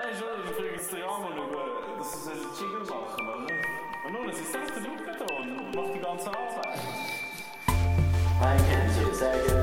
[0.00, 4.06] Nein, schon, ich frage jetzt den Jan über, dass sie einen Jingle machen, oder?
[4.06, 6.78] Und nun, es ist selbst der da und macht die ganze Arbeit.
[8.40, 9.57] Ein Kännchen, sehr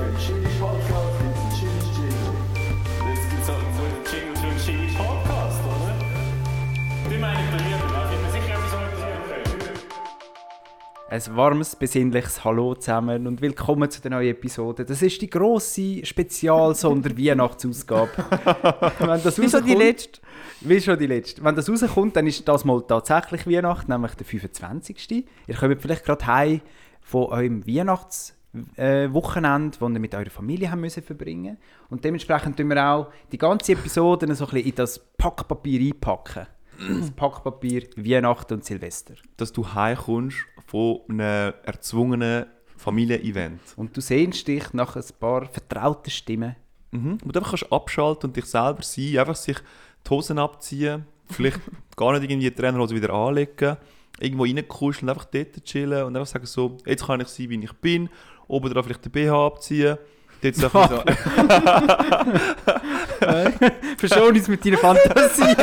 [11.15, 14.83] Ein warmes, besinnliches Hallo zusammen und willkommen zu der neuen Episode.
[14.83, 18.11] Das ist die grosse Spezial-Sonder-Weihnachtsausgabe.
[18.99, 20.19] Wenn das Wie schon die letzte.
[20.59, 21.41] Wie schon die letzte.
[21.41, 25.25] Wenn das rauskommt, dann ist das mal tatsächlich Weihnachten, nämlich der 25.
[25.47, 26.59] Ihr kommt vielleicht gerade heim
[26.99, 31.57] von eurem Weihnachtswochenende, äh, Wochenende, das ihr mit eurer Familie haben müssen verbringen
[31.89, 36.47] Und dementsprechend tun wir auch die ganze Episode so ein bisschen in das Packpapier einpacken.
[36.77, 39.15] Das Packpapier Weihnachten und Silvester.
[39.37, 42.45] dass du heimkommst von einem erzwungenen
[42.77, 43.61] Familienevent.
[43.77, 46.55] Und du sehnst dich nach ein paar vertrauten Stimmen.
[46.91, 47.17] Mhm.
[47.19, 49.57] Du einfach kannst abschalten und dich selber sein, einfach sich
[50.05, 51.59] die Hosen abziehen, vielleicht
[51.95, 53.77] gar nicht irgendwie die Trainerhose wieder anlegen,
[54.19, 57.73] irgendwo reinkuscheln, einfach dort chillen und einfach sagen so, jetzt kann ich sein, wie ich
[57.73, 58.09] bin,
[58.47, 59.97] oben drauf vielleicht den BH abziehen,
[60.41, 61.03] dort so, so
[63.97, 65.43] Verschon uns mit deiner Fantasie.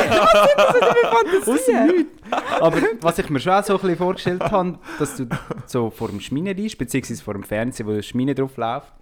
[1.45, 2.23] Aus dem Nichts.
[2.59, 5.27] Aber was ich mir schon auch so ein bisschen vorgestellt habe, dass du
[5.65, 8.93] so vor dem Schmine liegst, beziehungsweise vor dem Fernseher, wo der Schmine drauf läuft.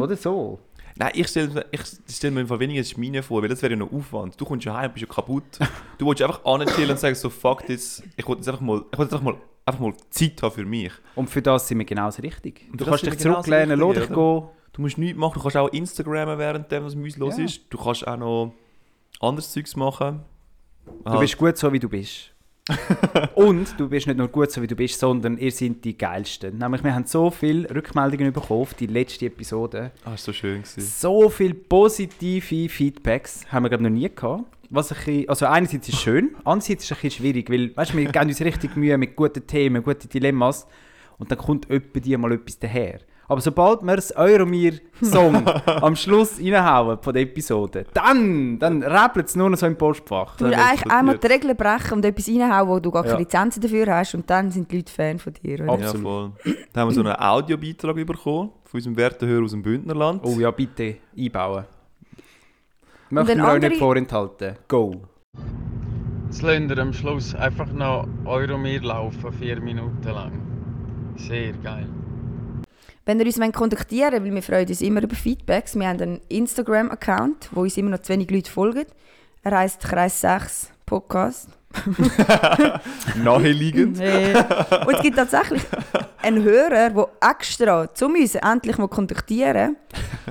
[0.00, 0.58] Oder so.
[0.96, 3.92] Nein, ich stelle ich stell mir einfach weniger Schmine vor, weil das wäre ja noch
[3.92, 4.40] Aufwand.
[4.40, 5.58] Du kommst ja heim, bist ja kaputt.
[5.98, 8.98] Du willst einfach anchillen und sagen so, fuck this, ich will jetzt einfach mal, ich
[8.98, 9.34] jetzt einfach mal,
[9.66, 10.92] einfach mal Zeit haben für mich.
[11.16, 12.66] Und für das sind wir genauso richtig.
[12.70, 14.42] Und Du kannst dich genauso zurücklehnen, lass dich gehen.
[14.74, 17.44] Du musst nichts machen, du kannst auch Instagrammen während dem, was Müs los Ja.
[17.44, 17.62] ist.
[17.70, 18.52] Du kannst auch noch
[19.20, 20.20] anderes Zeugs machen.
[21.04, 22.32] Du bist gut so, wie du bist.
[23.34, 26.58] und du bist nicht nur gut so, wie du bist, sondern ihr seid die Geilsten.
[26.58, 29.92] Nämlich, wir haben so viele Rückmeldungen bekommen auf die letzte Episode.
[30.04, 30.80] Ah, ist so schön gewesen.
[30.80, 34.44] So viele positive Feedbacks haben wir glaube noch nie gehabt.
[34.70, 37.76] Was ein bisschen, also einerseits ist es schön, andererseits ist es ein bisschen schwierig, weil
[37.76, 40.66] weißt, wir geben uns richtig Mühe mit guten Themen, guten Dilemmas
[41.18, 43.00] und dann kommt etwa die mal etwas daher.
[43.28, 49.36] Aber sobald wir das Euromir-Song am Schluss reinhauen von der Episode, dann, dann rappelt es
[49.36, 50.36] nur noch so im Postfach.
[50.36, 53.20] Du musst eigentlich einmal die Regeln brechen und etwas reinhauen, wo du gar keine Ja.
[53.20, 55.60] Lizenzen dafür hast und dann sind die Leute Fan von dir.
[55.60, 55.72] Oder?
[55.72, 55.94] Absolut.
[55.94, 56.32] Ja, voll.
[56.72, 60.22] Dann haben wir so einen Audiobeitrag bekommen von unserem Wertehörer aus dem Bündnerland.
[60.24, 61.64] Oh ja, bitte einbauen.
[63.10, 64.56] Möchten wir euch nicht vorenthalten.
[64.68, 65.02] Go.
[66.26, 70.32] Jetzt lasst ihr am Schluss einfach noch Euromir laufen, vier Minuten lang.
[71.16, 71.86] Sehr geil.
[73.06, 76.20] Wenn ihr uns kontaktieren wollt, weil wir freuen uns immer über Feedbacks, wir haben einen
[76.30, 78.86] Instagram-Account, wo uns immer noch zu wenig Leute folgen.
[79.42, 81.50] Er heisst Kreis 6 Podcast.
[83.22, 83.98] Naheliegend.
[83.98, 84.32] Nee.
[84.86, 85.62] Und es gibt tatsächlich
[86.22, 89.76] einen Hörer, der extra zu uns endlich mal kontaktieren,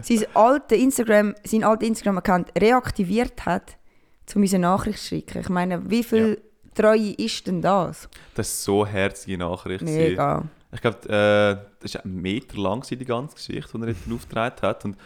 [0.01, 3.77] sein alten Instagram, seinen alten Instagram-Account reaktiviert hat,
[4.33, 5.41] um uns eine Nachricht zu schicken.
[5.41, 6.41] Ich meine, wie viel
[6.73, 8.09] Treue ist denn das?
[8.33, 9.83] Das ist so herzige Nachricht.
[9.83, 10.43] Mega.
[10.73, 14.55] Ich glaube, äh, das war ein Meter lang die ganze Geschichte, die er jetzt aufgetragen
[14.61, 14.85] hat.
[14.85, 14.97] Und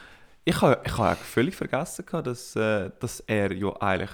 [0.46, 4.12] ich habe ich ha eigentlich völlig vergessen, gehabt, dass, äh, dass er ja eigentlich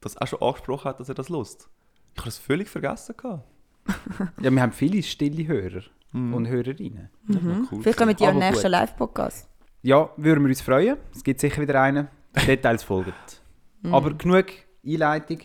[0.00, 1.68] das auch schon angesprochen hat, dass er das lust.
[2.12, 3.16] Ich habe das völlig vergessen.
[3.16, 3.44] Gehabt.
[4.40, 6.32] Ja, wir haben viele stille Hörer Mhm.
[6.32, 7.10] und Hörerinnen.
[7.26, 8.68] Das ist noch cool Vielleicht kommen die am nächsten.
[8.70, 9.48] Live-Podcast.
[9.82, 10.96] Ja, würden wir uns freuen.
[11.12, 12.06] Es gibt sicher wieder einen.
[12.46, 13.12] Details folgen.
[13.90, 14.46] Aber genug
[14.86, 15.40] Einleitung.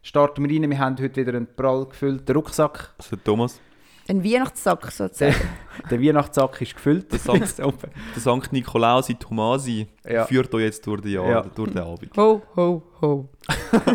[0.00, 0.70] Starten wir rein.
[0.70, 2.94] Wir haben heute wieder einen prall gefüllten Rucksack.
[2.98, 3.60] Also Thomas,
[4.08, 5.34] Ein Weihnachtssack sozusagen.
[5.90, 7.06] Der Weihnachtssack ist gefüllt.
[7.12, 7.78] Der oben.
[8.16, 8.52] der St.
[8.52, 10.24] Nikolausi Tomasi Ja.
[10.24, 11.42] führt euch jetzt durch, die Jahr, Ja.
[11.42, 12.16] durch den Abend.
[12.16, 13.28] ho, ho, ho.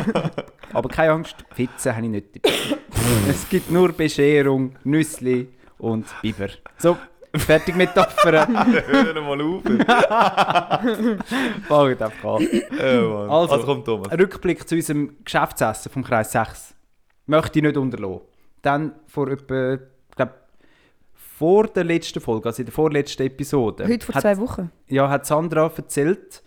[0.73, 2.56] Aber keine Angst, Pizza habe ich nicht dabei.
[3.29, 6.50] es gibt nur Bescherung, Nüssli und Biber.
[6.78, 6.97] So,
[7.35, 8.73] fertig mit Metaphern.
[8.88, 9.62] Hör mal auf.
[11.67, 12.47] Fangen einfach an.
[12.47, 13.29] Mann.
[13.29, 13.53] Also.
[13.53, 14.12] also, komm Thomas.
[14.12, 16.73] Ein Rückblick zu unserem Geschäftsessen vom Kreis 6
[17.28, 18.22] möchte ich nicht unterlassen.
[18.62, 19.78] Dann vor etwa,
[21.37, 24.71] vor der letzten Folge, also in der vorletzten Episode, Heute vor hat, zwei Wochen.
[24.87, 26.41] ja, hat Sandra erzählt,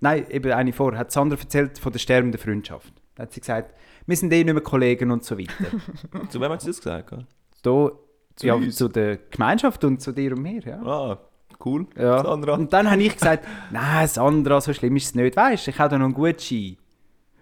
[0.00, 2.92] nein, eben eine vor, hat Sandra erzählt von der sterbenden Freundschaft.
[3.16, 3.74] Da hat sie gesagt,
[4.06, 5.52] wir sind eh nicht mehr Kollegen und so weiter.
[6.28, 7.10] Zu wem hat sie das gesagt?
[7.10, 7.26] gehabt?
[7.62, 7.90] Da,
[8.36, 8.76] Zu ja, uns?
[8.76, 10.80] zu der Gemeinschaft und zu dir und mir, ja.
[10.82, 11.18] Ah,
[11.64, 11.86] cool.
[11.96, 12.22] Ja.
[12.22, 12.54] Sandra.
[12.54, 15.34] Und dann habe ich gesagt, nein, Sandra, so schlimm ist es nicht.
[15.36, 16.76] Weißt du, ich habe da noch einen Gutschein,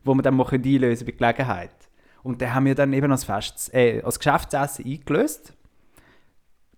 [0.04, 1.74] wo wir dann mal einlösen können bei Gelegenheit.
[2.22, 5.52] Und den haben wir dann eben als, Fest, äh, als Geschäftsessen eingelöst.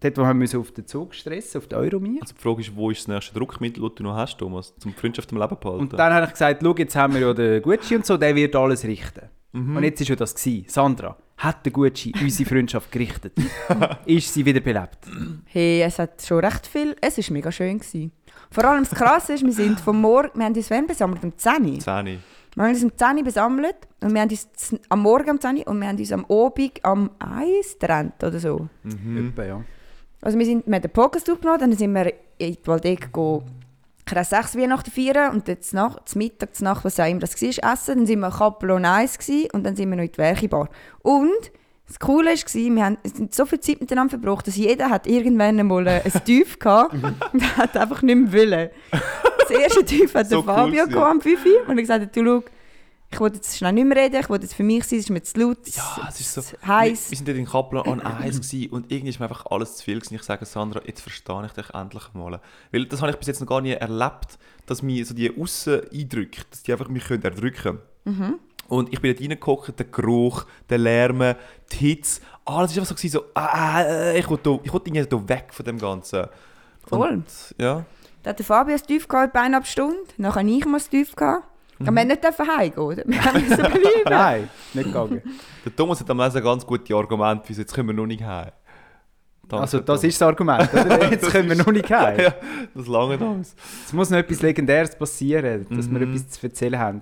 [0.00, 2.20] Dort, wo wir müssen auf den Zug stressen, auf den Euromir.
[2.20, 4.92] Also die Frage ist, wo ist das nächste Druckmittel, das du noch hast, Thomas, zum
[4.92, 5.80] die Freundschaft am Leben behalten?
[5.80, 8.34] Und dann habe ich gesagt, schau, jetzt haben wir ja den Gutschein und so, der
[8.34, 9.28] wird alles richten.
[9.56, 10.66] Und jetzt ist ja das gewesen.
[10.68, 13.32] Sandra, hat der Gutschein unsere Freundschaft gerichtet?
[14.04, 14.98] ist sie wieder belebt?
[15.46, 16.94] Hey, es hat schon recht viel.
[17.00, 17.78] Es war mega schön.
[17.78, 18.12] Gewesen.
[18.50, 21.24] Vor allem das Krasse ist, wir sind vom Morgen, wir haben uns wann besammelt?
[21.24, 21.78] Um 10 Uhr.
[21.80, 22.18] Zähne.
[22.54, 25.56] Wir haben uns um 10 Uhr besammelt und wir haben uns am Morgen um 10
[25.56, 28.68] Uhr und wir haben uns am Abend am 1 getrennt oder so.
[28.82, 29.28] Mhm.
[29.28, 29.64] Etwa, ja.
[30.22, 33.12] Also wir, sind, wir haben den Podcast aufgenommen, dann sind wir in die Waldeck
[34.06, 37.20] Kreis 6 Weihnachten feiern und dann zum Nacht, zum Mittag, zum Nacht, was auch immer
[37.20, 37.98] das war, essen.
[37.98, 38.30] Dann sind wir
[38.74, 40.68] und Eis gewesen, und dann sind wir noch in die Werchebar.
[41.02, 41.50] Und
[41.88, 42.98] das Coole war, wir haben
[43.30, 46.94] so viel Zeit miteinander verbracht, dass jeder hat irgendwann einmal ein Tief gehabt
[47.32, 48.70] und hat einfach nicht mehr wollen.
[49.38, 50.92] Das erste Tief hat So der cool Fabio gewesen.
[50.92, 52.42] gehabt am 5 Uhr und er gesagt, hat, du schau,
[53.16, 55.10] ich wollte jetzt schnell nicht mehr reden, ich wollte jetzt für mich sein, es ist
[55.10, 56.42] mir zu laut, Ja, es ist so.
[56.42, 57.10] Wir, heiß.
[57.10, 59.84] wir sind dort in Kaplan an Eis gewesen und irgendwie ist mir einfach alles zu
[59.84, 60.16] viel gewesen.
[60.16, 62.40] Ich sage Sandra, jetzt verstehe ich dich endlich mal.
[62.72, 66.42] Weil das habe ich bis jetzt noch gar nie erlebt, dass mir so die Aussen-Eindrücke,
[66.50, 68.34] dass die einfach mich können erdrücken können.
[68.68, 71.36] Und ich bin dort reingehockt, der Geruch, der Lärm,
[71.72, 75.64] die Hitze, alles ist einfach so, so ah, äh, ich wollte irgendwie da weg von
[75.64, 76.26] dem Ganzen.
[76.86, 77.08] Voll.
[77.08, 77.24] Und,
[77.56, 77.86] ja.
[78.22, 79.96] Da hat der Fabio ein Tief gehabt, etwa eineinhalb Stunden.
[80.18, 81.44] Dann habe ich mal ein Tief gehabt.
[81.80, 83.02] Aber wir nicht dürfen heimgehen, oder?
[83.06, 83.80] Wir haben müssen bleiben.
[84.06, 85.22] Nein, nicht gegangen.
[85.64, 88.50] Der Thomas hat am meisten ganz gute Argumente, wieso jetzt können wir noch nicht heim.
[89.48, 90.04] Danke, Also das Thomas.
[90.04, 91.10] ist das Argument, oder?
[91.12, 92.18] Jetzt können wir noch nicht heim.
[92.20, 92.34] Ja,
[92.74, 93.54] das lange aus.
[93.84, 96.14] Es muss noch etwas Legendäres passieren, dass wir Mhm.
[96.14, 97.00] etwas zu erzählen haben.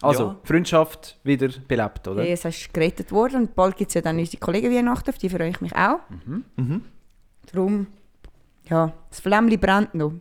[0.00, 0.36] Also, Ja.
[0.44, 2.22] Freundschaft wieder belebt, oder?
[2.22, 5.18] Hey, es ist gerettet worden und bald gibt es ja dann unsere Kollegen Weihnachten, auf
[5.18, 5.98] die freue ich mich auch.
[6.56, 6.82] Mhm.
[7.52, 7.86] Darum,
[8.70, 10.12] ja, das Flämmchen brennt noch.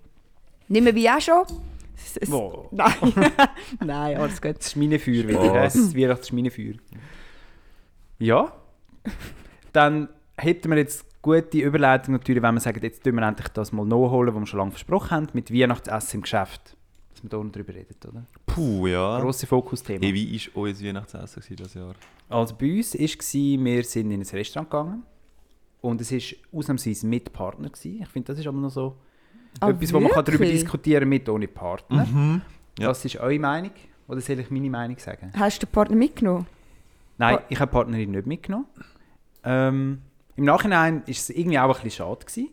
[0.67, 1.43] Nicht mehr wie auch schon.
[2.05, 2.67] Es, es, Wow.
[2.71, 2.93] Nein,
[3.79, 4.57] nein, alles gut.
[4.57, 5.73] Das Schminefeuer wieder, Spaß.
[5.75, 5.79] hä?
[5.79, 6.73] das Weihnachtsschminefeuer.
[8.19, 8.53] Ja,
[9.71, 13.71] dann hätten wir jetzt gute Überleitung natürlich, wenn wir sagen, jetzt tun wir endlich das
[13.71, 16.75] mal nachholen, was wir schon lange versprochen haben, mit Weihnachtsessen im Geschäft.
[17.11, 18.25] Dass wir da noch drüber reden, oder?
[18.45, 19.19] Puh, ja.
[19.19, 20.05] Grosses Fokusthema.
[20.05, 21.95] Hey, wie war euer Weihnachtsessen dieses Jahr?
[22.29, 25.03] Also bei uns war, wir sind in ein Restaurant gegangen
[25.81, 26.19] und es war
[26.59, 27.69] ausnahmsweise mit Partner.
[27.69, 28.01] Gewesen.
[28.01, 28.97] Ich finde, das ist aber noch so
[29.59, 30.61] Ah, etwas, wo man kann darüber wirklich?
[30.61, 32.05] diskutieren mit ohne Partner.
[32.79, 32.87] Ja.
[32.87, 33.71] Das ist eure Meinung
[34.07, 35.31] oder soll ich meine Meinung sagen?
[35.37, 36.47] Hast du den Partner mitgenommen?
[37.17, 38.65] Nein, Pa- ich habe die Partnerin nicht mitgenommen.
[39.43, 40.01] Ähm,
[40.35, 42.25] Im Nachhinein war es irgendwie auch ein bisschen schade.
[42.25, 42.49] Gewesen.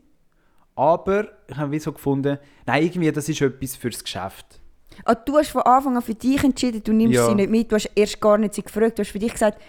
[0.77, 4.61] Aber ich habe wie so gefunden, nein, irgendwie das ist etwas fürs Geschäft.
[5.05, 7.27] Ah, du hast von Anfang an für dich entschieden, du nimmst Ja.
[7.27, 7.71] sie nicht mit.
[7.73, 8.99] Du hast erst gar nicht sie gefragt.
[8.99, 9.61] Du hast für dich gesagt,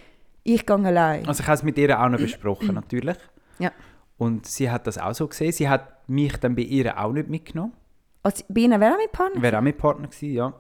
[0.44, 1.26] ich gehe allein.
[1.28, 3.18] Also ich habe es mit ihr auch noch besprochen, natürlich.
[3.60, 3.72] Ja.
[4.22, 5.52] Und sie hat das auch so gesehen.
[5.52, 7.74] Sie hat mich dann bei ihr auch nicht mitgenommen.
[8.22, 9.42] Also, bei ihnen wäre auch mit Partner?
[9.42, 10.54] Wäre auch mit Partner gewesen, ja.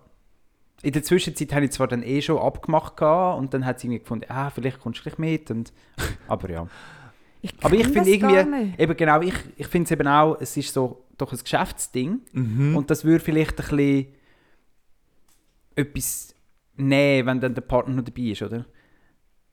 [0.81, 3.85] In der Zwischenzeit habe ich zwar dann eh schon abgemacht gehabt, und dann hat sie
[3.85, 5.51] irgendwie gefunden, ah, vielleicht kommst du gleich mit.
[5.51, 5.71] Und,
[6.27, 6.67] aber ja.
[7.43, 8.79] Ich Aber ich finde irgendwie, nicht.
[8.79, 12.19] eben genau, ich, ich finde es eben auch, es ist so doch ein Geschäftsding.
[12.33, 12.75] Mhm.
[12.75, 14.07] Und das würde vielleicht ein bisschen
[15.75, 16.35] etwas
[16.77, 18.65] nehmen, wenn dann der Partner noch dabei ist, oder?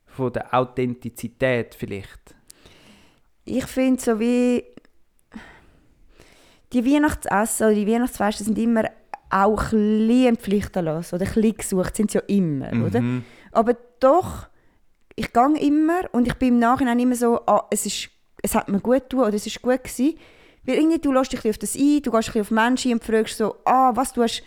[0.07, 2.38] Von der Authentizität vielleicht.
[3.49, 4.65] Ich finde so wie
[6.73, 8.85] die Weihnachtsessen oder die Weihnachtsfeste sind immer
[9.31, 13.01] auch ein bisschen pflichterlassen oder ein bisschen gesucht, sind sie ja immer, oder?
[13.01, 13.25] Mhm.
[13.53, 14.49] Aber doch,
[15.17, 18.11] ich gehe immer und ich bin im Nachhinein immer so, ah, es, ist,
[18.43, 20.19] es hat mir gut getan oder es ist gut gewesen.
[20.65, 23.05] Weil irgendwie, du lässt dich auf das ein, du gehst ein auf Menschen ein und
[23.05, 24.43] fragst so, ah, was du hast,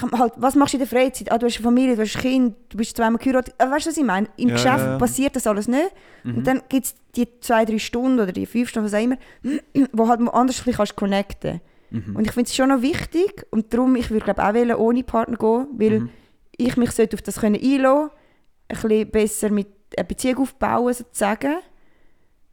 [0.00, 1.30] halt, was machst du in der Freizeit?
[1.30, 3.54] Ah, du hast eine Familie, du hast ein Kind, du bist zweimal geheiratet.
[3.58, 4.28] Ah, weißt du, was ich meine?
[4.36, 4.98] Im Ja, Geschäft ja, ja.
[4.98, 5.90] passiert das alles nicht.
[6.24, 9.16] Und dann gibt es die zwei, drei Stunden oder die fünf Stunden, was auch immer,
[9.92, 11.60] wo halt mal anders bisschen kannst connecten
[11.90, 15.02] Und ich finde es schon noch wichtig und darum, ich würde glaube auch wollen, ohne
[15.02, 16.08] Partner gehen, weil
[16.56, 18.10] ich mich sollte auf das können einlassen
[18.68, 21.56] ein bisschen besser mit einer Beziehung aufbauen, sozusagen.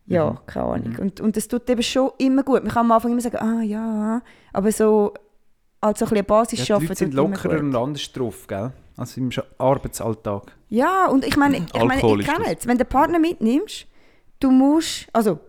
[0.07, 0.95] Ja, keine Ahnung.
[0.99, 2.63] Und, und das tut eben schon immer gut.
[2.63, 5.13] Man kann am Anfang immer sagen, ah ja, aber so
[5.81, 8.71] als so ein bisschen eine Basis Ja, die Leute sind lockerer und anders drauf, gell?
[8.97, 10.43] als im Arbeitsalltag.
[10.69, 12.67] Ja, und ich meine, ich, meine, ich kenne es.
[12.67, 13.87] Wenn du den Partner mitnimmst,
[14.41, 15.39] du musst, also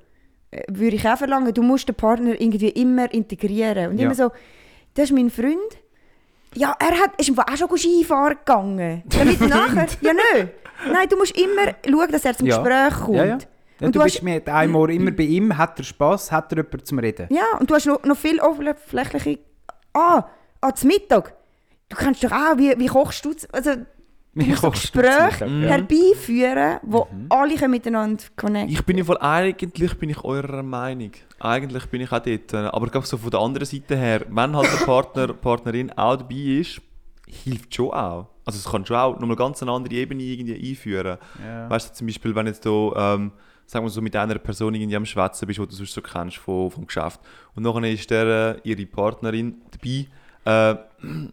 [0.52, 3.90] äh, würde ich auch verlangen, du musst den Partner irgendwie immer integrieren.
[3.90, 4.06] Und Ja.
[4.06, 4.30] immer so,
[4.94, 5.58] das ist mein Freund.
[6.54, 9.02] Ja, er hat, ist im Fall auch schon Skifahren gegangen.
[9.08, 10.46] Damit nachher, ja nö.
[10.92, 12.56] Nein, du musst immer schauen, dass er zum Ja.
[12.62, 13.16] Gespräch kommt.
[13.16, 13.38] Ja, ja.
[13.80, 16.52] Ja, Und du du bist hast- mit einmal immer bei ihm, hat er Spass, hat
[16.52, 17.26] er jemanden zum Reden.
[17.30, 19.38] Ja, und du hast noch, noch viel oberflächliche.
[19.92, 20.25] Ah,
[20.61, 21.35] ah, zum Mittag.
[21.88, 23.35] Du kannst doch auch, wie, wie kochst du?
[23.52, 23.87] Also, du
[24.35, 25.68] Wie musst so Gespräche Mittag, ja.
[25.68, 31.11] herbeiführen, wo alle können miteinander connecten Ich bin im Fall eigentlich bin ich eurer Meinung.
[31.40, 32.54] Eigentlich bin ich auch dort.
[32.54, 36.16] Aber ich glaube so von der anderen Seite her, wenn halt der Partner, Partnerin auch
[36.16, 36.80] dabei ist,
[37.26, 38.26] hilft schon auch.
[38.44, 41.18] Also es kann schon auch nochmal ganz eine andere Ebene irgendwie einführen.
[41.44, 41.70] Ja.
[41.70, 43.32] Weißt du, zum Beispiel, wenn jetzt du, ähm,
[43.70, 46.38] sagen wir so, mit einer Person irgendwie am Schwätzen bist, die du sonst so kennst
[46.38, 47.20] vom, vom Geschäft,
[47.54, 50.06] und nachher ist der, äh, ihre Partnerin dabei,
[50.44, 50.76] äh,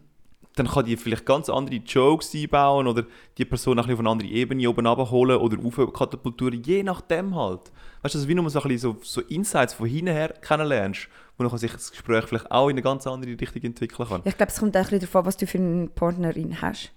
[0.54, 3.04] dann kann die vielleicht ganz andere Jokes einbauen oder
[3.36, 7.72] die Person ein bisschen auf eine andere Ebene oben abholen oder aufkatapultieren, je nachdem halt.
[8.02, 11.08] Weißt du, also wie nur so, ein bisschen so, so Insights von hinten her kennenlernst,
[11.36, 14.22] wo nachher sich das Gespräch vielleicht auch in eine ganz andere Richtung entwickeln kann.
[14.24, 16.92] Ich glaube, es kommt auch ein bisschen darauf an, was du für eine Partnerin hast.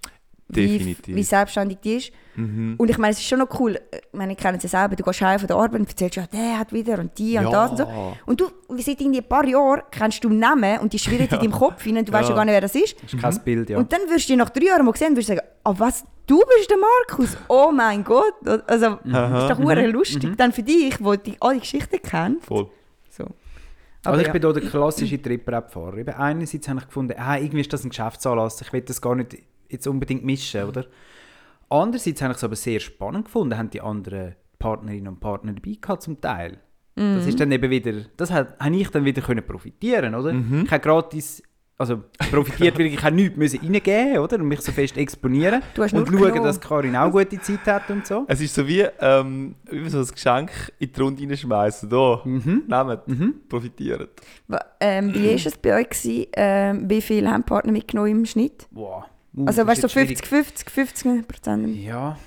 [0.55, 1.15] Wie, Definitiv.
[1.15, 2.11] wie selbstständig die ist.
[2.35, 2.75] Mhm.
[2.77, 4.95] Und ich meine, es ist schon noch cool, ich meine, ich kenne es ja selber,
[4.95, 7.51] du gehst heim von der Arbeit und erzählst, ja, der hat wieder und die und
[7.51, 7.87] das und so.
[8.25, 11.51] Und du, seit irgendwie ein paar Jahren kennst du Namen und die schwirren in deinem
[11.51, 12.35] Kopf rein und du weißt ja Ja.
[12.35, 12.95] gar nicht, wer das ist.
[13.03, 13.77] Das ist kein Bild, ja.
[13.77, 16.03] Und dann wirst du dich nach drei Jahren mal sehen und wirst sagen, ah was,
[16.25, 17.37] du bist der Markus?
[17.49, 18.33] Oh mein Gott.
[18.45, 20.37] Also, das ist doch hure lustig.
[20.37, 22.45] Dann für dich, wo die alle Geschichten kennt.
[22.45, 22.69] Voll.
[23.09, 23.25] So.
[24.03, 24.33] Also ich ja.
[24.33, 25.97] bin hier der klassische Trip-Rap-Fahrer.
[25.97, 29.15] Eben Einerseits habe ich gefunden, ah, irgendwie ist das ein Geschäftsanlass, ich will das gar
[29.15, 29.37] nicht
[29.71, 30.85] jetzt unbedingt mischen, oder?
[31.69, 35.77] Andererseits habe ich es aber sehr spannend gefunden, haben die anderen Partnerinnen und Partner dabei
[35.79, 36.57] gehabt zum Teil.
[36.93, 40.35] Das ist dann eben wieder, das habe ich dann wieder können profitieren, oder?
[40.63, 41.41] Ich habe gratis,
[41.77, 44.35] also profitiert, weil ich habe nichts müssen reingeben oder?
[44.37, 46.43] Und mich so fest exponieren Du hast und schauen, genommen.
[46.43, 48.25] dass Karin auch gute Zeit hat und so.
[48.27, 51.89] Es ist so wie, ähm, wie so ein Geschenk in die Runde reinschmeißen.
[51.89, 52.63] Hier, Mhm.
[52.67, 54.09] nehmt, profitiert.
[54.47, 55.89] Wa- Ähm, wie war es bei euch?
[55.89, 56.25] Gewesen?
[56.33, 58.67] Ähm, wie viele haben Partner mitgenommen im Schnitt?
[58.71, 59.05] Wow.
[59.35, 61.75] Uh, Also weißt du, so jetzt 50, 50, 50 Prozent.
[61.77, 62.17] Ja,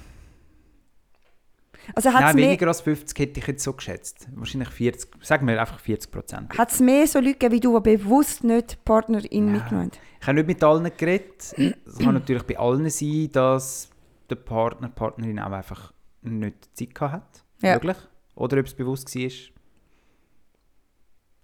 [1.94, 4.26] Also hat es Nein, weniger als 50 hätte ich jetzt so geschätzt.
[4.34, 6.58] Wahrscheinlich 40, sagen wir einfach 40 Prozent.
[6.58, 9.52] hat's mehr so Leute gegeben wie du, die bewusst nicht Partnerin Ja.
[9.52, 9.90] mitgenommen?
[10.20, 11.54] Ich habe nicht mit allen geredet.
[11.86, 13.90] Es kann natürlich bei allen sein, dass
[14.30, 15.92] der Partner, Partnerin auch einfach
[16.22, 17.44] nicht Zeit gehabt hat.
[17.62, 17.74] Ja.
[17.74, 17.98] Möglich.
[18.34, 19.30] Oder ob es bewusst war.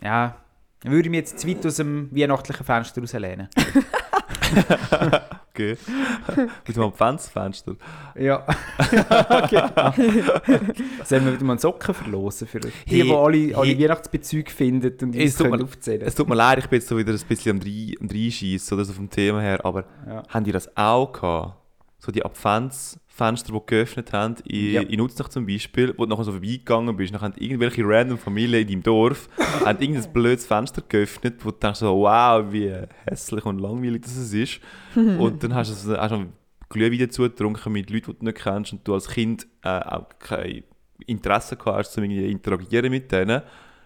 [0.02, 0.36] Ja,
[0.84, 3.48] würde ich mich jetzt zu weit aus dem weihnachtlichen Fenster rauslehnen.
[5.52, 5.76] Okay.
[6.66, 7.74] Mit dem Adventsfenster.
[8.18, 8.46] Ja,
[9.50, 9.92] genau.
[11.04, 13.82] Sollen wir wieder mal einen Socken verlosen für die, Hey, die alle, alle hey.
[13.82, 16.88] Weihnachtsbezüge finden und Es uns können mir- aufzählen Es tut mir leid, ich bin jetzt
[16.88, 20.22] so wieder ein bisschen am Drei- am Reinschießen oder so vom Thema her, aber Ja.
[20.28, 21.56] haben die das auch gehabt?
[21.98, 22.24] So die
[23.20, 24.80] Adventsfenster, die geöffnet haben, in, Ja.
[24.82, 28.62] in Nutznach zum Beispiel, wo du nachher so vorbeigegangen bist, dann haben irgendwelche random Familien
[28.62, 29.28] in deinem Dorf
[29.64, 32.72] haben irgendein blödes Fenster geöffnet, wo du denkst so, wow, wie
[33.06, 34.60] hässlich und langweilig das ist.
[34.96, 36.26] und dann hast du so- hast du
[36.68, 40.06] Glühwein dazu getrunken mit Leuten, die du nicht kennst und du als Kind äh, auch
[40.20, 40.62] kein
[41.06, 43.42] Interesse gehabt hast, um irgendwie interagieren mit denen.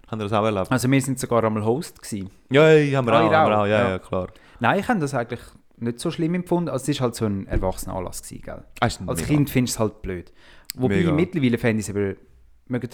[0.08, 0.70] Haben das auch erlebt?
[0.70, 2.28] Also wir sind sogar einmal Host gewesen.
[2.50, 3.66] Ja, ja, haben wir Ah, auch, haben wir auch.
[3.66, 3.88] Ja, Ja.
[3.92, 4.28] ja, klar.
[4.60, 5.40] Nein, ich habe das eigentlich
[5.76, 6.69] nicht so schlimm empfunden.
[6.71, 8.62] Also es war halt so ein erwachsener Anlass, gewesen, gell?
[8.81, 10.33] Ah, Als Kind findest du es halt blöd.
[10.76, 11.12] Wobei Mega.
[11.12, 12.14] mittlerweile fände ich es aber,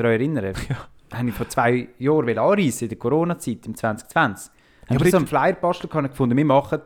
[0.00, 1.16] ihr euch erinnern, ja.
[1.16, 4.52] habe ich vor zwei Jahren anreisen, in der Corona-Zeit, im 2020.
[4.88, 6.80] Ja, aber ich so einen Flyer basteln kann, gefunden, wir machen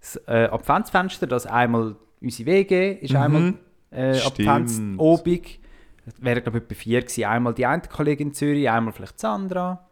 [0.00, 3.54] das äh, Adventsfenster, das einmal unsere WG ist einmal
[3.90, 4.18] äh.
[4.20, 5.60] Adventsobig.
[6.04, 7.24] Das wäre glaube ich etwa vier gewesen.
[7.24, 9.86] Einmal die eine Kollegin in Zürich, einmal vielleicht Sandra.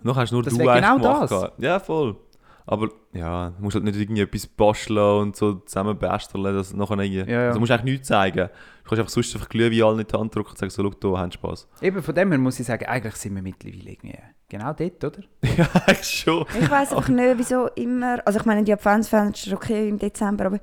[0.00, 1.30] Und dann hast nur Das du genau gemacht.
[1.30, 1.52] das.
[1.58, 2.16] Ja, voll.
[2.70, 6.98] Aber ja, du musst halt nicht irgendwie etwas basteln und so zusammen basteln, das nachher
[6.98, 7.20] irgendwie.
[7.20, 7.46] Ja, ja.
[7.46, 8.50] Also du musst eigentlich nichts zeigen.
[8.84, 11.14] Du kannst einfach sonst einfach Glühwein allen in die Hand drücken und sagen so, schau,
[11.14, 11.66] da haben Spaß.
[11.80, 14.18] Eben von dem her muss ich sagen, eigentlich sind wir mittlerweile irgendwie
[14.50, 15.20] genau dort, oder?
[15.56, 16.44] ja, eigentlich schon.
[16.60, 18.20] Ich weiß einfach nicht, wieso immer.
[18.26, 20.60] Also ich meine, die Adventsfenster okay im Dezember, aber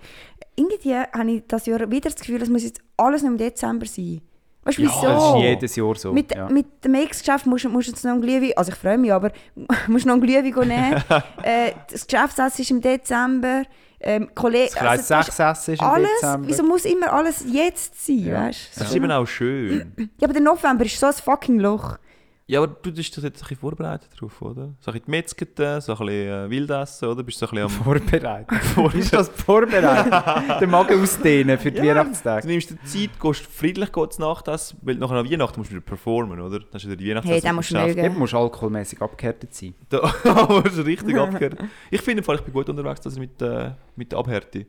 [0.55, 3.88] irgendwie habe ich das Jahr wieder das Gefühl, es muss jetzt alles noch im Dezember
[3.88, 4.21] sein.
[4.65, 5.07] Weißt du, Ja, wieso?
[5.07, 6.12] das ist jedes Jahr so.
[6.12, 6.50] Mit, ja.
[6.50, 9.31] mit dem Ex-Geschäft musst, du- jetzt noch ein Glühwein, also ich freue mich, aber
[9.88, 11.03] musst noch ein Glühwein nehmen.
[11.43, 13.63] äh, das Geschäftsessen ist im Dezember.
[14.01, 16.48] Ähm, Kollege, Das also, 6 Essen ist im alles, Dezember.
[16.48, 18.41] wieso muss immer alles jetzt sein, Ja.
[18.48, 19.93] weißt Das ist eben auch schön.
[20.19, 21.98] Ja, aber der November ist so ein fucking Loch.
[22.47, 24.73] Ja, aber du bist doch jetzt ein bisschen vorbereitet drauf, oder?
[24.79, 27.23] So ein bisschen die so ein bisschen äh, Wildessen, oder?
[27.23, 27.83] Bist du so ein bisschen am...
[28.49, 28.93] Vorbereitet.
[28.95, 30.61] ist das vorbereitet?
[30.61, 32.45] Den Magen ausdehnen für die Du Weihnachtstage.
[32.47, 35.85] nimmst dir Zeit, gehst friedlich gehst Nacht essen, weil nachher an Weihnachten musst du wieder
[35.85, 36.59] performen, oder?
[36.59, 37.41] Dann ist wieder die Weihnachtsessen.
[37.41, 38.05] Hey, den musst du mögen.
[38.05, 39.73] Eben musst du alkoholmäßig abgehärtet sein.
[39.89, 41.57] Da musst du richtig abgehört.
[41.89, 44.67] Ich finde, im Fall, ich bin gut unterwegs also mit, äh, mit der Abhärte.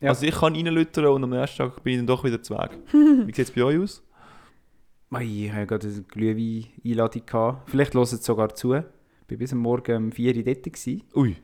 [0.00, 0.08] Ja.
[0.08, 2.70] Also ich kann reinlüttern und am nächsten Tag bin ich dann doch wieder zu Weg.
[2.90, 4.02] Wie sieht es bei euch aus?
[5.12, 7.26] Mei, Ich hatte gerade eine Glühwein-Einladung.
[7.26, 7.68] gehabt.
[7.70, 8.72] Vielleicht hören sie sogar zu.
[8.72, 8.82] Ich
[9.28, 10.62] war bis am Morgen um 4 Uhr dort.
[10.62, 11.02] gewesen.
[11.14, 11.36] Ui.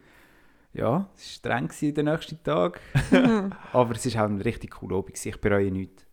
[0.73, 2.81] Ja, es war streng gewesen den nächsten Tag.
[3.75, 5.27] Aber es war auch ein richtig cooler Abend.
[5.27, 6.07] Ich bereue nichts.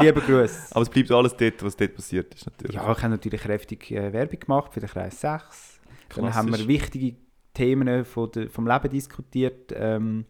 [0.00, 0.68] Liebe Grüße.
[0.74, 2.76] Aber es bleibt alles dort, was dort passiert ist, natürlich.
[2.76, 5.80] Ja, ich habe natürlich kräftig äh, Werbung gemacht für den Kreis 6.
[5.82, 6.34] Dann Klassisch.
[6.34, 7.16] haben wir wichtige
[7.52, 9.70] Themen von der, vom Leben diskutiert.
[9.76, 10.24] Ähm,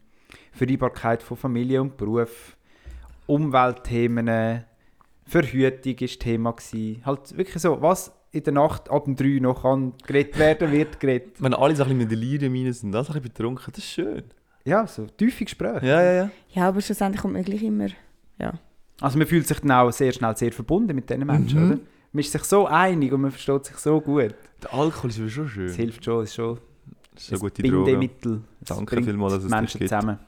[0.50, 2.56] Vereinbarkeit von Familie und Beruf.
[3.26, 4.64] Umweltthemen.
[5.26, 6.52] Verhütung war Thema.
[6.52, 7.02] Gewesen.
[7.04, 10.98] Halt wirklich so, was in der Nacht ab dem 3 noch kann geredet werden, wird
[11.00, 11.36] geredet.
[11.40, 13.90] Wenn alle so ein bisschen mit Delirium rein sind, alles ein bisschen betrunken, das ist
[13.90, 14.24] schön.
[14.64, 15.86] Ja, so tiefe Gespräche.
[15.86, 16.30] Ja, ja, ja.
[16.50, 17.88] Ja, aber schlussendlich kommt man gleich immer.
[19.00, 21.72] Also man fühlt sich dann auch sehr schnell sehr verbunden mit diesen Menschen, Mhm.
[21.72, 21.80] oder?
[22.12, 24.34] Man ist sich so einig und man versteht sich so gut.
[24.62, 25.66] Der Alkohol ist aber schon schön.
[25.66, 26.58] Es hilft schon, es ist schon
[27.14, 27.62] Das ist eine ein gute.
[27.62, 28.42] Bindemittel.
[28.60, 29.88] Es Danke bringt vielmals, dass es Menschen gibt.
[29.90, 30.18] zusammen.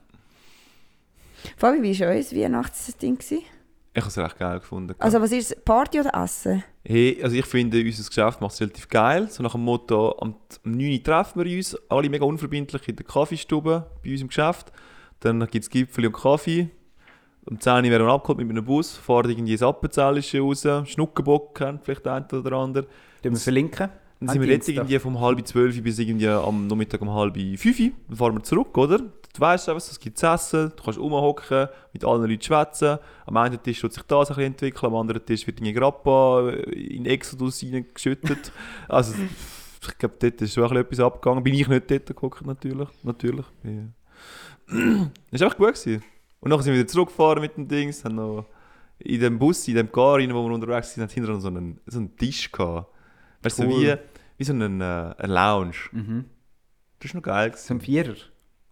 [1.57, 3.17] Fabi, wie war euer Weihnachtsding?
[3.19, 3.43] gewesen?
[3.97, 4.93] Ich habe es recht geil gefunden.
[4.99, 5.65] Also was ist es?
[5.65, 6.65] Party oder Essen?
[6.85, 9.29] Hey, also ich finde, unser Geschäft macht es relativ geil.
[9.31, 10.35] So nach dem Motto, am,
[10.65, 14.27] am 9 Uhr treffen wir uns, alle mega unverbindlich in der Kaffeestube bei uns im
[14.27, 14.73] Geschäft.
[15.21, 16.71] Dann gibt es Gipfel und Kaffee.
[17.45, 20.67] Um 10 Uhr werden wir abgeholt mit einem Bus, fahren irgendwie ins Appenzellische raus.
[20.87, 22.87] Schnuckenbock kennt vielleicht der eine oder andere.
[23.23, 23.91] Tun wir verlinken.
[24.19, 27.37] Dann An sind wir jetzt irgendwie vom halb zwölf bis irgendwie am Nachmittag um halb
[27.37, 27.79] fünf.
[28.09, 28.99] Dann fahren wir zurück, oder?
[29.35, 32.99] Du weißt einfach, es gibt zu essen, du kannst rumhocken, mit allen Leuten schwätzen.
[33.27, 36.51] Am einen Tisch wird sich das ein bisschen entwickeln, am anderen Tisch wird irgendwie Grappa
[36.51, 38.53] in Exodus reingeschüttet.
[38.89, 39.13] also,
[39.83, 41.43] ich glaube, dort ist schon ein bisschen etwas abgegangen.
[41.43, 42.89] Bin ich nicht dort geguckt, natürlich.
[43.03, 43.47] natürlich.
[43.65, 43.83] Ja.
[45.31, 45.75] Das war einfach gut.
[45.75, 46.03] Gewesen.
[46.41, 48.47] Und dann sind wir wieder zurückgefahren mit dem Dings, haben noch
[48.99, 51.49] in dem Bus, in dem Car, rein, wo wir unterwegs sind, hat hinter uns so
[51.49, 52.89] einen, so einen Tisch gehabt.
[53.43, 53.83] Weißt du, so Cool.
[53.83, 53.97] wie,
[54.39, 55.75] wie so einen, äh, ein Lounge.
[55.91, 56.25] Mhm.
[57.01, 57.53] Das ist noch geil.
[57.57, 57.73] So Gewesen.
[57.75, 58.15] ein Vierer?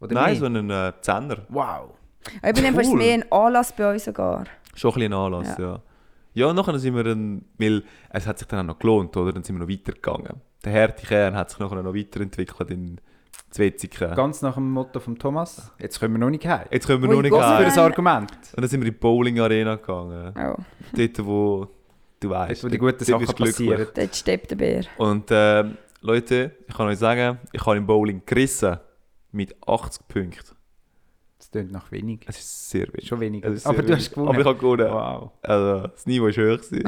[0.03, 0.41] Oder Nein, mehr?
[0.41, 1.39] so einen äh, Zehner.
[1.49, 1.91] Wow.
[2.45, 2.99] Ich bin einfach Cool.
[2.99, 4.45] mehr ein Anlass bei uns sogar.
[4.75, 5.81] Schon ein bisschen ein Anlass, ja.
[6.35, 9.33] Ja, und nachher sind wir dann, weil es hat sich dann auch noch gelohnt, oder?
[9.33, 10.41] Dann sind wir noch weitergegangen.
[10.65, 13.01] Der harte Kern hat sich nachher noch weiterentwickelt in
[13.51, 14.15] Zwetzigen.
[14.15, 15.71] Ganz nach dem Motto von Thomas.
[15.79, 16.67] Jetzt können wir noch nicht heim.
[16.71, 17.33] Jetzt können wir noch nicht.
[17.33, 17.73] Was für heim.
[17.73, 18.31] ein Argument.
[18.57, 20.33] Und dann sind wir in die Bowling Arena gegangen.
[20.37, 20.57] Oh,
[20.97, 21.69] Dort, wo
[22.19, 22.63] du weißt.
[22.63, 23.87] Dort, wo die guten Sachen passieren.
[23.95, 24.85] dort steppt der Bär.
[24.97, 28.79] Und ähm, Leute, ich kann euch sagen, ich habe im Bowling gerissen
[29.33, 30.57] mit 80 Punkten.
[31.39, 32.21] Das klingt nach wenig.
[32.27, 33.09] Es ist sehr wenig.
[33.09, 33.45] Schon wenig.
[33.45, 33.97] Aber du wenig.
[33.97, 34.29] hast gewonnen.
[34.29, 34.91] Aber ich habe gewonnen.
[34.91, 35.31] Wow.
[35.43, 36.83] Also, das Niveau war gewesen.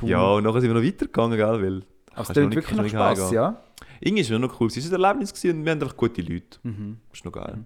[0.00, 0.10] Cool.
[0.10, 1.62] Ja, und nachher sind wir noch weitergegangen, gell?
[1.62, 3.60] Weil Aber es klingt wirklich nach Spass, ja.
[4.00, 4.68] Irgendwie war es noch cool.
[4.68, 6.58] Es war ein Erlebnis gewesen und wir haben einfach gute Leute.
[6.62, 6.98] Mhm.
[7.10, 7.64] Das ist noch geil.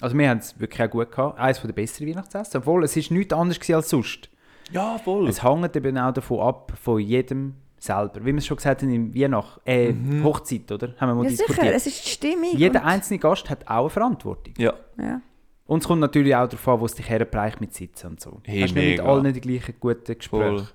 [0.00, 1.38] Also wir haben es wirklich auch gut gehabt.
[1.38, 2.58] Eines der besseren Weihnachtsessen.
[2.58, 4.28] Obwohl, es ist nichts anderes als sonst.
[4.72, 5.28] Ja, voll.
[5.28, 7.54] Es hängt eben auch davon ab, von jedem
[7.86, 8.20] selber.
[8.20, 10.24] Wie wir es schon gesagt haben, in Weihnacht, äh, Mhm.
[10.24, 10.94] Hochzeit, oder?
[10.98, 11.74] Haben wir mal Ja, sicher, diskutiert.
[11.74, 12.56] es ist die Stimmung.
[12.56, 14.54] Jeder einzelne Gast hat auch eine Verantwortung.
[14.58, 14.74] ja.
[14.98, 15.20] Ja.
[15.68, 18.40] Und es kommt natürlich auch darauf an, wo es dich herbereicht mit Sitzen und so.
[18.44, 20.58] Hey, Hast nicht mit allen die gleichen guten Gespräche.
[20.58, 20.68] Voll.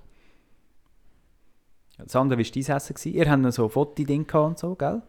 [2.06, 2.94] Sandra, wie war dein Essen?
[2.94, 3.14] gewesen?
[3.14, 5.02] Ihr habt noch so Fotoding gehabt und so, gell?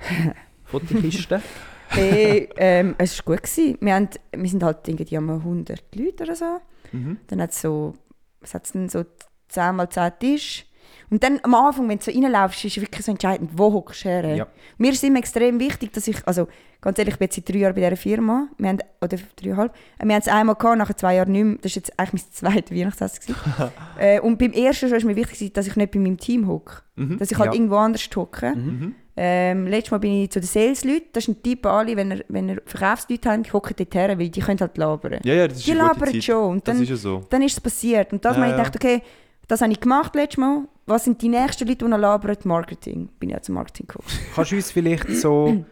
[0.64, 1.42] Fotokisten.
[1.90, 3.42] Hey, ähm, es war gut.
[3.44, 3.78] Gewesen.
[3.80, 6.60] Wir, haben, wir sind halt irgendwie um 100 Leute oder so.
[6.92, 7.18] Mhm.
[7.28, 7.94] Dann hat es so,
[8.40, 9.04] was hat's denn, so
[9.48, 10.66] 10 mal 10 Tisch.
[11.10, 14.08] Und dann am Anfang, wenn du so reinlaufst, ist wirklich so entscheidend, wo hockst du
[14.10, 14.34] her.
[14.34, 14.46] Ja.
[14.76, 16.48] Mir ist immer extrem wichtig, dass ich, also
[16.80, 19.72] ganz ehrlich, ich bin jetzt seit drei Jahren bei dieser Firma, wir haben, oder dreieinhalb,
[19.98, 22.22] Äh, wir haben es einmal gehabt, nach zwei Jahren nicht mehr, das war jetzt eigentlich
[22.24, 23.34] mein zweites Weihnachtsessen.
[23.98, 26.82] äh, und beim ersten schon ist mir wichtig, dass ich nicht bei meinem Team hocke.
[26.96, 27.18] Mhm.
[27.18, 27.54] Dass ich halt Ja.
[27.54, 28.54] irgendwo anders hocke.
[28.54, 28.94] Mhm.
[29.20, 32.12] Ähm, letztes Mal bin ich zu den Sales-Leuten, das ist ein Tipp an alle, wenn
[32.12, 35.18] ihr, wenn ihr Verkaufsleute habt, hockt dort her, weil die können halt labern.
[35.24, 36.50] Ja, ja, das ist die labern schon.
[36.52, 37.24] Und Das dann, ist ja so.
[37.30, 38.12] dann ist es passiert.
[38.12, 38.62] Und das Ja, habe ich ja.
[38.62, 39.02] gedacht, okay,
[39.48, 40.68] das habe ich gemacht letztes Mal.
[40.88, 42.36] Was sind die nächsten Leute, die noch labern?
[42.44, 43.08] Marketing.
[43.20, 44.10] Bin ich auch zum Marketing geguckt.
[44.34, 45.64] Kannst du uns vielleicht so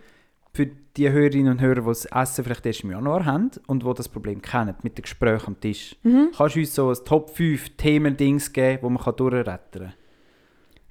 [0.52, 3.94] für die Hörerinnen und Hörer, die das Essen vielleicht erst im Januar haben und die
[3.94, 6.28] das Problem kennen mit den Gesprächen am Tisch, Mhm.
[6.36, 9.92] kannst du uns so ein Top 5 Themen-Dings geben, wo man kann durchrettern kann?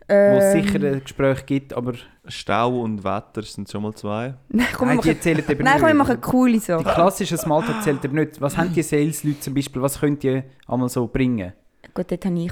[0.07, 1.93] Wo es Ähm, sicher ein Gespräch gibt, aber
[2.27, 4.35] Stau und Wetter sind schon mal zwei.
[4.49, 6.83] Nein, komm, wir nein, die machen, zählen eben nein, komm, wir machen coole Die Sachen.
[6.85, 8.39] klassischen Smalltalk zählt eben nicht.
[8.39, 11.53] Was haben die Sales-Leute zum Beispiel, was könnt ihr einmal so bringen?
[11.95, 12.51] Gut, dort habe ich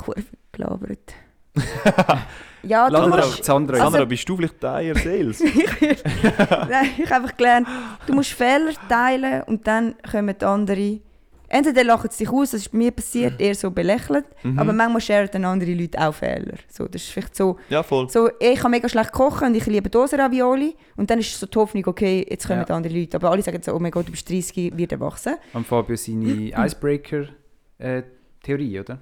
[0.52, 1.14] gelabert.
[2.64, 3.44] ja, du Lass musst...
[3.46, 3.74] Sandra.
[3.76, 5.40] Also- Sandra, bist du vielleicht Teil Sales?
[5.42, 7.68] Nein, ich habe einfach gelernt,
[8.08, 11.02] du musst Fehler teilen und dann kommen die anderen...
[11.50, 14.58] Entweder lachen sie sich aus, das ist bei mir passiert, eher so belächelt, Mhm.
[14.58, 16.56] aber manchmal sharen dann andere Leute auch Fehler.
[16.68, 18.10] So, das ist vielleicht so, Ja, voll.
[18.10, 21.56] so ich kann mega schlecht kochen und ich liebe Dosenravioli und dann ist so die
[21.60, 22.76] Hoffnung, okay, jetzt kommen Ja.
[22.76, 23.18] andere Leute.
[23.18, 25.36] Aber alle sagen so, oh mein Gott, du bist 30, wird erwachsen.
[25.54, 28.98] Am Fabio seine Icebreaker-Theorie, oder?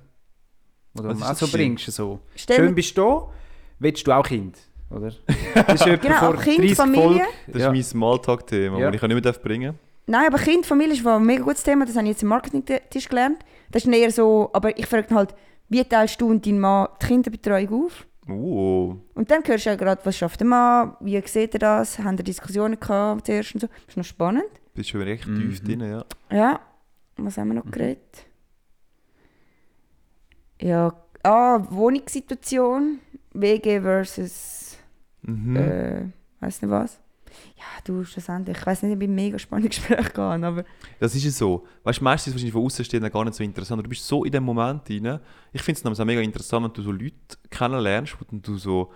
[0.97, 1.57] Oder Was ist auch das so gewesen?
[1.57, 2.19] bringst du so.
[2.35, 3.27] Stell Schön bist du da,
[3.79, 4.57] willst du auch Kind,
[4.89, 5.11] oder?
[5.55, 7.01] Das ist etwa Genau, vor Kind, 30 Familie.
[7.03, 7.21] Folgen.
[7.47, 7.67] Das Ja.
[7.67, 8.91] ist mein Smalltalk-Thema, Ja.
[8.91, 11.95] das ich nicht mehr bringen Nein, aber Kind, Familie ist ein mega gutes Thema, das
[11.95, 13.37] habe ich jetzt im Marketing-Tisch gelernt.
[13.69, 15.33] Das ist eher so, aber ich frage halt,
[15.69, 18.05] wie teilst du und dein Mann die Kinderbetreuung auf?
[18.27, 21.97] Uh, Und dann hörst du ja gerade, was schafft der Mann, wie sieht er das,
[21.99, 23.67] haben da Diskussionen gehabt zuerst und so.
[23.67, 24.43] Das ist noch spannend.
[24.73, 25.39] bist schon recht Mhm.
[25.49, 26.05] tief drin, ja.
[26.31, 26.59] Ja,
[27.17, 28.25] was haben wir noch geredet?
[30.61, 30.93] Ja,
[31.23, 32.99] ah, Wohnungssituation,
[33.33, 34.77] WG versus,
[35.23, 35.55] Mhm.
[35.55, 36.05] äh,
[36.39, 36.99] weiß nicht was.
[37.55, 40.65] Ja, du, schlussendlich, ich weiß nicht, ob ich ein mega spannendes Gespräch gehabt aber
[40.99, 41.65] Das ist ja so.
[41.83, 43.83] Weißt du, meistens ist wahrscheinlich von Außenstehenden gar nicht so interessant.
[43.85, 45.19] Du bist so in dem Moment drin.
[45.53, 47.15] Ich finde es nämlich auch mega interessant, wenn du so Leute
[47.49, 48.91] kennenlernst, wo du so,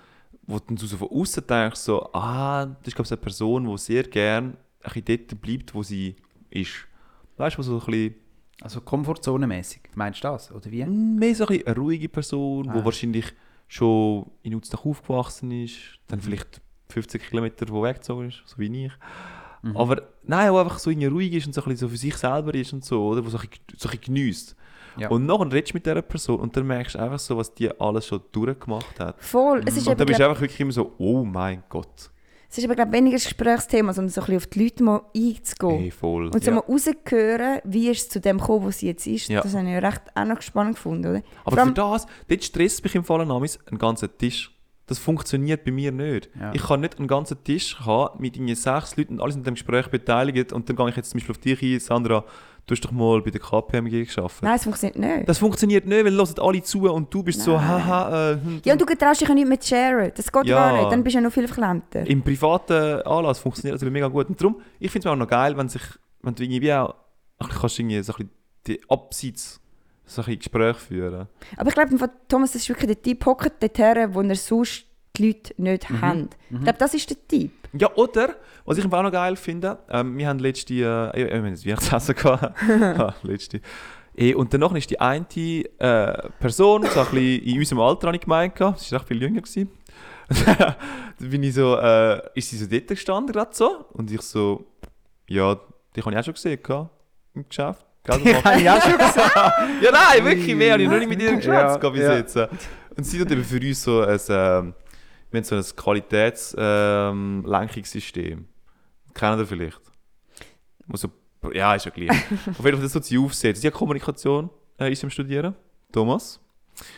[0.48, 3.78] wo du so von außen denkst, so, ah, das ist glaube ich eine Person, die
[3.78, 6.16] sehr gern ein bisschen dort bleibt, wo sie
[6.50, 6.74] ist.
[7.38, 8.16] Weißt du, wo so ein bisschen,
[8.62, 9.82] Also Komfortzone-mäßig.
[9.96, 10.86] Meinst du das, oder wie?
[10.86, 12.74] mehr so ein bisschen eine ruhige Person, Ah.
[12.78, 13.34] die wahrscheinlich
[13.68, 15.76] schon in Uzdach aufgewachsen ist,
[16.08, 18.92] dann vielleicht 50 Kilometer wo weggezogen ist, so wie ich.
[19.64, 19.76] Mhm.
[19.76, 22.16] Aber nein, auch einfach so irgendwie ruhig ist und so ein bisschen so für sich
[22.16, 23.26] selber ist und so, oder?
[23.26, 24.56] Wo so ein bisschen, so ein bisschen geniesst.
[24.98, 25.10] Ja.
[25.10, 27.70] Und nachher redest du mit dieser Person und dann merkst du einfach so, was die
[27.82, 29.22] alles schon durchgemacht hat.
[29.22, 32.12] voll, es ist Und dann bist du einfach wirklich immer so, oh mein Gott.
[32.56, 35.02] Es ist aber glaube weniger ein Gesprächsthema, sondern so ein bisschen auf die Leute mal
[35.16, 35.80] einzugehen.
[35.80, 36.28] Hey, voll.
[36.28, 36.56] Und so Ja.
[36.56, 39.28] mal rauszuhören, wie ist es zu dem gekommen, wo sie jetzt ist.
[39.28, 39.42] Ja.
[39.42, 41.22] Das habe ich recht auch noch spannend gefunden, oder?
[41.44, 44.55] Aber Vor allem- für das, dort stresst mich im Fall ein ganzer Tisch.
[44.88, 46.30] Das funktioniert bei mir nicht.
[46.40, 46.52] Ja.
[46.54, 49.56] Ich kann nicht einen ganzen Tisch haben mit irgendwie sechs Leuten und alles in dem
[49.56, 52.24] Gespräch beteiligt und dann gehe ich jetzt zum Beispiel auf dich ein, Sandra,
[52.68, 54.44] du hast doch mal bei der KPMG geschafft.
[54.44, 55.28] Nein, es funktioniert nicht.
[55.30, 57.68] Das funktioniert nicht, weil hören alle zu und du bist so, Nein.
[57.68, 60.12] haha, äh, hm, ja, und du traust dich ja nicht mit sharen.
[60.16, 60.56] Das geht Ja.
[60.70, 60.92] gar nicht.
[60.92, 62.06] Dann bist du ja noch viel verklemmter.
[62.08, 64.30] im privaten Anlass funktioniert das aber mega gut.
[64.30, 65.82] Und darum, ich finde es auch noch geil, wenn, sich,
[66.22, 66.94] wenn du irgendwie auch,
[67.40, 68.32] ach, du kannst irgendwie so ein bisschen
[68.68, 69.60] die Abseits
[70.06, 71.28] so ein Gespräch führen.
[71.58, 74.86] Aber ich glaube, Thomas, das ist wirklich der Typ, hockt dort her, wo er sonst
[75.18, 76.02] die Leute nicht Mhm.
[76.02, 76.30] haben.
[76.52, 77.52] Ich glaube, das ist der Typ.
[77.74, 81.34] Ja, oder, was ich auch noch geil finde, ähm, wir haben letzte, äh, ja, wir
[81.38, 82.56] haben das Weihnachtsessen gehabt,
[83.00, 83.62] Ah, letzte.
[84.18, 88.16] Eh, Und danach ist die eine äh, Person, so ein bisschen in unserem Alter, habe
[88.18, 89.42] ich gemeint, sie war echt viel jünger.
[89.42, 89.70] Gewesen.
[91.20, 94.66] dann bin ich so, äh, ist sie so dort gestanden, gerade so, und ich so,
[95.28, 95.56] ja,
[95.96, 96.90] die habe ich auch schon gesehen, gehabt,
[97.34, 97.85] im Geschäft.
[98.06, 98.36] Du ich
[98.70, 99.36] auch schon gesagt.
[99.82, 100.74] ja, nein, wirklich mehr.
[100.74, 102.18] habe Ich noch nicht mit ihr geschwätzt Ja, bis ja.
[102.18, 102.38] jetzt.
[102.38, 104.74] Und sie hat eben für uns so ein, ähm,
[105.32, 108.46] wir haben so ein Qualitätslenkungssystem.
[109.14, 109.82] Kennen ihr vielleicht?
[110.88, 111.10] Wo so,
[111.54, 112.10] ja, ist ja gleich.
[112.12, 113.62] Auf jeden Fall, das hat sie aufsetzt.
[113.62, 115.56] Sie hat Kommunikation äh, ist am Studieren.
[115.92, 116.40] Thomas.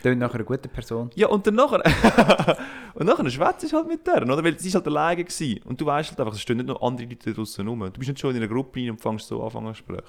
[0.01, 1.11] Das ist nachher eine gute Person.
[1.15, 1.83] Ja, und dann nachher,
[2.95, 4.43] und nachher schwätzt ich halt mit der, oder?
[4.43, 5.59] Weil sie ist halt alleine gewesen.
[5.65, 7.81] Und du weißt halt einfach, es stehen nicht noch andere Leute draussen rum.
[7.81, 10.01] Du bist nicht schon in einer Gruppe rein und fängst so an, ein Gespräch.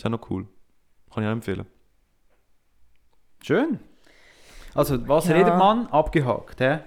[0.00, 0.46] Das ist auch noch cool.
[1.12, 1.66] Kann ich auch empfehlen.
[3.42, 3.80] Schön.
[4.74, 5.34] Also, was Ja.
[5.36, 5.88] redet man?
[5.88, 6.78] Abgehakt, hä?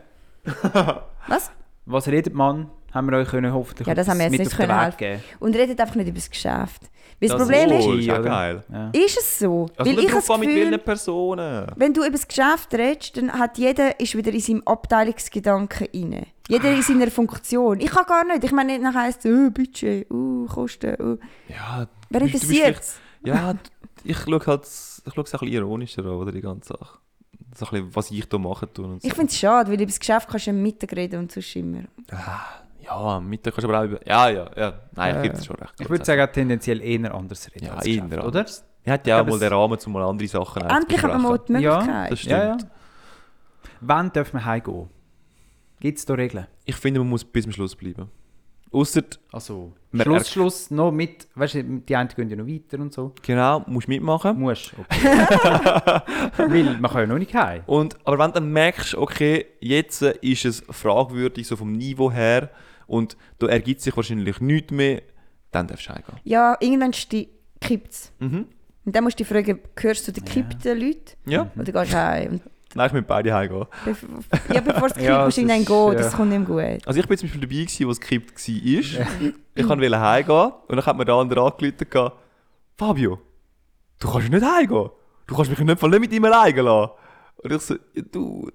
[1.27, 1.51] Was?
[1.85, 2.69] Was redet man?
[2.91, 4.87] Haben wir euch können hoffentlich Ja, das haben wir jetzt mit nicht auf den können
[4.87, 5.23] Weg geben.
[5.39, 6.81] Und redet einfach nicht über das Geschäft.
[7.19, 8.21] Weil das, Das Problem ist- ist, oder?
[8.21, 8.63] geil.
[8.71, 8.89] Ja.
[8.93, 9.67] ist es so.
[9.75, 11.67] Also weil nicht ich das an, mit Gefühl, welchen Personen.
[11.75, 16.25] wenn du über das Geschäft redest, dann hat jeder ist wieder in seinem Abteilungsgedanken rein.
[16.47, 17.79] Jeder in seiner Funktion.
[17.79, 18.43] Ich kann gar nicht.
[18.43, 21.17] Ich meine, nachher heisst es, oh, Budget, oh, Kosten, oh.
[21.51, 22.83] Ja, Wer interessiert vielleicht-
[23.25, 23.55] Ja,
[24.03, 26.99] ich schaue halt ich schaue es ein bisschen ironischer an, oder, die ganze Sache.
[27.55, 29.07] So ein bisschen, was ich da mache tun und so.
[29.07, 31.55] Ich finde es schade, weil über das Geschäft kannst du am Mittag reden und sonst
[31.55, 31.83] immer.
[32.81, 34.07] ja, am Mittag kannst du aber auch über...
[34.07, 34.73] Ja, ja, ja.
[34.95, 35.73] Nein, ich gebe dir schon recht.
[35.79, 37.65] Ich würde sagen, tendenziell eher anders reden.
[37.65, 38.59] Ja, als eher Geschäft, anders.
[38.61, 38.67] oder?
[38.85, 41.57] Er hat ja auch mal den Rahmen, um mal andere Sachen Endlich aber mal besprechen.
[41.57, 42.11] die Ja, Möglichkeit.
[42.11, 42.31] Das stimmt.
[42.31, 42.57] Ja, ja.
[43.81, 44.89] Wann dürfen wir heimgehen?
[45.79, 46.47] Gibt es da Regeln?
[46.65, 48.09] Ich finde, man muss bis zum Schluss bleiben.
[48.73, 52.79] Ausser, Also, Man Schluss, Schluss, noch mit, weißt du, die einen gehen ja noch weiter
[52.79, 53.13] und so.
[53.21, 54.39] genau, musst mitmachen.
[54.39, 55.07] Musst, okay.
[56.37, 57.61] Weil, man kann ja noch nicht heim.
[57.67, 62.11] Und, aber wenn du dann merkst, okay, jetzt äh, ist es fragwürdig, so vom Niveau
[62.11, 62.49] her,
[62.87, 65.01] und da ergibt sich wahrscheinlich nichts mehr,
[65.51, 66.17] dann darfst du heimgehen.
[66.23, 68.11] Ja, irgendwann kippt es.
[68.19, 68.47] Mhm.
[68.85, 71.13] Und dann musst du dich fragen, gehörst du zu den gekippten Leuten?
[71.25, 72.31] Ja, Oder gehst du heim?
[72.31, 72.41] Und
[72.75, 73.65] nein, ich mit beide heimgehen.
[73.85, 75.67] bev- ja, bevor es kippt, Ja, musst du ist- gehen.
[75.67, 75.93] ja.
[75.93, 76.87] Das kommt nicht gut.
[76.87, 79.07] Also ich bin zum Beispiel dabei, gewesen, wo es gekippt war.
[79.55, 82.11] ich wollte heimgehen und dann hat mir der andere angerufen,
[82.77, 83.19] Fabio,
[83.99, 84.89] du kannst nicht heimgehen.
[85.27, 86.91] Du kannst mich nicht, voll nicht mit ihm alleine lassen.
[87.37, 88.51] Und ich so, ja, Dude.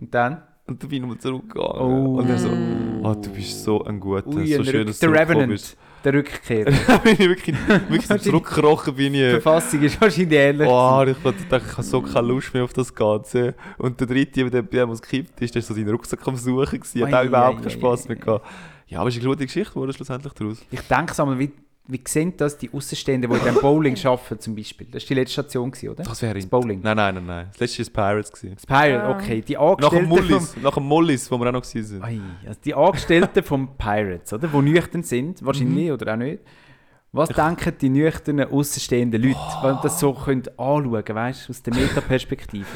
[0.00, 0.42] Und dann?
[0.66, 1.80] Und dann bin ich nochmal zurückgegangen.
[1.80, 2.18] Oh.
[2.18, 2.48] Und er so,
[3.02, 5.76] oh, du bist so ein guter, Ui, so schön, dass der du Revenant, bist.
[6.04, 6.64] Der Rückkehr.
[7.02, 7.56] Bin ich wirklich,
[7.88, 9.42] wirklich zurückgekrochen bin Die ich.
[9.42, 10.68] Verfassung ist wahrscheinlich ähnlich.
[10.68, 13.54] Oh, ich dachte, ich habe so keine Lust mehr auf das Ganze.
[13.78, 16.80] Und der dritte, der bei dem, gekippt ist, der war so seinen Rucksack am Suchen.
[16.80, 18.46] Gewesen, hat auch überhaupt ei, keinen ei, Spass mehr gehabt.
[18.86, 20.58] Ja, aber es ist eine gute Geschichte geworden schlussendlich daraus.
[20.70, 21.52] Ich denke so einmal, wie,
[21.90, 24.86] wie sehen das die Außenstehenden, die in diesem Bowling arbeiten zum Beispiel?
[24.90, 26.02] Das war die letzte Station, gewesen, oder?
[26.04, 26.80] Das wäre Das Bowling.
[26.82, 27.46] Nein, nein, nein, nein.
[27.50, 28.32] Das letzte war das Pirates.
[28.32, 28.54] Gewesen.
[28.56, 29.10] Das Pirate, Ja.
[29.10, 29.40] okay.
[29.40, 30.62] Die Nach dem Angestellten Mullis, vom...
[30.62, 32.22] nach dem Mullis, wo wir auch noch waren.
[32.46, 34.48] Also die Angestellten vom Pirates, oder?
[34.48, 36.42] Die nüchtern sind, wahrscheinlich, oder auch nicht.
[37.10, 41.50] Was denken die nüchternen, außenstehenden Leute, wenn sie das so können anschauen können, weißt du,
[41.52, 42.66] aus der Metaperspektive?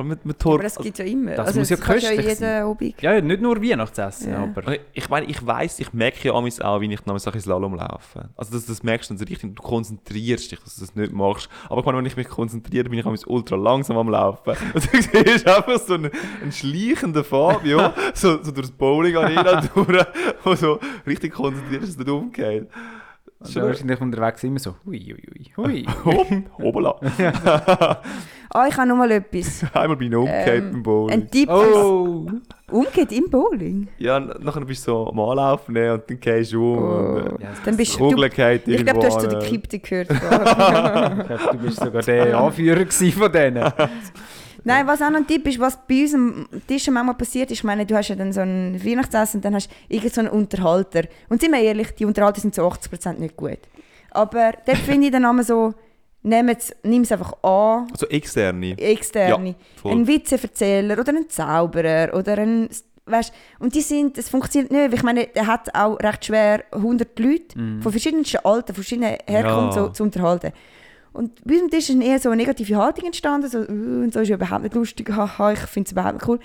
[0.00, 0.54] Allem mit, mit Tor.
[0.54, 1.32] Aber das gibt es ja immer.
[1.32, 2.64] das also, muss ja köstlich jeden sein.
[2.64, 3.02] Obig.
[3.02, 4.42] Ja, nicht nur Weihnachtsessen, Ja.
[4.42, 4.76] aber...
[4.92, 8.28] Ich meine, ich weiss, ich merke ja amigs auch, wie ich nach einem Slalom laufe.
[8.36, 11.12] Also das, das merkst du dann so richtig, du konzentrierst dich, dass du das nicht
[11.12, 11.48] machst.
[11.68, 14.56] Aber ich meine, wenn ich mich konzentriere, bin ich amigs ultra langsam am Laufen.
[14.74, 20.06] Und du siehst einfach so einen, einen schleichenden Fabio, so, so durch das Bowling-Arena durch,
[20.44, 22.68] wo so richtig konzentriert ist, dass es nicht umgeht.
[23.42, 25.86] Ist Und dann wahrscheinlich unterwegs immer so, hui, hui, hui, hui.
[26.04, 26.28] Hopp,
[26.58, 28.00] hoppala.
[28.54, 29.64] Ah, ich habe noch mal etwas.
[29.72, 31.14] Einmal bin ich umgekehrt Ähm, beim Bowling.
[31.22, 32.26] Ein Tipp Oh!
[32.70, 33.88] umgeht im Bowling.
[33.96, 36.78] Ja, nachher bist du so am Anlaufen und dann gehst du um.
[36.78, 36.82] Oh.
[36.82, 39.40] Und, äh, Ja, Dann bist du, geht ich glaube, du hast zu den.
[39.40, 40.10] Kippten gehört.
[40.10, 43.72] Ich glaube, du bist sogar der Anführer von denen.
[44.64, 47.58] Nein, was auch noch ein Tipp ist, was bei uns am Tisch manchmal passiert ist,
[47.58, 50.20] ich meine, du hast ja dann so ein Weihnachtsessen und dann hast du irgend so
[50.20, 51.02] einen Unterhalter.
[51.28, 53.58] Und sind wir ehrlich, die Unterhalter sind zu 80% nicht gut.
[54.10, 55.74] Aber dort finde ich dann immer so,
[56.22, 58.78] nimm es einfach an, Also externe.
[58.78, 59.54] externe.
[59.80, 59.92] voll.
[59.92, 62.68] ein Witzeerzähler oder ein Zauberer oder ein
[63.04, 66.62] weißt, und die sind, es funktioniert nicht, weil ich meine, er hat auch recht schwer
[66.70, 67.82] 100 Leute Mhm.
[67.82, 69.82] von verschiedensten Altern, verschiedenen Herkunft Ja.
[69.86, 70.52] so, zu unterhalten.
[71.12, 74.12] Und bei uns am Tisch ist eher so eine negative Haltung entstanden, so, «Uh, und
[74.14, 76.38] so ist ja überhaupt nicht lustig, haha, ich finde es überhaupt nicht cool.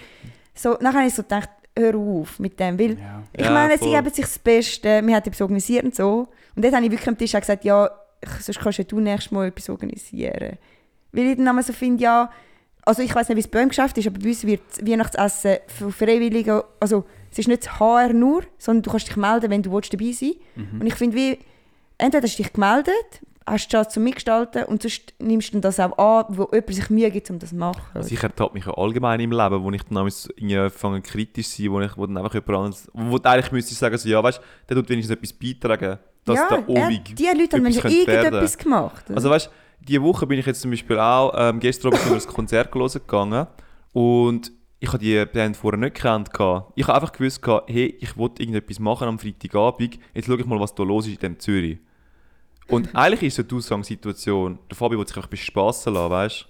[0.53, 3.23] So, nachher habe ich so gedacht, hör auf mit dem, weil Ja.
[3.33, 3.87] ich Ja, meine, voll.
[3.87, 6.27] sie haben sich das Beste, wir haben etwas organisiert und so.
[6.55, 7.89] Und dort habe ich wirklich am Tisch auch gesagt, ja,
[8.21, 10.57] ich- sonst kannst ja du nächstes Mal etwas organisieren.
[11.11, 12.31] Weil ich dann so finde, ja,
[12.83, 14.85] also ich weiß nicht, wie es bei eurem Geschäft ist, aber bei uns wird das
[14.85, 19.49] Weihnachtsessen für Freiwillige, also es ist nicht das HR nur, sondern du kannst dich melden,
[19.51, 20.81] wenn du willst, dabei sein Mhm.
[20.81, 21.37] Und ich finde, wie,
[21.97, 25.79] entweder hast du dich gemeldet, hast die Chance zum Mitgestalten und sonst nimmst du das
[25.79, 27.81] auch an, wo jemand sich Mühe gibt, um das zu machen.
[27.93, 31.71] Also ich ertappe mich ja allgemein im Leben, wo ich dann anfange kritisch zu sein,
[31.71, 34.75] wo, ich, wo dann einfach jemand anderes, wo eigentlich müsste sagen, so, ja weißt, der
[34.77, 39.05] tut wenigstens etwas beitragen, dass ja, der er- Obig die Leute haben irgendetwas gemacht.
[39.15, 42.15] Also weißt, diese Woche bin ich jetzt zum Beispiel auch, ähm, gestern Abend sind wir
[42.15, 43.47] ins Konzert gegangen
[43.93, 46.29] und ich habe die Band vorher nicht gekannt.
[46.75, 50.59] Ich habe einfach gewusst, hey, ich wollte irgendetwas machen am Freitagabend, jetzt schaue ich mal,
[50.59, 51.79] was da los ist in dem Zürich.
[52.69, 56.11] Und eigentlich ist so die Ausgangssituation, der Fabi will sich einfach ein bisschen spassen lassen,
[56.11, 56.45] weißt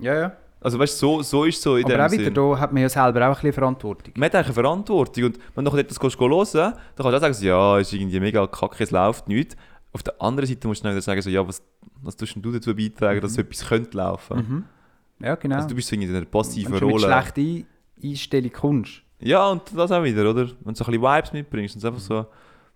[0.00, 0.32] ja, ja.
[0.62, 2.34] Also weißt so, so ist es so in Aber dem auch wieder, Sinn.
[2.34, 4.14] da hat man ja selber auch ein bisschen Verantwortung.
[4.16, 7.20] Man hat eigentlich eine Verantwortung und wenn du etwas hören gehst, dann kannst du auch
[7.20, 9.56] sagen, ja, ist irgendwie mega kacke, es läuft nicht.
[9.92, 11.62] Auf der anderen Seite musst du dann wieder sagen, so, ja, was,
[12.02, 14.36] was tust denn du dazu beitragen, dass so etwas könnte laufen?
[14.36, 15.26] Mhm.
[15.26, 15.56] Ja, genau.
[15.56, 17.06] Also du bist so in einer passiven Wenn du mit Rolle.
[17.06, 17.66] schlechter Ein
[18.02, 19.02] Einstellung kommst.
[19.18, 20.46] Ja, und das auch wieder, oder?
[20.46, 22.26] Wenn du so ein bisschen Vibes mitbringst, und es einfach so...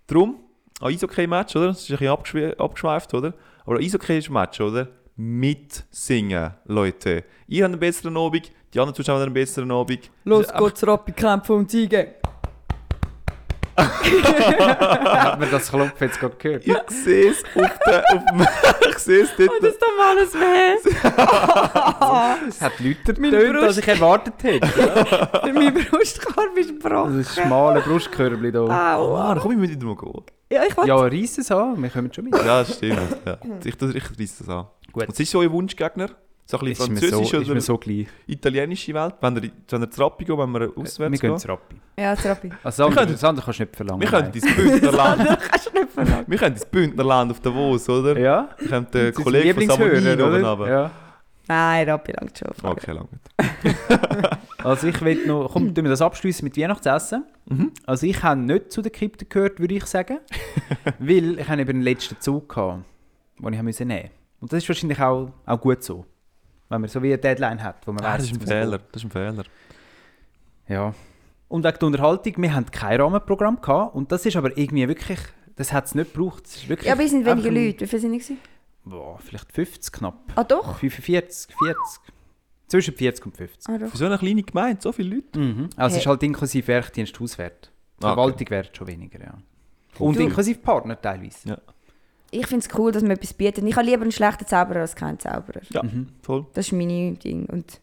[0.06, 0.36] Drum,
[0.80, 1.68] ein Eishockey-Match, oder?
[1.68, 3.32] Das ist ein bisschen abgeschwe- abgeschweift, oder?
[3.64, 4.88] Aber ein Eishockey-Match, oder?
[5.16, 7.24] Mitsingen, Leute.
[7.46, 10.10] Ihr habt einen besseren Abend, die anderen Zuschauer haben einen besseren Abend.
[10.24, 12.06] Los geht's, Rappi, kämpfen und siegen.
[13.76, 16.66] Hat man das Klopfen jetzt gerade gehört?
[16.66, 18.04] Ich sehe es auf der...
[18.12, 18.46] Auf dem,
[18.90, 19.50] ich sehe es dort.
[19.60, 20.74] Das ist doch mal alles weh.
[22.48, 24.68] Es hat Leute getönt, als ich erwartet hätte.
[25.54, 27.18] mein Brustkorb ist gebrochen.
[27.18, 28.70] Das schmale Brustkörbchen hier.
[28.70, 30.22] Ah, dann komm, ich mit dir mal gehen.
[30.50, 30.88] Ja, ich wollte...
[30.88, 32.34] Ja, reiss es an, wir kommen schon mit.
[32.36, 32.98] Ja, das stimmt.
[33.24, 33.38] Ja.
[33.64, 34.66] Ich, ich, reiss das an.
[34.92, 35.08] Gut.
[35.08, 36.10] Was ist so euer Wunschgegner?
[36.46, 37.80] So ein Ist bisschen mir, so, französisch ist mir oder so
[38.26, 39.14] italienische Welt?
[39.20, 41.30] Wenn ihr, wenn ihr Trappi gehen, wenn wir auswärts wir gehen?
[41.30, 41.76] gehen zu Rappi.
[41.98, 42.50] Ja, Rappi.
[42.62, 44.00] Also Sander, können- Sander kannst du nicht verlangen.
[44.02, 45.38] Wir können ins Bündnerland.
[45.50, 46.24] Kannst du nicht verlangen.
[46.26, 48.18] wir können ins Bündnerland auf Davos, oder?
[48.18, 48.50] Ja?
[48.58, 50.68] Wir können den Kollegen von Samonin oben runter.
[50.68, 50.90] Ja.
[51.46, 52.50] Nein, Rappi langt schon.
[52.62, 53.76] Okay, lange nicht.
[54.64, 57.22] Also ich will noch, komm, tun wir das abschließen mit Weihnachtsessen.
[57.44, 57.70] Mhm.
[57.84, 60.20] Also ich habe nicht zu den Krypten gehört, würde ich sagen,
[60.98, 62.82] weil ich habe eben den letzten Zug gehabt,
[63.38, 64.08] den ich nehmen.
[64.40, 66.06] Und das ist wahrscheinlich auch, auch gut so,
[66.74, 68.78] wenn man so wie eine Deadline hat, wo man Ah, weiss, das ist ein Fehler.
[68.92, 69.44] Das ist ein Fehler.
[70.68, 70.94] Ja.
[71.48, 75.18] Und wegen der Unterhaltung, wir hatten kein Rahmenprogramm gehabt und das ist aber irgendwie wirklich,
[75.56, 76.46] das hat es nicht gebraucht.
[76.46, 77.80] Es ist wirklich Ja, aber es sind weniger Leute.
[77.80, 78.26] Wie viele sind es?
[78.26, 78.38] gewesen?
[78.84, 80.32] Boah, vielleicht 50 knapp.
[80.34, 80.78] Ah, doch?
[80.78, 81.76] 45, 40.
[82.66, 83.68] Zwischen 40 und 50.
[83.68, 83.78] Ah.
[83.88, 85.38] Für so eine kleine Gemeinde, so viele Leute.
[85.38, 85.70] Mhm.
[85.76, 86.10] Also es ist Hey.
[86.10, 87.70] halt inklusive Werkdienst Hauswert.
[88.02, 88.14] Ah, okay.
[88.14, 89.34] Verwaltung wäre schon weniger, ja.
[89.98, 91.48] Und Du- inklusive Partner teilweise.
[91.50, 91.58] Ja.
[92.34, 93.64] Ich finde es cool, dass man etwas bietet.
[93.64, 95.60] Ich habe lieber einen schlechten Zauberer als keinen Zauberer.
[95.70, 96.08] Ja, Mhm.
[96.22, 96.46] voll.
[96.54, 97.46] Das ist mein Ding.
[97.46, 97.80] Und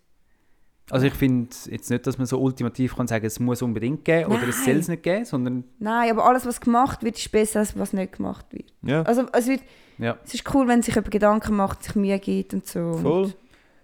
[0.90, 4.26] Also ich finde jetzt nicht, dass man so ultimativ kann sagen, es muss unbedingt geben
[4.32, 4.66] oder es Nein.
[4.66, 7.94] soll es nicht geben, sondern nein, aber alles, was gemacht wird, ist besser, als was
[7.94, 8.74] nicht gemacht wird.
[8.84, 9.62] Ja, Also es, wird,
[10.00, 10.18] ja.
[10.26, 12.94] es ist cool, wenn sich jemand Gedanken macht, sich Mühe gibt und so.
[12.96, 13.34] voll.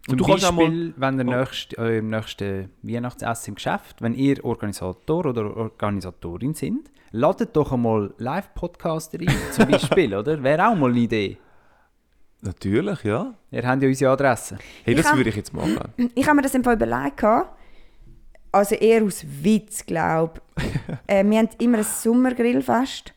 [0.08, 0.26] Zum du.
[0.26, 1.40] Beispiel, wenn ihr Oh.
[1.40, 7.72] nächst, äh, im nächsten Weihnachtsessen im Geschäft, wenn ihr Organisator oder Organisatorin sind, ladet doch
[7.74, 10.42] einmal Live-Podcaster ein, zum Beispiel, oder?
[10.42, 11.38] Wäre auch mal eine Idee.
[12.42, 13.34] Natürlich, ja.
[13.52, 14.58] Ihr habt ja unsere Adresse.
[14.84, 15.80] Hey, Ich das hab- würde ich jetzt machen.
[16.16, 17.24] Ich habe mir das im Fall überlegt.
[18.52, 20.64] Also eher aus Witz, glaube ich.
[21.08, 23.14] äh, wir haben immer ein Sommergrillfest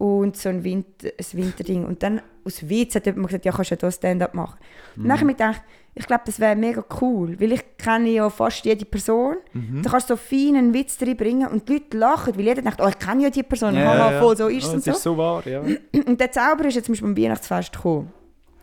[0.00, 1.84] und so ein, Winter, ein Winterding.
[1.84, 4.58] Und dann aus Witz hat jemand gesagt, ja, kannst du ja hier Stand-up machen.
[4.96, 5.62] Und dann habe ich mir gedacht,
[5.94, 9.36] ich glaube, das wäre mega cool, weil ich kenne ja fast jede Person.
[9.82, 12.88] Da kannst du so feinen Witz reinbringen und die Leute lachen, weil jeder denkt, oh,
[12.88, 14.90] ich kenne ja die Person, haha, voll, so ist es Oh, und das so.
[14.92, 15.60] ist so wahr, ja.
[16.06, 18.10] Und der Zauberer ist jetzt zum Beispiel beim Weihnachtsfest gekommen.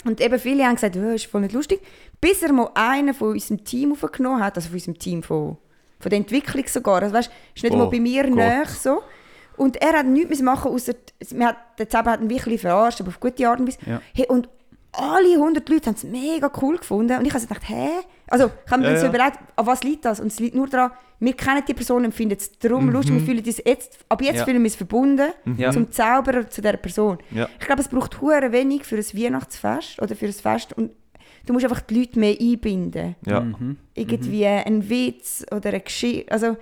[0.05, 1.81] Und eben viele haben gesagt, oh, ist voll nicht lustig.
[2.19, 5.57] Bis er mal einen von unserem Team aufgenommen hat, also von unserem Team von,
[5.99, 7.03] von der Entwicklung sogar.
[7.03, 8.35] Also weißt, ist nicht Oh mal bei mir Gott.
[8.35, 9.01] näher so.
[9.57, 10.93] Und er hat nichts machen, außer
[11.31, 13.79] wir hat, der Zauberer hat ihn wirklich verarscht, aber auf gute Art und Weise.
[13.85, 14.01] Ja.
[14.13, 14.47] Hey, und
[14.93, 17.17] alle 100 Leute haben es mega cool gefunden.
[17.19, 17.89] Und ich habe so gedacht, hä?
[18.27, 19.09] Also, ich habe mir Ja, so ja.
[19.09, 20.19] überlegt, an was liegt das?
[20.19, 23.15] Und es liegt nur daran, wir kennen die Person und finden es darum lustig.
[23.15, 24.45] Wir fühlen uns jetzt, ab jetzt Ja.
[24.45, 25.71] fühlen wir uns verbunden Ja.
[25.71, 27.17] zum Zauberer, zu dieser Person.
[27.31, 27.47] Ja.
[27.59, 30.73] Ich glaube, es braucht hure wenig für ein Weihnachtsfest oder für ein Fest.
[30.77, 30.91] Und
[31.45, 33.15] du musst einfach die Leute mehr einbinden.
[33.25, 33.41] Ja.
[33.41, 33.77] Mhm.
[33.93, 36.31] Irgendwie ein Witz oder eine Geschichte.
[36.31, 36.57] Also,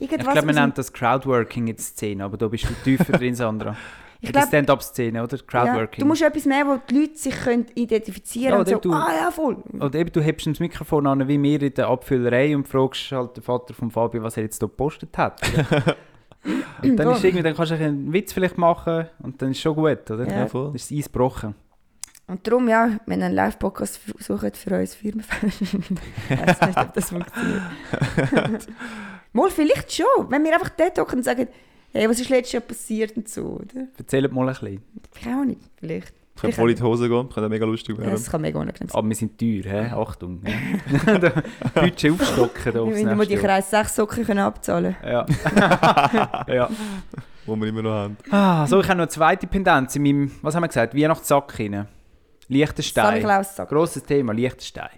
[0.00, 0.32] Ich irgendwas.
[0.32, 3.76] glaube, man nennt das Crowdworking in der Szene, aber da bist du tiefer drin, Sandra.
[4.22, 5.34] Ich die glaube, Stand-up-Szene, oder?
[5.38, 6.00] ja, Crowdworking.
[6.00, 8.92] du musst etwas mehr, wo die Leute sich können identifizieren Ja, und so, oder du-
[8.92, 9.56] ah ja, voll.
[9.80, 13.38] Oder eben, du hebst das Mikrofon an, wie wir in der Abfüllerei und fragst halt
[13.38, 15.40] den Vater von Fabio, was er jetzt hier gepostet hat.
[16.82, 19.74] und dann, ist irgendwie, dann kannst du einen Witz vielleicht machen und dann ist schon
[19.74, 20.28] gut, oder?
[20.28, 20.46] Ja.
[20.48, 20.66] voll.
[20.66, 21.54] Dann ist das Eis gebrochen.
[22.26, 26.92] Und darum, ja, wenn ihr einen Live-Podcast sucht für uns Firmenfest, ich weiß nicht, ob
[26.92, 27.62] das funktioniert.
[29.32, 31.48] Mal vielleicht schon, wenn wir einfach dort hocken und sagen,
[31.92, 33.86] hey, was ist letztes Jahr passiert und so, oder?
[33.98, 34.82] Erzählt mal ein bisschen.
[35.20, 36.12] Ich auch nicht, vielleicht.
[36.36, 38.12] Ich kann voll in die Hose gehen, könnte mega lustig Ja, werden.
[38.12, 38.98] das kann mega unangenehm sein.
[38.98, 39.90] Aber wir sind teuer, hä?
[39.90, 40.40] Achtung.
[41.74, 43.36] Budget aufstocken da Wir aufs müssen mal die.
[43.36, 45.26] Kreis 6 Socken können abzahlen Ja.
[46.48, 46.70] ja.
[47.44, 48.16] Wo wir immer noch haben.
[48.30, 51.58] Ah, so, ich habe noch eine zweite Pendenz in meinem, was haben wir gesagt, Weihnachtssack
[51.58, 51.86] rein.
[52.48, 53.22] Liechtenstein.
[53.68, 54.88] Grosses Thema, Liechtenstein.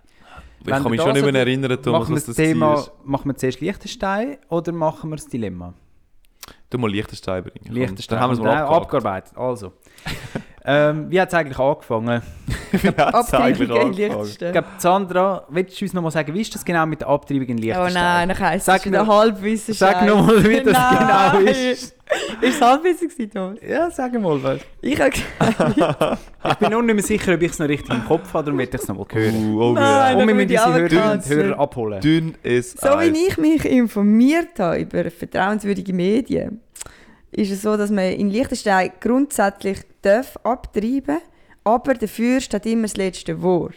[0.64, 2.86] Ich kann mich schon nicht mehr erinnern, Thomas, machen was das Thema, war.
[3.04, 5.74] machen wir zuerst Liechtenstein oder machen wir das Dilemma?
[6.70, 7.72] Du mal Liechtenstein bringen.
[7.72, 8.16] Liechtenstein.
[8.16, 9.36] Dann haben wir es mal abgearbeitet.
[9.36, 9.72] Also.
[10.64, 12.22] ähm, wie hat es eigentlich angefangen?
[12.72, 14.28] Wie hat's eigentlich Abtreibung in angefangen?
[14.30, 17.08] Ich glaube, Sandra, willst du uns noch mal sagen, wie ist das genau mit der
[17.08, 17.94] Abtreibung in Oh Liechtenstein?
[17.94, 19.74] nein, dann heisst Sag es wieder noch- Halbwissen.
[19.74, 20.98] Sag noch mal, wie das Nein.
[21.44, 21.96] genau ist.
[22.42, 23.58] Ist es Halbwissen gewesen, Thomas?
[23.66, 24.60] Ja, sag mal was.
[24.82, 25.12] Ich habe
[26.50, 28.58] Ich bin noch nicht mehr sicher, ob ich es noch richtig im Kopf habe, darum
[28.58, 29.54] will ich es noch mal hören.
[29.54, 30.16] Uh, oh, Nein.
[30.16, 31.44] Und wir müssen unsere runtercancelt.
[31.46, 32.00] Hörer abholen.
[32.02, 36.60] Dünn ist so wie ich mich informiert habe über vertrauenswürdige Medien,
[37.32, 41.18] ist es so, dass man in Liechtenstein grundsätzlich darf abtreiben
[41.64, 43.74] aber der Fürst hat immer das letzte Wort.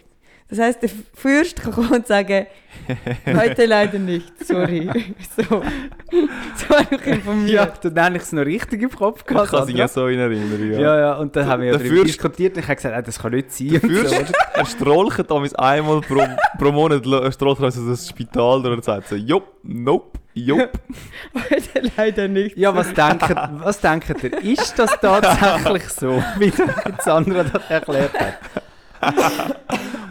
[0.50, 2.46] Das heißt, der Fürst kann kommen und sagen,
[3.28, 4.90] heute leider nicht, sorry.
[5.36, 7.80] So, so habe ich Ja, informiert.
[7.84, 9.50] dann habe ich es noch richtig im Kopf Ich gehabt.
[9.52, 10.72] kann sich ja so in Erinnerung.
[10.72, 10.80] Ja.
[10.80, 12.96] Ja, ja, und dann haben wir ja Der darüber Fürst- diskutiert und ich habe gesagt,
[12.96, 13.70] ah, das kann nicht sein.
[13.74, 16.22] und Fürst, so, er strolcht damals einmal pro,
[16.60, 20.72] pro Monat er strollt er also das Spital und sagt so, jupp, nope, jupp.
[21.34, 22.56] Heute leider nicht.
[22.58, 24.42] Ja, was denkt, was denkt ihr?
[24.44, 28.38] Ist das tatsächlich so, wie die Sandra das erklärt hat?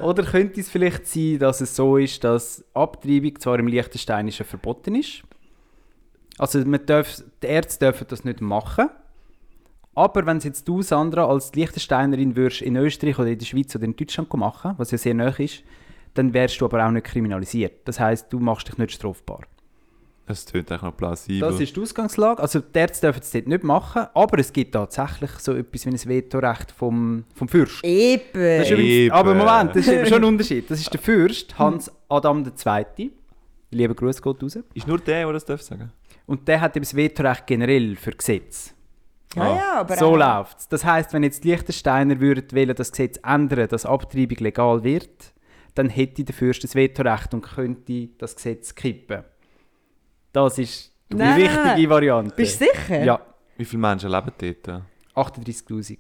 [0.01, 4.97] Oder könnte es vielleicht sein, dass es so ist, dass Abtreibung zwar im Liechtensteinischen verboten
[4.97, 5.23] ist,
[6.39, 8.89] also man darf, die Ärzte dürfen das nicht machen,
[9.95, 13.75] aber wenn es jetzt du, Sandra, als Liechtensteinerin würdest in Österreich oder in der Schweiz
[13.77, 15.63] oder in Deutschland machen, was ja sehr nah ist,
[16.15, 17.87] dann wärst du aber auch nicht kriminalisiert.
[17.87, 19.41] Das heißt, du machst dich nicht strafbar.
[20.27, 21.51] Das tönt eigentlich noch plausibel.
[21.51, 22.41] Das ist die Ausgangslage.
[22.41, 25.91] Also die Ärzte dürfen es dort nicht machen, aber es gibt tatsächlich so etwas wie
[25.91, 27.85] ein Vetorecht vom, vom Fürst.
[27.85, 28.23] Eben.
[28.33, 29.11] Das ist übrigens, Eben.
[29.13, 30.71] aber Moment, das ist eben schon ein Unterschied.
[30.71, 33.11] Das ist der Fürst, Hans Adam II.
[33.71, 34.59] Lieber Gruß geht raus.
[34.73, 35.93] Ist nur der, der das darf sagen?
[36.27, 38.71] Und der hat eben das Vetorecht generell für Gesetze.
[39.37, 40.69] ja, ja, aber so auch- läuft es.
[40.69, 45.11] Das heisst, wenn jetzt die Liechtensteiner würden wollen, das Gesetz ändern, dass Abtreibung legal wird,
[45.75, 49.25] dann hätte der Fürst das Vetorecht und könnte das Gesetz kippen.
[50.35, 51.91] Das ist die Nein, nein, richtige nein.
[51.91, 52.35] Variante.
[52.35, 53.03] Bist du sicher?
[53.05, 53.21] Ja,
[53.57, 54.83] Wie viele Menschen leben dort?
[55.17, 55.99] 38'000.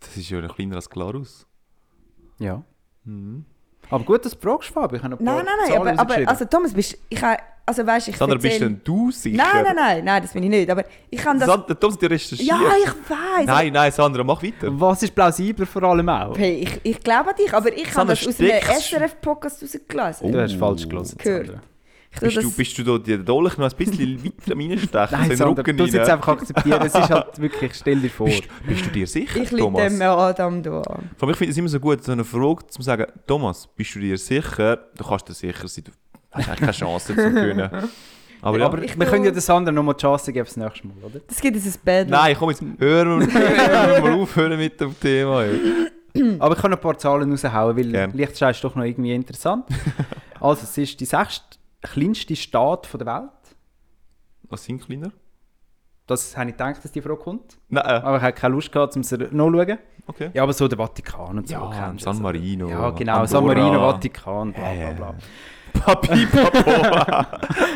[0.00, 1.46] Das ist ja kleiner als Glarus.
[2.38, 2.62] Ja.
[3.04, 3.44] Mhm.
[3.88, 4.96] Aber gut, dass du fragst, Fabio.
[4.98, 6.28] Ich habe noch ein Nein, paar nein, nein, Zahlen aber, aber rausgeschrieben.
[6.28, 9.36] also Thomas, bist, ich ha- also weißt, ich Sandra, bist erzähl- denn du sicher?
[9.36, 11.48] Nein, nein, nein, nein, das bin ich nicht, aber ich kann das...
[11.48, 12.42] Sandra, Thomas, du recherchierst.
[12.42, 13.46] ja, ich weiß.
[13.46, 14.68] Nein, nein, Sandra, mach weiter.
[14.80, 16.36] Was ist plausibler vor allem auch?
[16.36, 19.62] Hey, ich, ich glaube an dich, aber ich habe Sandra, das aus einem steckst- SRF-Podcast
[19.62, 20.32] rausgelesen.
[20.32, 21.18] Du hast falsch gelesen.
[21.18, 21.46] Gehört.
[21.46, 21.62] Sandra.
[22.12, 24.88] Ich tue Bist das, du, bist du da die Dolch noch ein bisschen weiter reinstechen?
[24.92, 26.82] Nein, so in den Sandra, Rücken du es jetzt einfach akzeptieren.
[26.84, 28.26] Es ist halt wirklich, stell dir vor.
[28.26, 29.92] Bist, bist du dir sicher, ich Thomas?
[29.92, 31.10] dem Adam da an.
[31.16, 33.94] Vor allem, ich finde es immer so gut, so eine Frage zu sagen, Thomas, bist
[33.94, 34.76] du dir sicher?
[34.96, 35.92] Du kannst dir sicher sein, du
[36.32, 37.70] hast eigentlich keine Chance zu gewinnen.
[38.42, 40.56] Aber, ja, Aber ich wir können ja den Sandra noch mal die Chance geben fürs
[40.56, 41.20] nächste Mal, oder?
[41.28, 42.10] Das gibt es ein Battle.
[42.10, 45.42] nein, komm jetzt, hören wir hören wir mal aufhören mit dem Thema.
[45.44, 45.60] ey.
[46.40, 48.10] Aber ich kann noch ein paar Zahlen raushauen, weil Gern.
[48.12, 49.66] Liechtenstein ist doch noch irgendwie interessant.
[50.40, 53.56] also, es ist die sechst kleinste Staat der Welt.
[54.42, 55.12] Was sind kleiner?
[56.06, 57.56] Das habe ich gedacht, dass die Frage kommt.
[57.68, 59.78] Nein, äh, Aber ich habe keine Lust gehabt, um sie nachzuschauen.
[60.08, 60.30] okay.
[60.34, 61.54] Ja, aber so der Vatikan und so.
[61.54, 62.74] Ja, kennst San Marino, oder?
[62.74, 63.24] Ja, genau.
[63.26, 63.60] San Andorra.
[63.60, 65.14] Marino, Vatikan, bla bla bla.
[65.72, 67.26] Papi, Papo.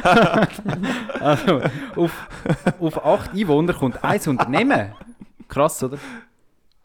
[1.21, 1.61] Also,
[1.97, 2.29] auf,
[2.81, 4.93] auf acht Einwohner kommt ein Unternehmen.
[5.49, 5.99] Krass, oder?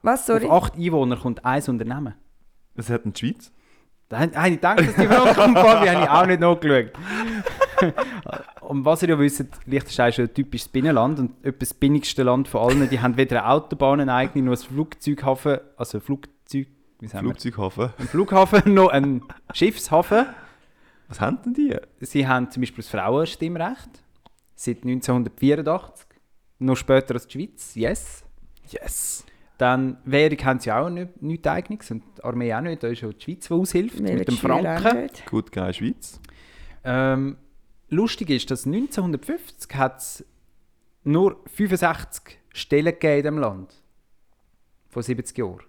[0.04, 0.46] Was, sorry?
[0.48, 2.14] Auf acht Einwohner kommt ein Unternehmen.
[2.76, 3.52] Was hat denn die Schweiz?
[4.10, 6.92] Da habe ich gedacht, dass die Frage kommt, Fabi, habe ich auch nicht nachgeschaut.
[8.62, 12.48] und was ihr ja wisst, Liechtenstein ist ein typisches Binnenland und etwa das binnigste Land
[12.48, 12.90] von allen.
[12.90, 16.68] Die haben weder eine Autobahn, eine eigene, noch ein Flugzeughafen, also ein Flugzeug,
[17.00, 17.34] wie sagen wir?
[17.34, 17.90] Flugzeughafen.
[18.00, 19.22] Ein Flughafen, noch ein
[19.54, 20.26] Schiffshafen.
[21.08, 21.76] Was haben denn die?
[22.00, 23.90] Sie haben zum Beispiel das Frauenstimmrecht
[24.56, 26.08] seit 1984,
[26.58, 28.24] noch später als die Schweiz, yes.
[28.70, 29.24] Yes.
[29.60, 33.04] Dann Währung haben sie auch nicht, nichts eigenes und die Armee auch nicht, da ist
[33.04, 35.10] auch die Schweiz, die aushilft, mit dem Franken.
[35.30, 36.20] Gut, geil, Schweiz.
[36.84, 37.36] Ähm,
[37.90, 40.26] lustig ist, dass 1950 hat es
[41.04, 43.76] nur 65 Stellen gegeben in diesem Land.
[44.88, 45.60] Vor 70 Jahren.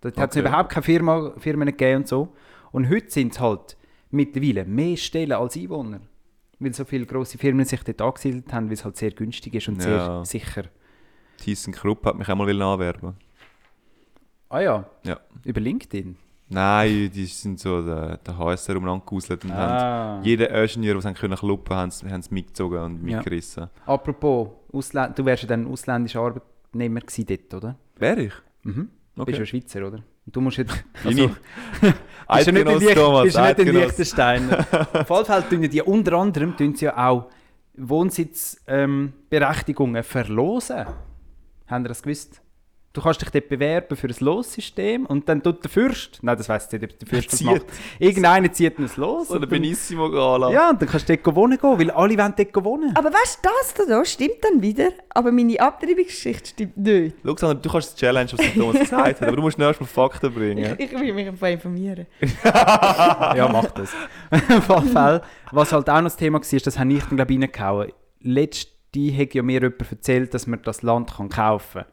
[0.00, 0.46] Dort hat es Okay.
[0.48, 2.34] überhaupt keine Firma, Firmen gegeben und so.
[2.72, 3.76] Und heute sind es halt
[4.10, 6.00] mittlerweile mehr Stellen als Einwohner.
[6.58, 9.68] Weil so viele grosse Firmen sich dort angesiedelt haben, weil es halt sehr günstig ist
[9.68, 10.24] und Ja.
[10.24, 10.64] sehr sicher.
[11.38, 13.14] ThyssenKrupp hat mich auch mal anwerben.
[14.48, 15.18] Ah ja, Ja.
[15.44, 16.16] über LinkedIn.
[16.48, 20.20] Nein, die sind so der, der HSR umeinander gehuselt und haben Ah.
[20.22, 23.16] jeden Ingenieur, den sie können kluppen haben, haben sie mitgezogen und Ja.
[23.16, 23.68] mitgerissen.
[23.86, 27.76] Apropos, Ausländ du wärst ja dann ein ausländischer Arbeitnehmer gewesen dort, oder?
[27.96, 28.32] Wer ich?
[28.62, 28.90] Mhm.
[29.16, 29.30] Du Okay.
[29.30, 29.98] bist ja Schweizer, oder?
[30.26, 30.84] Und du musst jetzt...
[31.04, 31.28] Lini.
[31.80, 31.94] bist
[32.28, 33.82] ja nicht in Eidgenoss Liech- Thomas, bist ja nicht in Eidgenoss.
[33.86, 34.54] Liechtenstein.
[34.54, 37.28] Auf jeden Fall tun ja die unter anderem tun sie ja auch
[37.76, 40.86] Wohnsitzberechtigungen ähm, verlosen.
[41.74, 42.40] Habt ihr das gewusst?
[42.92, 46.48] Du kannst dich dort bewerben für ein Lossystem und dann tut der Fürst, nein, das
[46.48, 47.46] weiss ich nicht, ob der Fürst das Zieht.
[47.48, 47.64] macht.
[47.98, 49.26] Irgendeiner zieht ein Los.
[49.26, 50.52] So der und dann, Benissimo Gala.
[50.52, 52.96] ja, und dann kannst du dort wohnen gehen, weil alle wollen dort wohnen.
[52.96, 57.16] Aber weißt du, das da, da stimmt dann wieder, aber meine Abtreibungsgeschichte stimmt nicht.
[57.24, 59.80] Schau, Sandra, du kannst das Challenge, was der Thomas gesagt hat, aber du musst erst
[59.80, 60.76] mal Fakten bringen.
[60.78, 62.06] Ich, ich will mich einfach informieren.
[62.44, 63.90] ja, mach das.
[64.30, 65.20] Auf jeden Fall,
[65.50, 67.92] was halt auch noch das Thema war, das habe ich dann, glaube ich, reingehauen.
[68.94, 71.92] Letzte hat ja mir jemand erzählt, dass man das Land kann kaufen kann.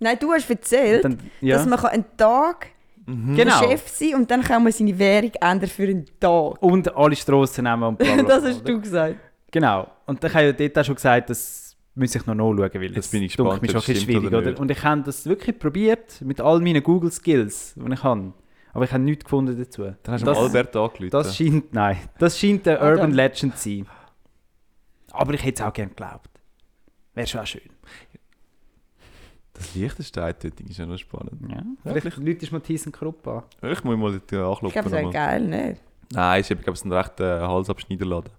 [0.00, 1.56] Nein, du hast erzählt, Dann, ja.
[1.56, 2.66] dass man kann einen Tag
[3.06, 3.58] genau.
[3.70, 6.62] Chef sein kann und dann kann man seine Währung ändern für einen Tag.
[6.62, 9.16] Und alle Strassen nehmen und bla bla bla, das hast du gesagt.
[9.50, 9.86] Genau.
[10.06, 12.98] Und dann habe ich ja dort auch schon gesagt, das muss ich noch nachschauen, weil
[12.98, 14.60] es bin ich mich schon ein schwierig, oder oder?
[14.60, 18.32] Und ich habe das wirklich probiert mit all meinen Google-Skills, die ich habe.
[18.72, 19.82] Aber ich habe nichts gefunden dazu.
[20.02, 21.10] Dann hast du das, Albert angerufen.
[21.10, 23.12] das scheint, nein, das scheint eine Ah, Urban.
[23.12, 23.86] Legend zu sein.
[25.14, 26.30] Aber ich hätte es auch gerne geglaubt.
[27.14, 27.62] Wäre schon auch schön.
[29.52, 31.40] das Liechtenstein-Ding ist ja noch spannend.
[31.48, 31.62] Ja.
[31.82, 33.42] Vielleicht läutest du mal ThyssenKrupp an.
[33.62, 34.82] Ich muss mal dort Ich glaube, anklopfen.
[34.82, 35.76] das wäre geil, ne?
[36.12, 38.30] Nein, ich glaube, es ist ein rechter äh, Halsabschneiderladen.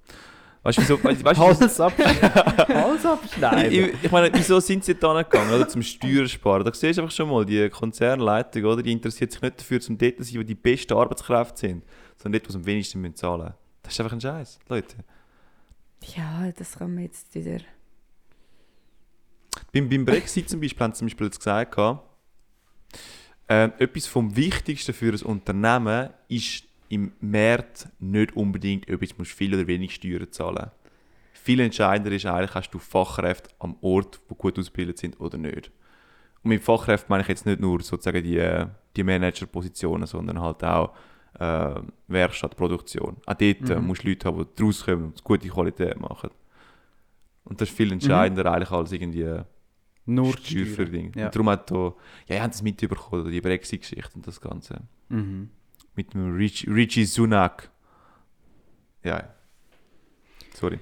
[0.63, 1.03] Weißt du, wieso?
[1.03, 2.33] Weißt, weißt, du, Hals abschneiden.
[2.33, 3.71] Hals abschneiden.
[3.71, 5.67] ich, ich meine, wieso sind sie da gegangen, oder?
[5.67, 6.65] Zum Steuersparen.
[6.65, 8.81] Da siehst du einfach schon mal, die Konzernleitung, oder?
[8.81, 11.83] Die interessiert sich nicht dafür, zum dort zu sein, wo die besten Arbeitskräfte sind,
[12.17, 13.55] sondern dort, wo sie am wenigsten müssen zahlen müssen.
[13.83, 14.95] Das ist einfach ein Scheiß, Leute.
[16.15, 17.59] Ja, das kann man jetzt wieder.
[19.73, 21.77] Beim, beim Brexit zum Beispiel haben sie zum Beispiel jetzt gesagt,
[23.47, 29.53] äh, etwas vom Wichtigsten für ein Unternehmen ist im März nicht unbedingt, ob du viel
[29.53, 30.71] oder wenig Steuern zahlen
[31.33, 35.71] Viel entscheidender ist eigentlich, hast du Fachkräfte am Ort, die gut ausgebildet sind oder nicht.
[36.43, 40.63] Und mit Fachkräften meine ich jetzt nicht nur sozusagen die, äh, die Managerpositionen, sondern halt
[40.63, 40.95] auch
[41.39, 43.17] äh, Werkstattproduktion.
[43.25, 46.29] Auch dort äh, musst du Leute haben, die draus kommen und gute Qualität machen.
[47.43, 49.41] Und das ist viel entscheidender eigentlich als irgendwie
[50.05, 50.91] Nur die Steuer für Steuern.
[50.91, 51.11] Dinge.
[51.15, 51.25] Ja.
[51.25, 51.93] Und darum hat da,
[52.27, 54.81] ja, ihr habt es mitbekommen, die Brexit-Geschichte und das Ganze.
[55.09, 55.49] Mhm.
[55.95, 57.69] Mit dem Rich, Richie Sunak.
[59.03, 59.29] Ja.
[60.53, 60.79] Sorry.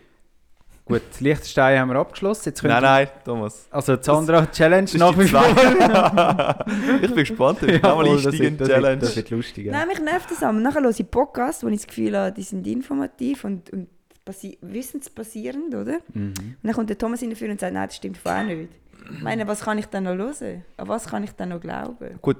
[0.85, 2.49] Gut, Liechtenstein haben wir abgeschlossen.
[2.49, 3.67] Jetzt können Nein, nein, Thomas.
[3.71, 5.23] Also Sandra Challenge die wie
[7.05, 8.99] ich bin gespannt, ob ich nochmal Jawohl, das einsteigen wird- das wird- Challenge.
[9.01, 9.65] Das wird lustig.
[9.67, 9.71] Ja.
[9.71, 10.57] Nein, mich nervt das aber.
[10.59, 13.87] Nachher höre ich Podcasts, wo ich das Gefühl habe, die sind informativ und, und
[14.25, 15.99] passi wissensbasierend, oder?
[16.13, 16.33] Mhm.
[16.37, 18.69] Und dann kommt der Thomas hinterher und sagt, nein, das stimmt auch nicht.
[19.15, 20.63] Ich meine, was kann ich dann noch hören?
[20.77, 22.19] An was kann ich dann noch glauben?
[22.21, 22.37] Gut.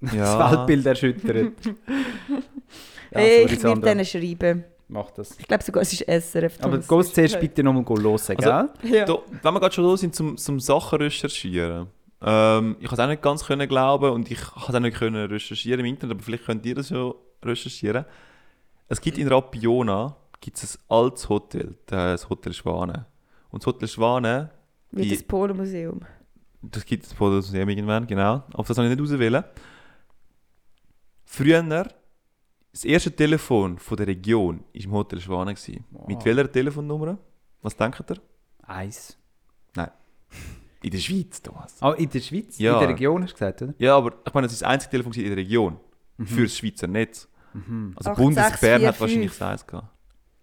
[0.00, 0.50] Das Ja.
[0.58, 1.36] Weltbild erschüttert.
[3.12, 3.88] ja, sorry, ich Sandra.
[3.88, 4.64] denen schreiben.
[4.88, 5.38] Mach das.
[5.38, 6.56] Ich glaube sogar, es ist SRF.
[6.60, 6.88] Aber Thomas.
[6.88, 8.36] gehst zuerst bitte nochmal hören,
[8.82, 8.90] gell?
[8.90, 9.04] Ja.
[9.04, 11.88] Da, wenn wir gerade schon da sind, zum, zum Sachen recherchieren.
[12.22, 14.96] Ähm, ich konnte es auch nicht ganz können glauben und ich konnte es auch nicht
[14.96, 17.12] können recherchieren im Internet, aber vielleicht könnt ihr das ja
[17.44, 18.04] recherchieren.
[18.88, 23.06] Es gibt in Rapiona gibt's ein altes Hotel, das Hotel Schwane.
[23.50, 24.50] Und das Hotel Schwane,
[24.90, 26.00] Wie Die- das Polomuseum.
[26.62, 28.42] das gibt es das Museum irgendwann, genau.
[28.54, 29.44] Auf das habe ich nicht auswählen.
[31.24, 31.62] Früher,
[32.78, 35.52] das erste Telefon von der Region war im Hotel Schwane.
[35.52, 35.84] gewesen.
[36.06, 37.18] Mit welcher Telefonnummer?
[37.60, 38.16] Was denkt ihr?
[38.62, 39.18] Eins.
[40.80, 41.74] In der Schweiz, Thomas.
[41.80, 42.56] Ah, in der Schweiz?
[42.56, 42.74] Ja.
[42.74, 43.74] In der Region hast du gesagt, oder?
[43.78, 45.80] Ja, aber ich meine, das ist das einzige Telefon in der Region.
[46.24, 47.28] Für das Schweizer Netz.
[47.96, 48.16] Also 8645.
[48.16, 49.88] Bundesbern hat wahrscheinlich das eins gehabt.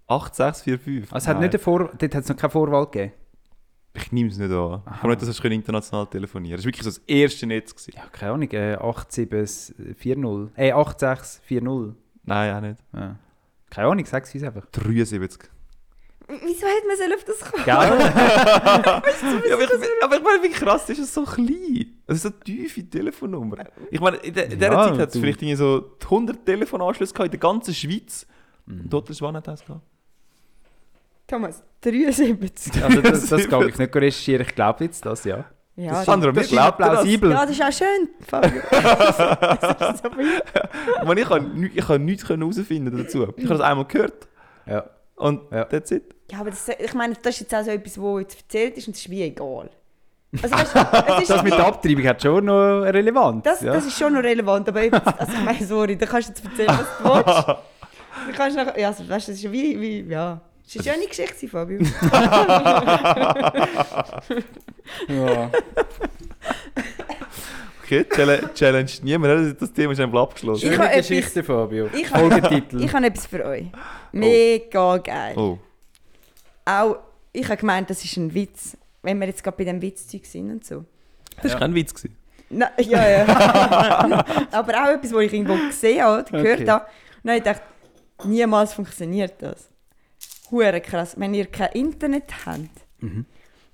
[0.08, 1.14] 8645.
[1.14, 3.14] Also es hat nicht eine Vor dort hat es noch keine Vorwahl gegeben.
[3.94, 4.82] Ich nehme es nicht an.
[4.86, 7.74] Ich glaube nicht, dass du international telefonieren Das war wirklich so das erste Netz.
[7.74, 7.94] Gewesen.
[7.96, 10.58] Ja, keine Ahnung, äh, 8740.
[10.58, 11.96] Äh, 8640.
[12.26, 12.78] Nein, auch nicht.
[12.94, 13.16] Ja.
[13.70, 14.66] Keine Ahnung, sag es uns einfach.
[14.72, 15.50] 73.
[16.28, 17.64] Wieso hätte man so auf das kommen?
[17.66, 17.76] Gell?
[19.50, 22.00] ja, aber, ich, aber ich meine, wie krass ist es so klein?
[22.08, 23.58] Es ist so eine tiefe Telefonnummer.
[23.92, 26.44] Ich meine, in, der, in dieser Ja, Zeit hat es du- vielleicht irgendwie so 100
[26.46, 28.26] Telefonanschlüsse gehabt in der ganzen Schweiz.
[28.66, 29.82] Und dort ist Schwan hat das gehabt.
[31.28, 32.84] Thomas, 73.
[32.84, 35.46] Also das, das kann ich nicht recherchieren, ich glaube jetzt das, ja.
[35.78, 36.90] Ja, Sandra, mir Das ist glaubt das?
[36.90, 37.32] plausibel.
[37.32, 38.10] ja, das ist auch schön.
[38.26, 38.62] Fabio.
[38.72, 40.42] das ist so viel.
[41.02, 43.24] Ich meine, ich kann, ni- ich kann nichts herausfinden dazu.
[43.36, 44.28] Ich habe das einmal gehört
[44.66, 44.86] ja.
[45.16, 45.66] und Ja.
[45.66, 46.16] that's it.
[46.32, 48.88] Ja, aber das, ich meine, das ist jetzt auch so etwas, wo jetzt erzählt ist
[48.88, 49.70] und es ist wie egal.
[50.42, 53.44] Also, weißt, ist Das mit der Abtreibung hat schon noch eine Relevanz.
[53.44, 53.74] Das, ja.
[53.74, 56.46] das ist schon noch relevant, aber eben, also ich meine, sorry, da kannst du jetzt
[56.46, 57.48] erzählen, was du willst.
[58.28, 60.40] Du kannst nachher, ja, also, weißt das ist wie, wie, ja.
[60.66, 61.80] Das ist ja eine Geschichte, Fabio.
[65.08, 65.52] ja.
[67.84, 70.66] Okay, Challenge, Challenge niemand, das- das Thema ist einfach abgeschlossen.
[70.70, 71.88] Ich Schöne etwas- Geschichte, Fabio.
[71.94, 72.84] Ich habe Folgetitel.
[72.84, 73.66] ich habe etwas für euch.
[74.12, 75.36] Mega geil.
[75.38, 75.60] Oh,
[76.66, 76.98] Auch,
[77.32, 80.50] ich habe gemeint, das ist ein Witz, wenn wir jetzt gerade bei dem Witzzeug sind
[80.50, 80.84] und so.
[81.44, 81.94] das war kein Witz.
[81.94, 82.18] Gewesen.
[82.50, 83.26] Na, ja, ja.
[84.52, 86.70] Aber auch etwas, was ich irgendwo gesehen habe, oder gehört Okay.
[86.72, 86.86] habe.
[86.86, 86.92] Und
[87.24, 87.62] dann habe ich gedacht,
[88.24, 89.70] niemals funktioniert das.
[90.56, 91.16] Hure krass.
[91.18, 92.70] Wenn ihr kein Internet habt,
[93.02, 93.26] Mhm.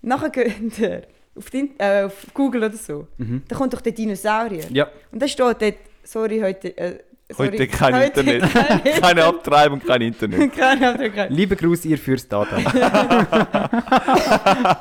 [0.01, 1.03] nachher geht ihr
[1.36, 3.43] auf, die, äh, auf Google oder so, Mhm.
[3.47, 4.65] da kommt doch der Dinosaurier.
[4.71, 6.75] Ja, Und da steht dort, sorry, heute...
[6.77, 6.99] Äh,
[7.32, 8.51] sorry, Heute kein heute Internet.
[8.51, 10.53] kein Keine Abtreibung, kein Internet.
[10.57, 11.13] Keine Abdruck.
[11.29, 12.63] liebe Gruß, ihr führst da dann.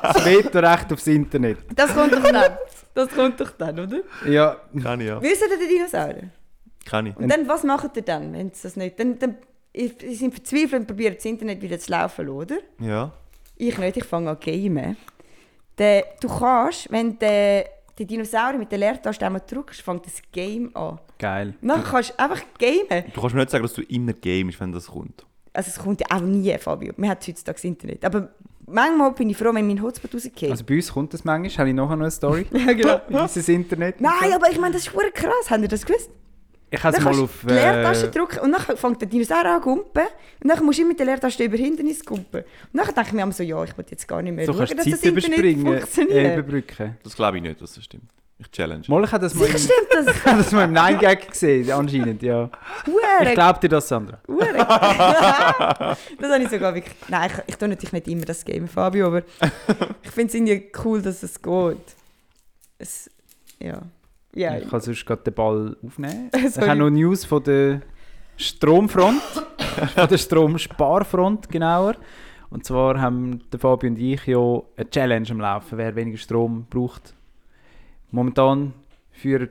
[0.03, 1.57] das Vetorecht aufs Internet.
[1.75, 2.51] Das kommt doch dann.
[2.93, 3.99] Das kommt doch dann, oder?
[4.27, 5.21] Ja, Kann ich, ja.
[5.21, 6.29] Wisst ihr den Dinosaurier?
[6.85, 7.15] Kann ich.
[7.15, 8.99] Und dann, was macht ihr dann, wenn es das nicht...
[8.99, 9.35] Dann, dann,
[9.73, 12.57] ihr sind verzweifelt und probiert das Internet wieder zu laufen, oder?
[12.79, 13.11] Ja.
[13.55, 14.97] Ich nicht, ich fange an zu gamen.
[15.77, 17.65] Der, du kannst, wenn der,
[17.97, 20.99] die Dinosaurier mit der Leertaste einmal drückst, fängt das Game an.
[21.17, 21.53] geil.
[21.61, 23.05] Dann kannst du einfach gamen.
[23.13, 25.25] Du kannst mir nicht sagen, dass du immer gamest, wenn das kommt.
[25.53, 26.93] Also es kommt ja auch nie, Fabio.
[26.97, 28.03] Man hat heutzutage das Internet.
[28.05, 28.29] Aber
[28.65, 30.49] manchmal bin ich froh, wenn mein Hotspot rausgeht.
[30.51, 31.57] Also bei uns kommt das manchmal.
[31.57, 32.45] Habe ich nachher noch eine Story?
[32.53, 33.25] ja, genau.
[33.27, 34.01] Dieses Internet.
[34.01, 35.49] Nein, aber ich meine, das ist krass.
[35.49, 36.09] Habt ihr das gewusst?
[36.73, 37.29] Ich habe es mal auf...
[37.43, 40.03] die Leertaste Äh, drücken und dann fängt der Dinosaurier an zu gumpen.
[40.41, 42.41] Und dann musst du immer mit der Leertaste über Hindernis gumpen.
[42.41, 44.53] Und dann denke ich mir immer so, ja, ich will jetzt gar nicht mehr so
[44.53, 46.97] schauen, kannst du dass die das Zeit Internet überspringen, äh, überbrücken.
[47.03, 48.09] Das glaube ich nicht, dass das stimmt.
[48.41, 48.85] Ich challenge.
[48.87, 50.15] Mal, ich habe das mal im, das.
[50.15, 52.49] ich habe das mal im 9-Gag gesehen, anscheinend, ja.
[52.85, 54.19] Ich Hure glaube dir das, Sandra.
[56.19, 56.95] Das habe ich sogar wirklich.
[57.07, 59.19] Nein, ich, ich tue natürlich nicht immer das Game, Fabio, aber
[60.03, 61.95] ich finde es irgendwie cool, dass es geht.
[62.79, 63.11] Es,
[63.59, 63.81] ja.
[64.33, 66.29] Ja, Ich kann sonst gerade den Ball aufnehmen.
[66.33, 66.47] Sorry.
[66.47, 67.81] Ich habe noch News von der
[68.37, 69.21] Stromfront,
[69.95, 71.95] von der Stromsparfront genauer.
[72.49, 74.37] Und zwar haben der Fabio und ich ja
[74.75, 77.13] eine Challenge am Laufen, wer weniger Strom braucht.
[78.11, 78.73] Momentan
[79.11, 79.49] führen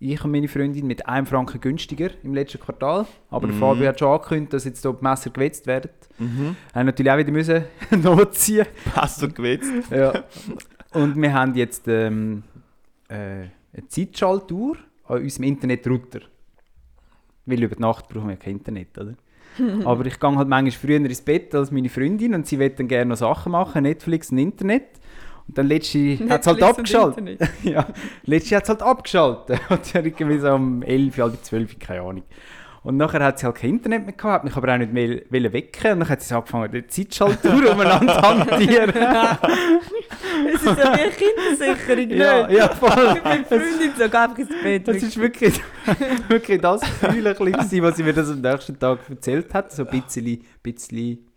[0.00, 3.06] ich und meine Freundin mit einem Franken günstiger im letzten Quartal.
[3.30, 3.60] Aber der Mhm.
[3.60, 5.90] Fabio hat schon angekündigt, dass jetzt hier die Messer gewetzt werden.
[6.18, 6.56] Mhm.
[6.74, 7.64] Haben natürlich auch wieder müssen
[8.02, 8.66] nachziehen.
[9.20, 9.70] Du gewetzt?
[9.90, 10.24] Ja.
[10.94, 12.42] Und wir haben jetzt ähm,
[13.08, 16.20] äh, eine Zeitschaltuhr an unserem Internetrouter.
[17.46, 19.14] Weil über die Nacht brauchen wir kein Internet, oder?
[19.84, 22.88] Aber ich gehe halt manchmal früher ins Bett als meine Freundin und sie will dann
[22.88, 24.88] gerne noch Sachen machen, Netflix und Internet.
[25.48, 27.40] Und dann letzte hat es halt abgeschaltet.
[27.62, 27.86] Ja,
[28.24, 29.60] letzte hat es halt abgeschaltet.
[29.68, 32.22] Und irgendwie so um 11, halb 12, keine Ahnung.
[32.84, 35.52] Und nachher hat sie halt kein Internet mehr gehabt, hat mich aber auch nicht mehr
[35.52, 35.92] wecken.
[35.92, 38.92] Und dann hat sie so angefangen, die Zeitschaltuhr umeinander zu hantieren.
[40.54, 42.58] Es ist ja wie eine Kindersicherung, ja, nicht?
[42.58, 43.20] ja, voll.
[43.22, 44.88] Meine Freundin so, einfach ins Bett.
[44.88, 45.60] Das ist wirklich,
[46.28, 49.72] wirklich das Gefühl, was sie mir das am nächsten Tag erzählt hat.
[49.72, 51.31] So ein bisschen, bisschen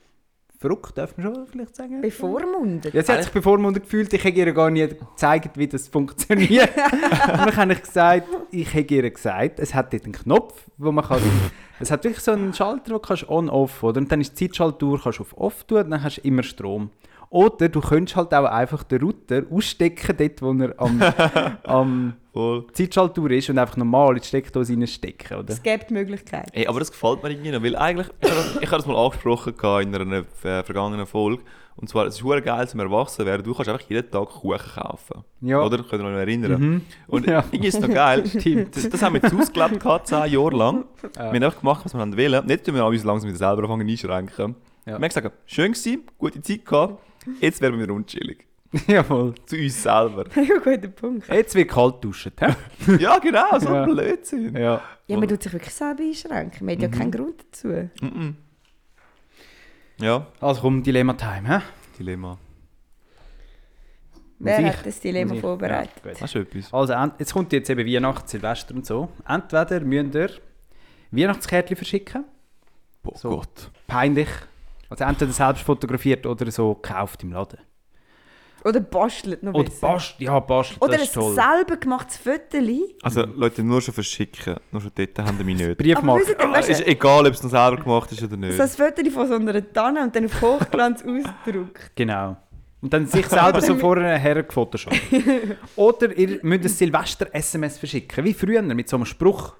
[0.65, 2.01] verrückt, darf man schon vielleicht sagen.
[2.01, 2.93] bevormundet.
[2.93, 6.69] Ja, sie hat sich bevormundet gefühlt, ich hätte ihr gar nicht gezeigt, wie das funktioniert.
[6.75, 10.91] und dann habe ich gesagt, ich hätte ihr gesagt, es hat dort einen Knopf, wo
[10.91, 11.21] man kann...
[11.79, 13.99] es hat wirklich so einen Schalter, wo du kannst on-off, oder?
[14.01, 16.43] Und dann ist die Zeitschaltuhr, kannst du auf off tun, und dann hast du immer
[16.43, 16.89] Strom.
[17.29, 21.01] Oder du könntest halt auch einfach den Router ausstecken, dort wo er am,
[21.63, 22.65] am Voll.
[22.73, 25.53] Zeitschaltuhr ist und einfach normal in die Steckdose reinstecken, oder?
[25.53, 26.49] Es gibt die Möglichkeit.
[26.51, 29.95] Ey, aber das gefällt mir irgendwie noch, weil eigentlich, ich habe das, mal angesprochen in
[29.95, 31.41] einer äh, vergangenen Folge,
[31.77, 34.57] und zwar, es ist hure geil zum Erwachsen werden, du kannst einfach jeden Tag Kuchen
[34.59, 35.23] kaufen.
[35.39, 35.61] Ja.
[35.61, 35.77] Oder?
[35.77, 36.61] Könnt ihr euch noch erinnern?
[36.61, 36.81] Mhm.
[37.07, 37.39] Und Ja.
[37.51, 38.75] irgendwie ist es noch geil, Stimmt.
[38.75, 40.85] das, das haben wir jetzt ausgelebt zehn Jahre lang.
[41.03, 41.09] Ja.
[41.15, 42.49] Wir haben einfach gemacht, was wir haben wollen.
[42.49, 44.55] Jetzt tun wir uns langsam wieder selber anfangen einschränken.
[44.85, 44.91] Ja.
[44.91, 47.01] Wir haben gesagt, schön gewesen, gute Zeit gehabt,
[47.39, 48.45] jetzt werden wir wieder unchillig.
[48.87, 49.33] Jawohl.
[49.45, 50.25] Zu uns selber.
[50.35, 51.27] Ja, guter Punkt.
[51.27, 52.55] Jetzt wird kalt duschen, hä?
[52.99, 53.83] ja, genau, so Ja.
[53.83, 54.55] ein Blödsinn.
[54.55, 54.81] Ja.
[55.07, 56.65] Ja, man tut sich wirklich selber einschränken.
[56.65, 57.67] Man hat ja keinen Grund dazu.
[58.01, 58.35] Mhm.
[59.99, 61.61] Ja, Also komm, Dilemma-Time, hä?
[61.99, 62.37] Dilemma.
[64.39, 64.65] Wer ich?
[64.67, 65.93] hat das Dilemma vorbereitet?
[66.03, 66.21] Ja, gut.
[66.21, 66.73] Hast du etwas?
[66.73, 69.09] Also, jetzt kommt jetzt eben Weihnachten, Silvester und so.
[69.27, 70.29] Entweder müsst ihr
[71.11, 72.25] Weihnachtskärtchen verschicken,
[73.01, 73.29] Boah So.
[73.29, 73.71] Gott.
[73.87, 74.27] peinlich.
[74.89, 77.59] Also entweder selbst fotografiert oder so gekauft im Laden.
[78.65, 79.87] Oder bastelt noch Oder besser.
[79.87, 81.35] bast, ja, bastelt, Oder das ein ist toll.
[81.35, 82.95] selber gemachtes Föteli.
[83.03, 84.55] Also Leute, nur schon verschicken.
[84.71, 85.97] Nur schon dort haben wir mich nicht.
[85.97, 88.57] Aber wisst ihr, Ah, ist egal, ob es noch selber gemacht ist oder nicht.
[88.57, 91.91] so ein Föteli von so einer Tanne und dann auf Hochglanz ausgedruckt.
[91.95, 92.37] Genau.
[92.81, 94.95] Und dann sich selber so vorher her gefotoshoppt.
[95.75, 99.53] Oder ihr müsst ein Silvester-SMS verschicken, wie früher, mit so einem Spruch.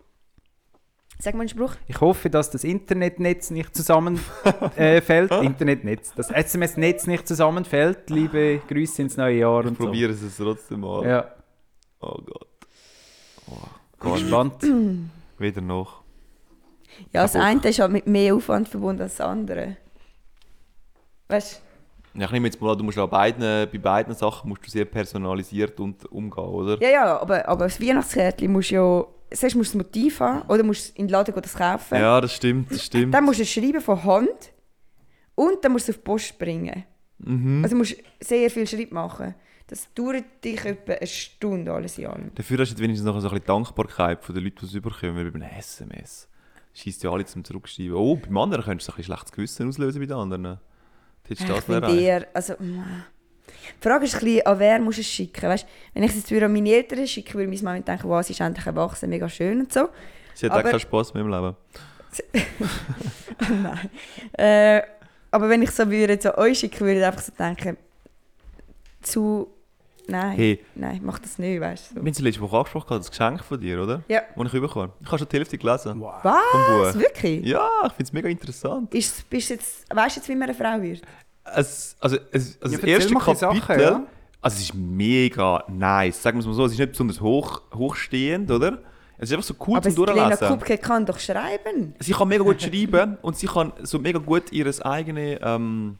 [1.20, 1.76] Sag mal einen Spruch.
[1.88, 5.32] Ich hoffe, dass das Internetnetz nicht zusammenfällt.
[5.32, 5.39] Äh.
[5.45, 6.13] Internetnetz.
[6.16, 8.09] Das SMS-Netz nicht zusammenfällt.
[8.09, 9.86] Liebe Grüße ins neue Jahr Ich und so.
[9.86, 11.07] probiere es trotzdem mal.
[11.07, 11.36] Ja,
[12.05, 12.47] Oh Gott.
[13.47, 14.63] Oh, gespannt.
[15.39, 16.01] Wieder noch.
[17.11, 19.78] Ja, das eine ist halt mit mehr Aufwand verbunden als das andere.
[21.28, 21.61] Weißt
[22.13, 24.70] Ja, ich nehme jetzt mal an, du musst an beiden, bei beiden Sachen musst du
[24.70, 26.78] sehr personalisiert und, umgehen, oder?
[26.78, 26.84] du?
[26.84, 29.05] Ja, ja, aber, aber das Weihnachtskärtchen musst du ja.
[29.36, 31.95] Zuerst musst du das Motiv haben oder musst du in den Laden gehen, das kaufen.
[31.95, 33.13] Ja, das stimmt, das stimmt.
[33.13, 34.53] Dann musst du es schreiben von Hand
[35.36, 36.86] und dann musst du es auf die Post bringen.
[37.19, 37.63] Mhm.
[37.63, 39.36] Also musst du sehr viel Schritt machen.
[39.67, 42.31] Das dauert dich etwa eine Stunde alles in allem.
[42.36, 45.15] Dafür hast du wenigstens noch so ein bisschen Dankbarkeit von den Leuten, die es überkommen,
[45.15, 46.27] weil bei einem SMS
[46.73, 47.93] schießt ja alle zum Zurückschreiben.
[47.93, 50.43] Oh, beim anderen könntest du ein bisschen schlechtes Gewissen auslösen bei den anderen.
[50.43, 50.59] Ja,
[51.27, 51.99] das ich erreicht.
[51.99, 52.83] eher, also, mm.
[53.81, 55.65] Die Frage ist ein bisschen, an wer musst du es schicken, weißt?
[55.93, 58.33] Wenn ich es jetzt wieder an meine Eltern schicke, würde meine Mama denken, wow, sie
[58.33, 59.89] ist endlich erwachsen, mega schön und so.
[60.33, 61.55] Sie hat auch aber- keinen Spass mehr im Leben.
[63.49, 63.89] Nein.
[64.33, 64.81] Äh,
[65.31, 67.77] aber wenn ich so würde zu euch schicken, würde ich einfach so denken,
[69.01, 69.47] zu,
[70.07, 71.95] nein, Hey, nein, mach das nicht, weißt du.
[71.95, 72.05] wir So.
[72.05, 74.01] haben es letzte Woche angesprochen, das Geschenk von dir, oder?
[74.07, 74.21] Ja.
[74.35, 74.93] Das ich bekommen habe.
[75.01, 75.99] Ich habe schon die Hälfte gelesen.
[75.99, 76.23] Wow.
[76.23, 76.97] Was?
[76.97, 77.45] Wirklich?
[77.45, 78.93] Ja, ich finde es mega interessant.
[78.93, 81.01] Ist, bist du jetzt, weißt du jetzt, wie man eine Frau wird?
[81.53, 84.07] Es, also, es, also Ja, das erste Kapitel, Sachen, ja.
[84.41, 87.61] also es ist mega nice, sagen wir es mal so, es ist nicht besonders hoch,
[87.73, 88.79] hochstehend, oder?
[89.17, 90.47] Es ist einfach so cool aber zum Durchlesen.
[90.47, 91.95] Kupke kann doch schreiben.
[91.99, 95.97] Sie kann mega gut schreiben und sie kann so mega gut ihre eigene, ähm,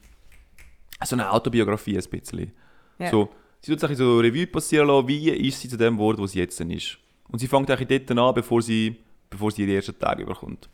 [1.02, 2.52] so eine Autobiografie ein bisschen.
[2.98, 3.10] Ja.
[3.10, 3.30] So,
[3.60, 6.40] sie tut sich so Revue passieren lassen, wie ist sie zu dem Wort, wo sie
[6.40, 6.98] jetzt ist.
[7.28, 8.96] Und sie fängt eigentlich dort an, bevor sie,
[9.30, 10.68] bevor sie ihre ersten Tage überkommt.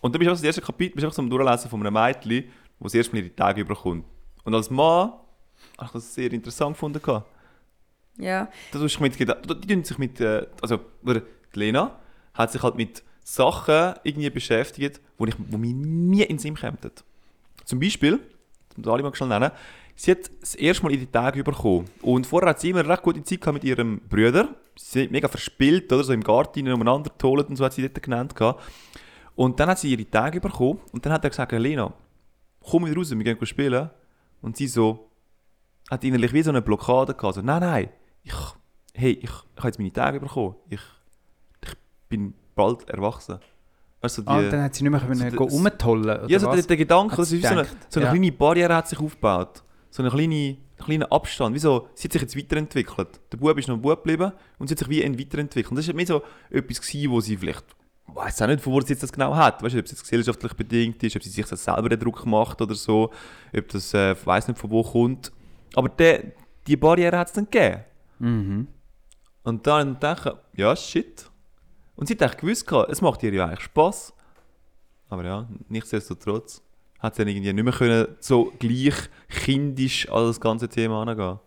[0.00, 1.86] Und dann bist du auch das erste Kapitel, bist du auch so am Durchlesen von
[1.86, 2.44] einem Mädchen,
[2.84, 4.04] wo sie erstmal ihre Tage überkommt.
[4.44, 5.14] Und als Mann
[5.78, 7.00] habe ich das sehr interessant gefunden.
[8.18, 8.48] Ja.
[8.72, 11.22] Da tust du mit, die tun sich mit, äh, also, oder
[11.54, 11.98] die Lena
[12.34, 16.56] hat sich halt mit Sachen irgendwie beschäftigt, wo, ich, wo mir nie in den Sinn
[16.56, 16.76] kämen.
[17.64, 18.20] Zum Beispiel,
[18.68, 19.50] das muss ich alle mal schnell nennen,
[19.96, 21.86] sie hat das erste Mal in die Tage bekommen.
[22.02, 24.50] Und vorher hat sie immer eine recht gute Zeit mit ihrem Bruder.
[24.76, 26.04] Sie sind mega verspielt, oder?
[26.04, 28.34] So im Garten umeinander geholt und so hat sie dort genannt.
[29.36, 31.94] Und dann hat sie ihre Tage bekommen und dann hat er gesagt, Lena,
[32.68, 33.90] komm wieder raus, wir gehen spielen.
[34.40, 35.10] Und sie so,
[35.90, 37.34] hat innerlich wie so eine Blockade gehabt.
[37.36, 37.88] So, nein, nein,
[38.22, 38.34] ich,
[38.94, 40.54] hey, ich, ich habe jetzt meine Tage bekommen.
[40.68, 40.80] Ich,
[41.62, 41.74] ich
[42.08, 43.38] bin bald erwachsen.
[44.00, 46.04] Weißt du, so die, Ah, dann hat sie nicht mehr können so so das- umtollen
[46.04, 46.66] oder ja, so der, was?
[46.66, 48.12] der Gedanke, Hat das ist wie so eine, so eine ja.
[48.12, 49.62] kleine Barriere hat sich aufgebaut.
[49.90, 51.54] So eine kleine, kleiner Abstand.
[51.54, 53.20] Wie so, sie hat sich jetzt weiterentwickelt.
[53.32, 55.70] Der Bub ist noch ein Bub geblieben und sie hat sich wie ein weiterentwickelt.
[55.70, 57.64] Und das war mehr so etwas, gewesen, wo sie vielleicht,
[58.08, 59.62] ich weiß auch nicht, von wo sie jetzt das genau hat.
[59.62, 62.24] Weißt du, ob es jetzt gesellschaftlich bedingt ist, ob sie sich das selber den Druck
[62.26, 63.10] macht oder so,
[63.56, 65.32] ob das, äh, ich weiß nicht, von wo kommt.
[65.74, 66.32] Aber der,
[66.66, 67.84] die Barriere hat es dann gegeben.
[68.18, 68.68] Mhm.
[69.42, 71.30] Und dann denke ich, ja, shit.
[71.96, 74.12] Und sie hat echt gewusst, es macht ihr ja eigentlich Spass.
[75.08, 76.62] Aber ja, nichtsdestotrotz
[76.98, 78.94] hat sie dann irgendwie nicht mehr können, so gleich
[79.28, 81.38] kindisch an das ganze Thema angehen.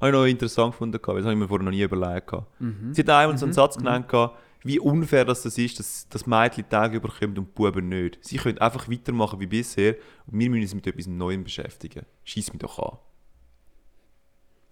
[0.00, 2.26] Habe ich noch interessant gefunden, weil das habe ich mir vorher noch nie überlegt.
[2.26, 2.46] gehabt.
[2.92, 6.26] Sie hat einmal so einen Satz genannt, gehabt, wie unfair das, das ist, dass das
[6.26, 8.18] Mädchen Tage überkommt und die Buben nicht.
[8.22, 9.96] Sie können einfach weitermachen wie bisher
[10.26, 12.04] und wir müssen uns mit etwas Neuem beschäftigen.
[12.24, 12.98] Schieß mich doch an.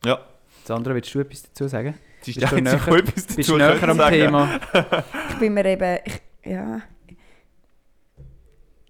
[0.05, 0.19] Ja,
[0.65, 1.95] Sandra, willst du etwas dazu sagen?
[2.23, 4.15] sie ist Bist du näher- etwas Bist dazu du näher am sagen.
[4.17, 4.61] Thema?
[5.31, 6.83] Ich bin mir eben, ich, ja.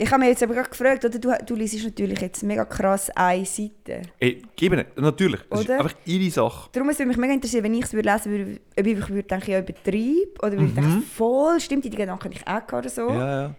[0.04, 1.18] Ich habe mich jetzt aber gerade gefragt, oder?
[1.18, 4.02] Du, du liest natürlich jetzt mega krass eine Seite.
[4.18, 5.40] Ey, ihnen, natürlich.
[5.48, 5.78] Das ist Oder?
[5.78, 6.68] einfach ihre Sache.
[6.72, 9.50] Darum würde mich mega interessieren, wenn ich es würde lesen würde, ob ich würde denken,
[9.50, 13.08] ja, übertrieb oder würde ich denken, voll, stimmt, die Gedanken ich auch oder so.
[13.08, 13.18] Mhm.
[13.18, 13.54] Ja, ja.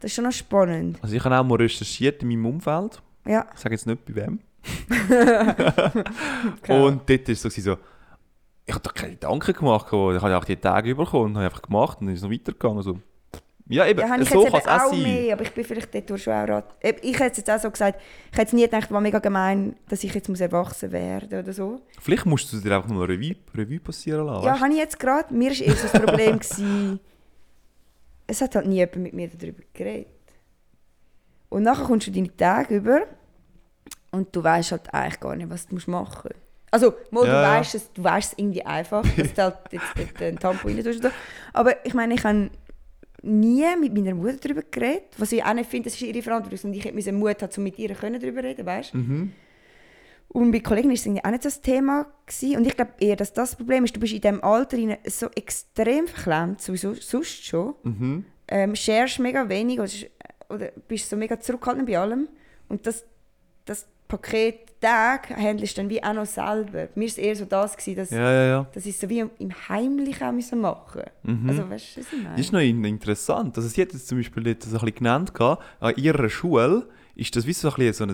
[0.00, 0.98] Das ist schon noch spannend.
[1.00, 3.00] Also ich habe auch mal recherchiert in meinem Umfeld.
[3.26, 3.46] Ja.
[3.54, 4.40] Ich sage jetzt nicht bei wem.
[6.68, 7.78] Und dort war es so, so,
[8.66, 9.86] ich habe da keine Gedanken gemacht.
[9.86, 12.32] Ich habe auch die Tage bekommen und habe einfach gemacht und dann ist es noch
[12.32, 12.82] weitergegangen.
[12.82, 12.98] So.
[13.68, 15.02] Ja, eben, Ja, habe ich so jetzt kann es auch sein.
[15.02, 16.76] mehr, aber ich bin vielleicht dort schon auch rat.
[17.02, 18.00] Ich hätte jetzt auch so gesagt,
[18.30, 21.80] ich hätte nie gedacht, war mega gemein, dass ich jetzt muss erwachsen werden oder so.
[22.00, 24.46] Vielleicht musst du dir einfach eine Revue, Revue passieren lassen.
[24.46, 25.34] Ja, habe ich jetzt gerade.
[25.34, 27.00] Mir war erst das Problem, gewesen,
[28.28, 30.08] es hat halt nie jemand mit mir darüber geredet.
[31.48, 33.00] Und nachher kommst du deine Tage über
[34.12, 36.40] und du weißt halt eigentlich gar nicht, was du machen musst.
[36.70, 37.58] Also, mal, du Ja, ja.
[37.58, 41.02] weißt es, du weißt es irgendwie einfach, dass du halt jetzt einen Tampon rein tust.
[41.52, 42.50] Aber ich meine, ich habe
[43.26, 46.70] nie mit meiner Mutter darüber geredet, was ich auch nicht finde, das ist ihre Verantwortung.
[46.70, 48.94] Und ich hätte Mut haben, um mit ihr darüber reden, weißt?
[48.94, 49.32] Mhm.
[50.28, 52.06] und bei Kollegen war es auch nicht so das Thema.
[52.26, 52.56] Gewesen.
[52.56, 56.08] Und ich glaube eher, dass das Problem ist, du bist in diesem Alter so extrem
[56.08, 57.74] verklemmt, sowieso sonst schon.
[57.82, 58.24] Mhm.
[58.48, 59.90] Ähm, sharest mega wenig oder,
[60.48, 62.28] oder bist so mega zurückhaltend bei allem.
[62.68, 63.04] Und das,
[63.64, 66.88] das Pakettag handelst du dann wie auch noch selber.
[66.94, 68.66] Mir war es eher so das, gewesen, dass, Ja, ja, ja.
[68.72, 71.48] dass ich so wie im Heimlichen auch müssen machen Mhm.
[71.48, 72.30] Also weißt du, was ich meine?
[72.36, 73.56] Das ist noch in- interessant.
[73.56, 77.34] Also sie hat jetzt zum Beispiel so ein bisschen genannt, gehabt, an ihrer Schule ist
[77.34, 78.10] das wie so ein, bisschen so ein,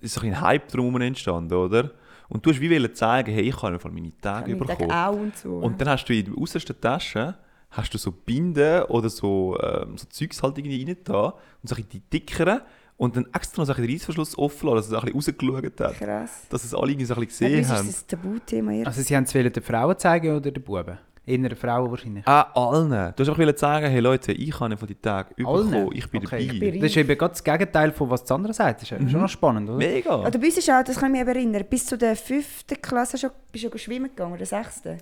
[0.00, 1.90] ist so ein Hype drum entstanden, oder?
[2.28, 4.90] Und du hast wie zeigen, hey, ich einfach meine Tage Am Mittag bekommen.
[4.92, 5.56] auch und so.
[5.56, 7.34] Und dann hast du in der äußersten Tasche
[7.70, 11.74] hast du so Binden oder so, ähm, so Zeugs halt irgendwie rein da und so
[11.74, 12.60] die dickeren
[12.96, 15.50] und dann extra noch so ein bisschen den Reissverschluss offen lassen, dass es ein bisschen
[15.50, 15.98] rausgeschaut hat.
[15.98, 16.30] Krass.
[16.48, 17.86] Dass es alle irgendwie so ein bisschen Ja, gesehen ist haben.
[17.88, 18.86] das ein Tabuthema eher?
[18.86, 20.98] Also sie haben es den Frauen zeigen oder den Buben?
[21.26, 22.22] Den Frauen wahrscheinlich.
[22.28, 22.90] Ah, allen.
[23.16, 25.70] Du hast auch wollen sagen, hey Leute, ich habe von die Tage Allen?
[25.70, 26.46] bekommen, ich bin Okay.
[26.46, 26.54] dabei.
[26.54, 28.82] Ich bin Das ist eben gerade das Gegenteil von was das andere sagt.
[28.82, 29.78] Das ist ja schon noch spannend, oder?
[29.78, 30.16] Mega.
[30.20, 32.80] Oder bei uns ist auch, das kann ich mich eben erinnern, bis zu der fünften
[32.80, 34.98] Klasse schon, bist du schon schwimmen gegangen, oder sechsten.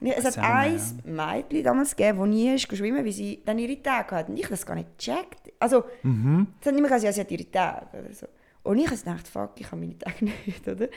[0.00, 4.14] Es hat ein Mädchen damals gegeben, das nie ist schwimmen weil sie dann ihre Tage
[4.14, 4.30] hatte.
[4.30, 5.52] Und ich habe das gar nicht gecheckt.
[5.58, 6.46] Also, Mhm.
[6.60, 8.26] es hat nicht mehr gesagt, sie hat ihre Tage oder so.
[8.62, 10.88] Und ich habe gedacht, fuck, ich habe meine Tage nicht, oder?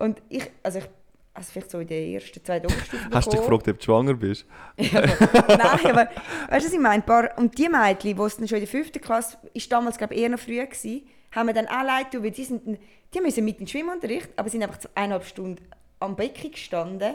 [0.00, 0.84] Und ich, also ich,
[1.32, 4.14] also vielleicht so in der ersten, zweiten Oberstufe Hast du dich gefragt, ob du schwanger
[4.14, 4.46] bist?
[4.76, 6.08] Ja, aber, nein, aber
[6.50, 6.94] weißt du, was ich meine?
[7.02, 9.96] Ein paar, und die Mädchen, die es dann schon in der fünften Klasse, ist damals
[9.98, 12.78] glaube ich eher noch früh gewesen, haben wir dann auch leid weil die sind,
[13.12, 15.64] die müssen mit in den Schwimmunterricht, aber sind einfach eineinhalb Stunden
[16.00, 17.14] am Becken gestanden.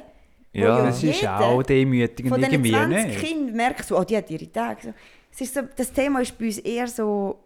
[0.54, 0.86] Wo Ja.
[0.86, 3.16] Das ist auch demütigend Von irgendwie, 20 ne?
[3.16, 4.94] Kindern merkst du, oh, die hat ihre Tage.
[5.32, 7.44] Es ist so, das Thema ist bei uns eher so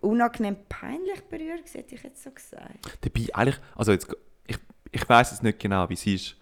[0.00, 2.98] unangenehm peinlich berührt, hätte ich jetzt so gesagt.
[3.02, 4.08] Dabei eigentlich, also jetzt,
[4.46, 4.56] ich,
[4.92, 6.36] ich weiß jetzt nicht genau, wie es ist.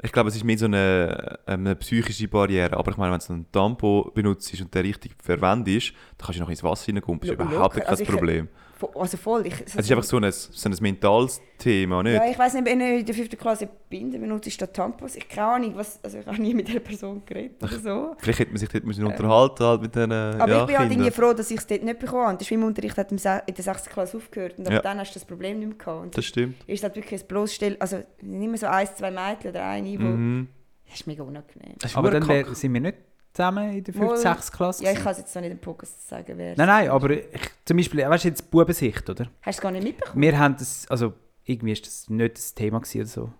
[0.00, 2.76] Ich glaube, es ist mehr so eine, eine psychische Barriere.
[2.76, 6.38] Aber ich meine, wenn du einen Tampon benutzt und der richtig verwendet ist, dann kannst
[6.38, 7.18] du noch ins Wasser reingehen.
[7.18, 7.88] Das ist überhaupt nicht.
[7.88, 8.46] Also kein ich- Problem.
[8.46, 8.50] Vo-
[8.94, 9.46] Also voll.
[9.46, 12.14] Ich, Es ist einfach so ein, so ein mentales Thema, nicht?
[12.14, 15.16] Ja, ich weiß nicht, wenn ich in der fünften Klasse Binden benutze, statt Tampons.
[15.16, 18.16] Ich keine Ahnung, was, also ich habe nie mit dieser Person geredet oder so.
[18.18, 20.90] Vielleicht hätte man sich dort müssen unterhalten halt mit den Aber ja, ich bin halt
[20.92, 22.38] irgendwie froh, dass ich es dort nicht bekommen habe.
[22.38, 23.86] Der Schwimmunterricht hat in der 6.
[23.86, 24.80] Klasse aufgehört und ab Ja.
[24.82, 26.02] dann hast du das Problem nicht mehr gehabt.
[26.02, 26.56] Und Das stimmt.
[26.66, 30.04] ist halt wirklich ein bloßstellen, also nicht mehr so ein, zwei Mädchen oder eine, wo...
[30.04, 30.48] Mhm.
[30.86, 31.74] Das ist mega unangenehm.
[31.84, 32.96] Ist Aber dann wär, sind wir nicht
[33.38, 34.06] zusammen in der 5.
[34.10, 34.16] Wohl.
[34.16, 34.52] 6.
[34.52, 34.84] Klasse?
[34.84, 37.24] Ja, ich kann es jetzt noch nicht im Podcast sagen, wer Nein, nein, aber ich,
[37.64, 39.26] zum Beispiel, weißt du jetzt Bubensicht, oder?
[39.42, 40.20] Hast du es gar nicht mitbekommen?
[40.22, 41.12] Wir haben das, also
[41.44, 43.30] irgendwie ist das nicht das Thema gewesen oder so.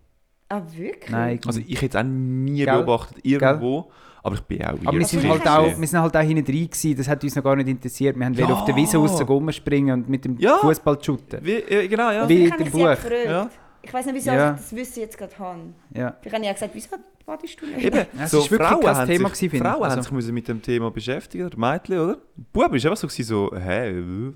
[0.51, 1.11] Ah, wirklich?
[1.11, 2.77] Nein, Also ich hätte es auch nie Gell?
[2.77, 3.91] beobachtet, irgendwo.
[4.23, 6.69] Aber ich bin auch aber wir sind, halt auch, wir sind halt auch hinten drin
[6.69, 8.17] gewesen, das hat uns noch gar nicht interessiert.
[8.17, 8.47] Wir haben Ja.
[8.47, 10.59] auf der Wiese raus rumspringen und mit dem Ja.
[10.59, 11.45] Fußball shooten.
[11.45, 12.29] Wie, ja, genau, ja.
[12.29, 13.11] Wie- im ich ja Buch.
[13.27, 13.51] Ja.
[13.83, 14.51] Ich weiß nicht, wieso Ja.
[14.53, 15.61] ich das Wissen jetzt gerade habe.
[15.95, 16.17] Ja.
[16.21, 16.89] Vielleicht habe ich ja gesagt, wieso
[17.29, 17.85] nicht?
[17.85, 19.63] Eben, es so ist wirklich Frauen kein haben Thema sich, gewesen.
[19.65, 22.19] Frauen haben Also- sich müssen mit dem Thema beschäftigen, oder Mädchen, oder?
[22.53, 24.33] Bub ist einfach so, gewesen, so hä, äh,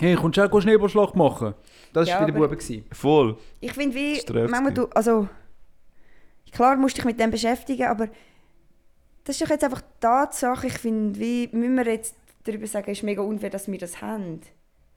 [0.00, 1.54] Hey, kommst du auch Schneeballschlacht machen?
[1.92, 2.50] Das war Ja, bei den Buben.
[2.56, 2.84] gewesen.
[2.92, 3.36] voll.
[3.60, 4.82] Ich finde, wie, manchmal du.
[4.86, 5.28] du, also,
[6.52, 8.08] klar musst du dich mit dem beschäftigen, aber
[9.24, 10.68] das ist doch jetzt einfach die Tatsache.
[10.68, 14.00] Ich finde, wie müssen wir jetzt darüber sagen, es ist mega unfair, dass wir das
[14.00, 14.40] haben.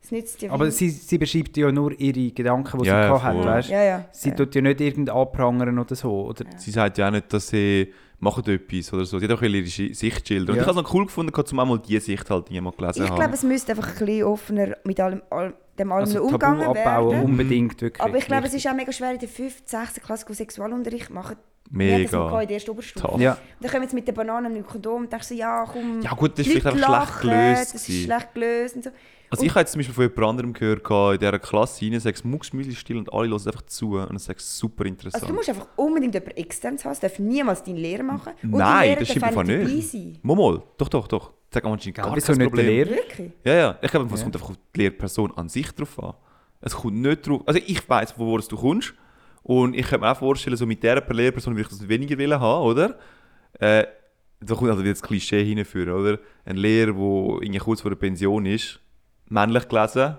[0.04, 3.08] Es nützt ja Aber sie, sie beschreibt ja nur ihre Gedanken, die Ja, sie ja,
[3.08, 3.46] gehabt hat, voll.
[3.46, 3.70] weißt?
[3.70, 4.06] ja, ja.
[4.12, 4.36] Sie ja.
[4.36, 6.26] tut ja nicht irgend anprangern oder so.
[6.28, 6.46] Oder?
[6.58, 9.20] Sie sagt ja auch nicht, dass sie machen etwas oder so.
[9.20, 10.52] Sie hat auch ihre Schi- Sicht schildern.
[10.54, 10.62] Und Ja.
[10.64, 13.18] ich habe es noch cool gefunden, zum einmal diese Sicht halt jemand gelesen Ich haben.
[13.20, 16.80] glaube, es müsste einfach ein bisschen offener mit allem, all, dem allem Also umgegangen Tabu
[16.80, 17.26] abbauen, werden.
[17.26, 18.02] unbedingt wirklich.
[18.04, 19.94] Aber ich glaube, es ist auch mega schwer in der 5., 6.
[20.02, 21.36] Klasse wo Sexualunterricht machen.
[21.74, 22.42] Wir hatten das mal Mega.
[22.42, 23.22] in der ersten Oberstufe.
[23.22, 23.32] Ja.
[23.34, 26.02] Und dann kommen jetzt mit den Bananen und dem Kondom und denkst so, ja komm,
[26.02, 27.62] Ja gut, das ist Leute vielleicht einfach schlecht gelöst.
[27.62, 28.04] Das ist gewesen.
[28.06, 28.90] schlecht gelöst und so.
[29.30, 32.26] Also ich habe jetzt zum Beispiel von jemand anderem gehört, in dieser Klasse rein, sagst
[32.26, 35.24] Mucksmüsli still und alle hören einfach zu und es ist super interessant.
[35.24, 38.34] Also du musst einfach unbedingt jemanden externes haben, es darf niemals dein Lehrer machen.
[38.44, 40.20] Und Nein, das stimmt einfach nicht sein.
[40.22, 41.32] Momol, doch, doch, doch.
[41.54, 42.68] Sag anscheinend gar Wieso kein nicht der Problem.
[42.68, 42.90] Lehrer?
[42.90, 43.32] Wirklich?
[43.44, 43.80] Ja, ja.
[43.82, 44.24] Ich glaube, es Ja.
[44.24, 46.14] kommt einfach auf die Lehrperson an sich drauf an.
[46.62, 47.42] Es kommt nicht drauf.
[47.46, 48.94] Also ich weiß, wo du kommst.
[49.44, 52.40] Und ich könnte mir auch vorstellen, so mit dieser Lehrperson würde ich das weniger wollen
[52.40, 52.98] haben, oder?
[53.60, 53.86] Äh,
[54.40, 56.20] da kommt also wieder das Klischee hinführen, oder?
[56.46, 57.04] Ein Lehrer, der
[57.42, 58.80] irgendwie kurz vor der Pension ist,
[59.28, 60.18] männlich gelesen,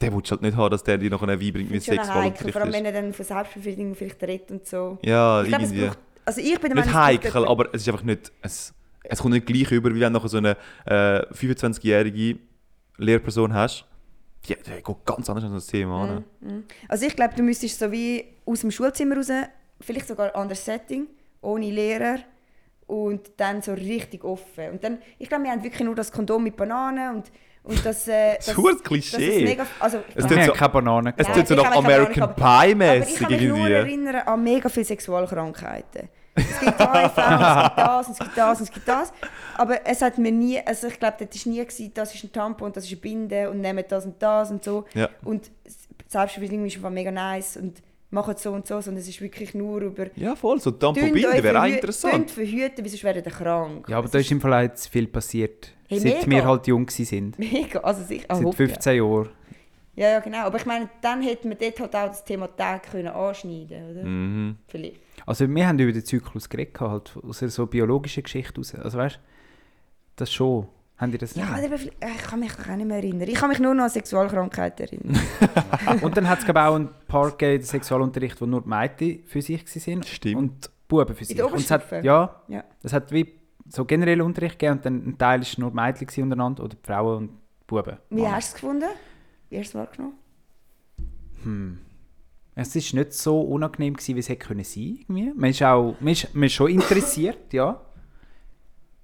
[0.00, 2.52] der willst du halt nicht haben, dass der dir noch einen Wein bringt mit Sexualunterricht.
[2.52, 4.98] vor allem wenn er dann von Selbstbefriedigung vielleicht redet und so.
[5.02, 5.86] Ja, ich glaube, es irgendwie.
[5.88, 8.32] braucht, also ich bin der Nicht heikel, aber es ist einfach nicht.
[8.42, 8.74] Es,
[9.08, 12.38] es kommt nicht gleich über, wie wenn du nachher so eine äh, 25-jährige
[12.98, 13.84] Lehrperson hast.
[14.48, 16.24] Die, die geht ganz anders an das Thema an.
[16.40, 16.64] Mhm.
[16.88, 19.28] Also ich glaube, du müsstest so wie aus dem Schulzimmer raus,
[19.80, 21.06] vielleicht sogar ein anderes Setting,
[21.40, 22.18] ohne Lehrer
[22.86, 24.70] und dann so richtig offen.
[24.72, 27.32] Und dann, ich glaube, wir haben wirklich nur das Kondom mit Bananen und,
[27.64, 28.06] und das...
[28.06, 29.44] Äh, Das ist verdammt Klischee.
[29.44, 31.12] mega, also, Es tut so- keine Bananen.
[31.16, 33.72] Es tut so nach American aber- Pie Aber ich kann mich nur irgendwie.
[33.72, 36.08] erinnern an mega viele Sexualkrankheiten.
[36.36, 39.12] Es gibt HIV, es gibt das, es gibt das, es gibt das.
[39.56, 42.32] Aber es hat mir nie, also ich glaube, das war nie, gewesen, das ist ein
[42.32, 44.84] Tampon, das ist eine Binde und nehmen das und das und so.
[44.94, 45.08] Ja.
[45.24, 45.50] Und
[46.08, 49.80] Selbstbefriedigung ist einfach mega nice und machen so und so, sondern es ist wirklich nur
[49.80, 50.06] über...
[50.16, 50.60] Ja, voll.
[50.60, 52.30] So euch wäre auch interessant.
[52.30, 53.88] verhüten, wieso werden ihr krank?
[53.88, 55.72] Ja, aber da ist im Fall auch jetzt viel passiert.
[55.88, 56.30] Hey, seit mega.
[56.30, 57.34] wir halt jung waren.
[57.38, 59.28] Mega, also sicher, ah, Seit hoffe, 15 Jahren.
[59.94, 60.38] Ja, ja, genau.
[60.38, 64.02] Aber ich meine, dann hätte man dort halt auch das Thema Tag können anschneiden oder?
[64.04, 64.56] Mhm.
[64.66, 65.00] Vielleicht.
[65.26, 68.74] Also wir haben über den Zyklus geredet, halt aus einer so biologischen Geschichte raus.
[68.76, 69.20] Also weißt du,
[70.16, 70.68] das schon.
[70.98, 71.90] Haben die das Ja, aber ich
[72.26, 73.28] kann mich auch nicht mehr erinnern.
[73.28, 75.20] Ich kann mich nur noch an Sexualkrankheiten erinnern.
[76.02, 79.42] Und dann hat es auch einen Part gegeben, den Sexualunterricht, wo nur die Mädchen für
[79.42, 80.36] sich waren Stimmt.
[80.36, 81.36] und die Buben für sich.
[81.36, 82.06] der und es hat, Oberstufe?
[82.06, 82.64] ja, Ja.
[82.82, 83.30] es hat wie
[83.68, 87.16] so generell Unterricht gegeben und dann ein Teil war nur Mädchen untereinander oder die Frauen
[87.18, 87.96] und die Buben.
[88.08, 88.36] Wie Männer.
[88.36, 88.88] hast du es gefunden?
[89.50, 90.14] Wie hast du es wahrgenommen?
[91.42, 91.78] Hm.
[92.58, 95.32] Es war nicht so unangenehm, gewesen, wie es hätte können sein irgendwie.
[95.36, 97.80] Man ist, auch, man ist, man ist schon interessiert, ja.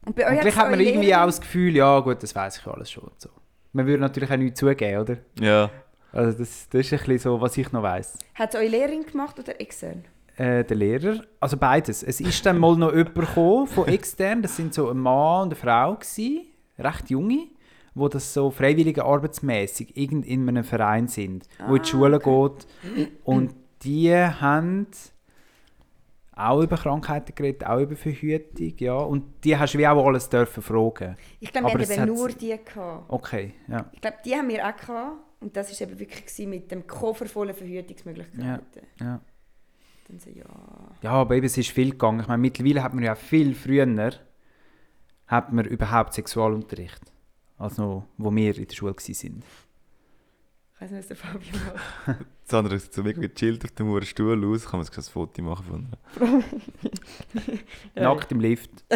[0.04, 2.34] Und bei Und euch gleich hat's hat man irgendwie auch das Gefühl, ja gut, das
[2.34, 3.04] weiß ich alles schon.
[3.04, 3.28] und So.
[3.72, 5.18] Man würde natürlich auch nichts zugeben, oder?
[5.38, 5.70] Ja.
[6.12, 8.18] Also das, das ist ein bisschen so, was ich noch weiss.
[8.34, 10.04] Hat es eure Lehrerin gemacht oder extern?
[10.36, 12.02] Äh, der Lehrer, also beides.
[12.02, 15.48] Es ist dann mal noch jemand gekommen von extern, das sind so ein Mann und
[15.52, 16.46] eine Frau gewesen,
[16.78, 17.48] recht junge,
[17.94, 22.66] wo das so freiwillige arbeitsmäßig irgend in einem Verein sind, wo in die Schule geht
[23.24, 24.86] und die haben
[26.34, 30.28] auch über Krankheiten geredet, auch über Verhütung, ja, und die hast du wie auch alles
[30.28, 31.16] dürfen fragen.
[31.40, 33.04] Ich glaube, wir haben nur die gehabt.
[33.08, 33.90] Okay, ja.
[33.92, 35.18] Ich glaube, die haben wir auch gehabt.
[35.40, 38.82] Und das war eben wirklich mit dem Koffer voller Verhütungsmöglichkeiten.
[39.00, 39.20] ja.
[40.08, 40.44] Dann so, ja.
[41.02, 42.20] Ja, aber eben, es ist viel gegangen.
[42.20, 44.12] Ich meine, mittlerweile hat man ja viel früher
[45.26, 47.11] hat man überhaupt Sexualunterricht,
[47.62, 49.42] als noch, wo wir in der Schule waren.
[50.74, 51.52] Ich weiß nicht, was der Fabio
[52.06, 52.26] macht.
[52.52, 54.64] Sandra ist so mega gechillt auf dem hohen Stuhl aus.
[54.66, 55.88] Kann man sich ein Foto machen von
[56.20, 56.42] ihr?
[58.02, 58.14] Ja.
[58.14, 58.70] Nackt im Lift.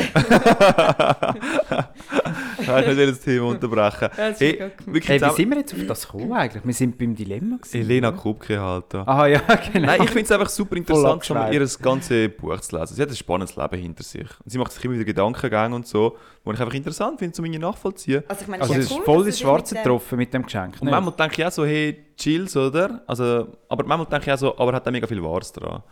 [2.59, 4.09] Ich wollte nicht das Thema unterbrechen.
[4.17, 6.65] Ja, das ist Hey, wirklich Hey, wie sind wir jetzt auf das gekommen eigentlich?
[6.65, 7.57] Wir sind beim Dilemma.
[7.57, 8.17] gewesen, Elena oder?
[8.17, 8.85] Kubke halt.
[8.89, 9.03] da.
[9.07, 9.41] Aha, ja,
[9.73, 9.87] genau.
[9.87, 12.95] Nein, ich finde es einfach super interessant, schon mal ihr ganzes Buch zu lesen.
[12.97, 14.27] Sie hat ein spannendes Leben hinter sich.
[14.45, 17.45] Und sie macht sich immer wieder Gedankengänge und so, die ich einfach interessant finde, um
[17.49, 18.23] meine nachvollziehen.
[18.29, 20.35] Also, ich meine, also es ist cool, voll ins Schwarze dich mit dem- getroffen mit
[20.35, 20.75] dem Geschenk.
[20.81, 20.91] Und nicht?
[20.91, 23.03] manchmal denke ich auch so, hey, chills, oder?
[23.07, 25.83] Also, aber manchmal denke ich auch so, aber hat da mega viel Wahres dran.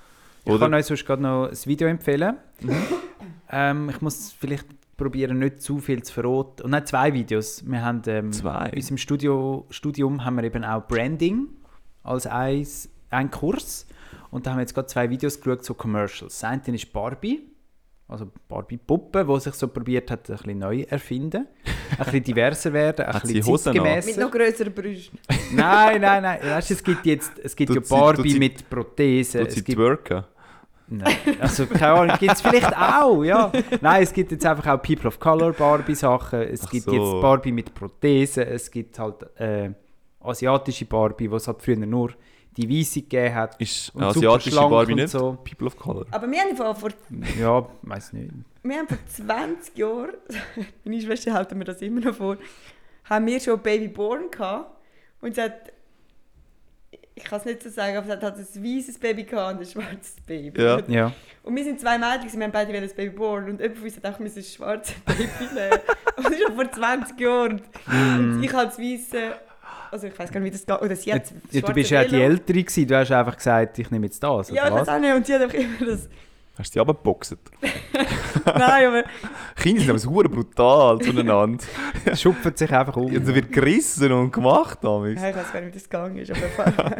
[0.44, 0.60] Ich Oder?
[0.60, 2.36] kann euch sonst gerade noch ein Video empfehlen.
[3.50, 4.66] ähm, ich muss vielleicht
[4.96, 6.62] probieren, nicht zu viel zu verraten.
[6.62, 7.64] Und nein, zwei Videos.
[7.66, 8.68] Wir haben, ähm, Zwei?
[8.68, 11.48] In unserem Studio, Studium haben wir eben auch Branding
[12.02, 13.86] als eins, ein Kurs.
[14.30, 16.40] Und da haben wir jetzt gerade zwei Videos geschaut, so Commercials.
[16.40, 17.42] Das eine ist Barbie,
[18.06, 21.46] also Barbie-Puppe, die sich so probiert hat, ein bisschen neu erfinden.
[21.92, 24.04] Ein bisschen diverser werden, ein Hat sie bisschen an?
[24.04, 25.18] Mit noch grösseren Brüsten.
[25.52, 26.40] Nein, nein, nein.
[26.42, 29.40] Weißt, du, es gibt jetzt es gibt Tut ja Barbie sie- mit Prothesen.
[29.40, 30.24] Tut Es sie gibt, twerken?
[30.88, 33.50] nein, also keine Ahnung, gibt es vielleicht auch, ja.
[33.80, 36.40] Nein, es gibt jetzt einfach auch People of Color Barbie Sachen.
[36.42, 36.92] Es Ach gibt so.
[36.92, 38.42] jetzt Barbie mit Prothesen.
[38.44, 39.70] Es gibt halt äh,
[40.20, 42.10] asiatische Barbie, wo es halt früher nur
[42.56, 43.60] die Weiße gegeben hat.
[43.60, 45.38] Ist Und asiatische Barbie und nicht so.
[45.44, 46.06] People of Color?
[46.10, 46.90] Aber wir haben, vor, vor,
[47.38, 48.30] Ja, weiß nicht.
[48.62, 50.14] wir haben vor 20 Jahren,
[50.84, 52.36] meine Schwester hält mir das immer noch vor,
[53.04, 54.70] haben wir schon Baby Born gehabt.
[55.20, 55.72] Und sie hat,
[57.16, 59.60] ich kann es nicht so sagen, aber sie hat halt ein weißes Baby gehabt und
[59.60, 60.60] ein schwarzes Baby.
[60.60, 60.80] Ja.
[60.88, 61.12] Ja.
[61.42, 63.86] Und wir sind zwei Mädchen, gewesen, wir haben beide ein Baby born und jemand von
[63.86, 65.78] uns hat auch müssen ein schwarzes Baby nehmen.
[66.16, 67.62] Und das ist schon vor 20 Jahren.
[67.86, 69.34] Und ich habe das weiße,
[69.94, 71.72] also ich weiß gar nicht, wie das geht, oder sie Ja, hat das ja, du
[71.72, 72.24] bist ja die Velo.
[72.24, 72.88] Ältere gewesen.
[72.88, 74.88] Du hast einfach gesagt, ich nehme jetzt das, Ja, oder ich weiß was?
[74.88, 75.14] auch nicht.
[75.14, 76.08] Und sie hat einfach immer das...
[76.58, 77.36] Hast du sie abgeboxt?
[78.44, 79.04] Nein, aber...
[79.56, 81.64] Kinder sind aber brutal zueinander.
[82.04, 83.06] Es schupft sich einfach um.
[83.08, 85.20] Also wird gerissen und gemacht damals.
[85.22, 86.96] Ja, ich weiß gar nicht, wie das gegangen ist, aber...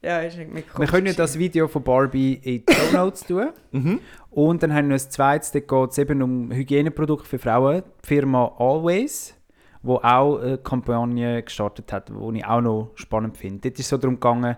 [0.00, 3.48] ja, ist irgendwie Wir können ja das Video von Barbie in die Show Notes tun.
[3.72, 4.00] Mhm.
[4.30, 7.82] Und dann haben wir noch ein zweites, da geht es eben um Hygieneprodukte für Frauen.
[8.04, 9.34] Die Firma Always,
[9.82, 13.60] die auch eine Kampagne gestartet hat, die ich auch noch spannend finde.
[13.60, 14.56] Dort ist es so darum gegangen,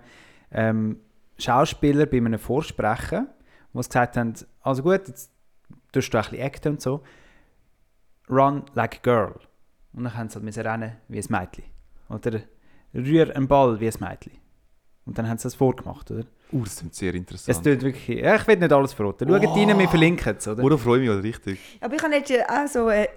[0.51, 0.99] ähm,
[1.39, 3.29] Schauspieler bei einem Vorsprechen,
[3.73, 5.31] die gesagt haben, also gut, jetzt
[5.93, 7.03] tust du ein bisschen acten und so,
[8.29, 9.35] run like a girl.
[9.93, 11.65] Und dann haben sie halt rennen wie ein Mädchen.
[12.09, 12.41] Oder
[12.95, 14.33] rühr einen Ball wie ein Mädchen.
[15.05, 16.25] Und dann haben sie das vorgemacht, oder?
[16.53, 17.65] Uh, das klingt sehr Es interessant.
[17.65, 18.09] tut wirklich.
[18.21, 19.29] Ja, ich will nicht alles verraten.
[19.29, 19.53] Schaut Oh.
[19.55, 20.63] rein, wir verlinken es, oder?
[20.63, 21.59] Oder freue mich, oder richtig?
[21.81, 23.09] Aber ich habe jetzt auch so äh,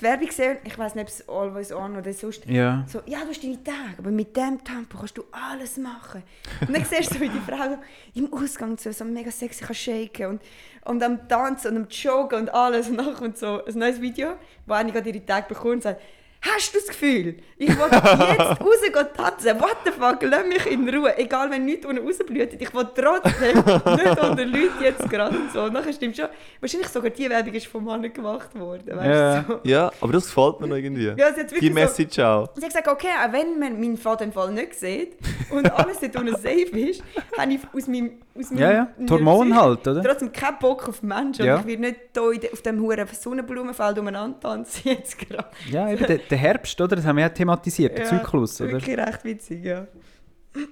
[0.00, 2.46] die Werbung gesehen, ich weiß nicht, ob es Always On oder sonst...
[2.46, 2.84] Ja.
[2.88, 6.22] So, ja, du hast deine Tage, aber mit dem Tempo kannst du alles machen.
[6.60, 7.78] Und dann siehst du, wie die Frau
[8.14, 10.42] im Ausgang so, so mega sexy kann shaken und,
[10.84, 12.88] und am Tanzen und am Joggen und alles.
[12.88, 14.34] Und nachher kommt so ein neues Video,
[14.66, 16.00] wo eine gerade ihre Tage bekommt und sagt,
[16.42, 19.60] Hast du das Gefühl, ich will jetzt rausgehen tanzen?
[19.60, 21.16] What the fuck, lass mich in Ruhe.
[21.18, 23.56] Egal, wenn nichts unten rausblüht, ich will trotzdem
[23.96, 25.64] nicht unter Leuten jetzt gerade und so.
[25.64, 26.28] Und nachher stimmt schon,
[26.60, 28.96] wahrscheinlich sogar die Werbung ist vom Mann gemacht worden.
[28.96, 29.44] Weißt Ja.
[29.46, 29.60] So.
[29.64, 31.12] Ja, aber das gefällt mir noch irgendwie.
[31.14, 32.48] Ja, Die so- Message auch.
[32.54, 35.16] Sie hat gesagt, okay, auch wenn man meinen Vater im Fall nicht sieht
[35.50, 37.02] und alles dort unten safe ist,
[37.38, 38.84] habe ich aus meinem aus Ja, ja.
[38.96, 39.60] meinem Die Hormone Psyche.
[39.64, 40.02] halt, oder?
[40.02, 41.44] Trotzdem keinen Bock auf Menschen.
[41.44, 41.54] Ja.
[41.56, 45.48] Und ich will nicht hier de- auf dem huren Sonnenblumenfeld umeinander tanzen jetzt gerade.
[45.70, 46.96] Ja, eben der, der Herbst, oder?
[46.96, 48.72] Das haben wir ja thematisiert, der Ja, Zyklus, oder?
[48.72, 49.86] Wirklich recht witzig, ja.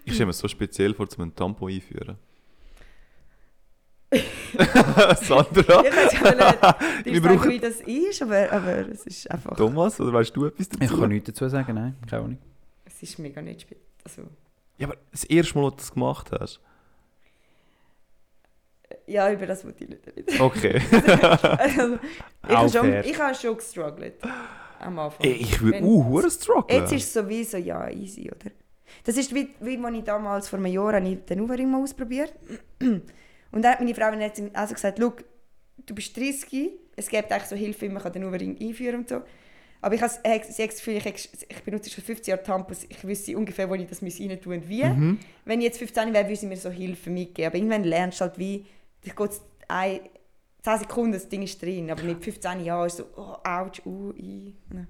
[0.04, 2.16] Ich stelle mir so speziell vor, zum einen Tampon einführen.
[5.20, 5.84] Sandra?
[5.84, 6.34] Ich weiß ja
[7.04, 9.56] nicht, brauchen- wie das ist, aber, aber es ist einfach...
[9.56, 10.82] Thomas, oder weißt du etwas dazu?
[10.94, 12.38] Ich kann nichts dazu sagen, nein, keine Ahnung.
[12.86, 13.78] Es ist mega nicht spät.
[14.04, 14.22] Also,
[14.78, 16.60] Ja, aber das erste Mal, als du das gemacht hast.
[19.08, 20.40] Ja, über das wollte ich nicht reden.
[20.40, 20.80] Okay.
[21.58, 21.98] Also,
[22.46, 24.14] ich Auch habe schon, ich habe schon gestruggelt.
[24.80, 25.26] Am Anfang.
[25.26, 26.80] Ey, ich will uh, strugglen.
[26.80, 28.50] Jetzt ist es sowieso ja easy, oder?
[29.04, 31.82] Das ist wie, wie als ich damals vor einem Jahr habe ich den Uwering mal
[31.82, 32.32] ausprobiert
[32.80, 35.14] Und dann hat meine Frau jetzt also gesagt, «Schau,
[35.86, 39.08] du bist 30, es gibt eigentlich so Hilfe, wie man kann den Uwering einführen und
[39.08, 39.22] so.
[39.80, 43.36] Aber ich habe ich, das Gefühl, ich, ich benutze schon 15 Jahre Tampons, ich wüsste
[43.36, 44.84] ungefähr, wo ich das rein tun und wie.
[44.84, 45.18] Mhm.
[45.44, 47.46] Wenn ich jetzt 15 wäre, würde sie mir so Hilfe mitgeben.
[47.46, 48.66] Aber irgendwann lernst du halt wie,
[49.04, 49.42] da geht es
[50.62, 51.90] 10 Sekunden, das Ding ist drin.
[51.90, 54.54] Aber mit 15 Jahren ist es so, oh, ouch, uh, i.
[54.74, 54.86] Ja.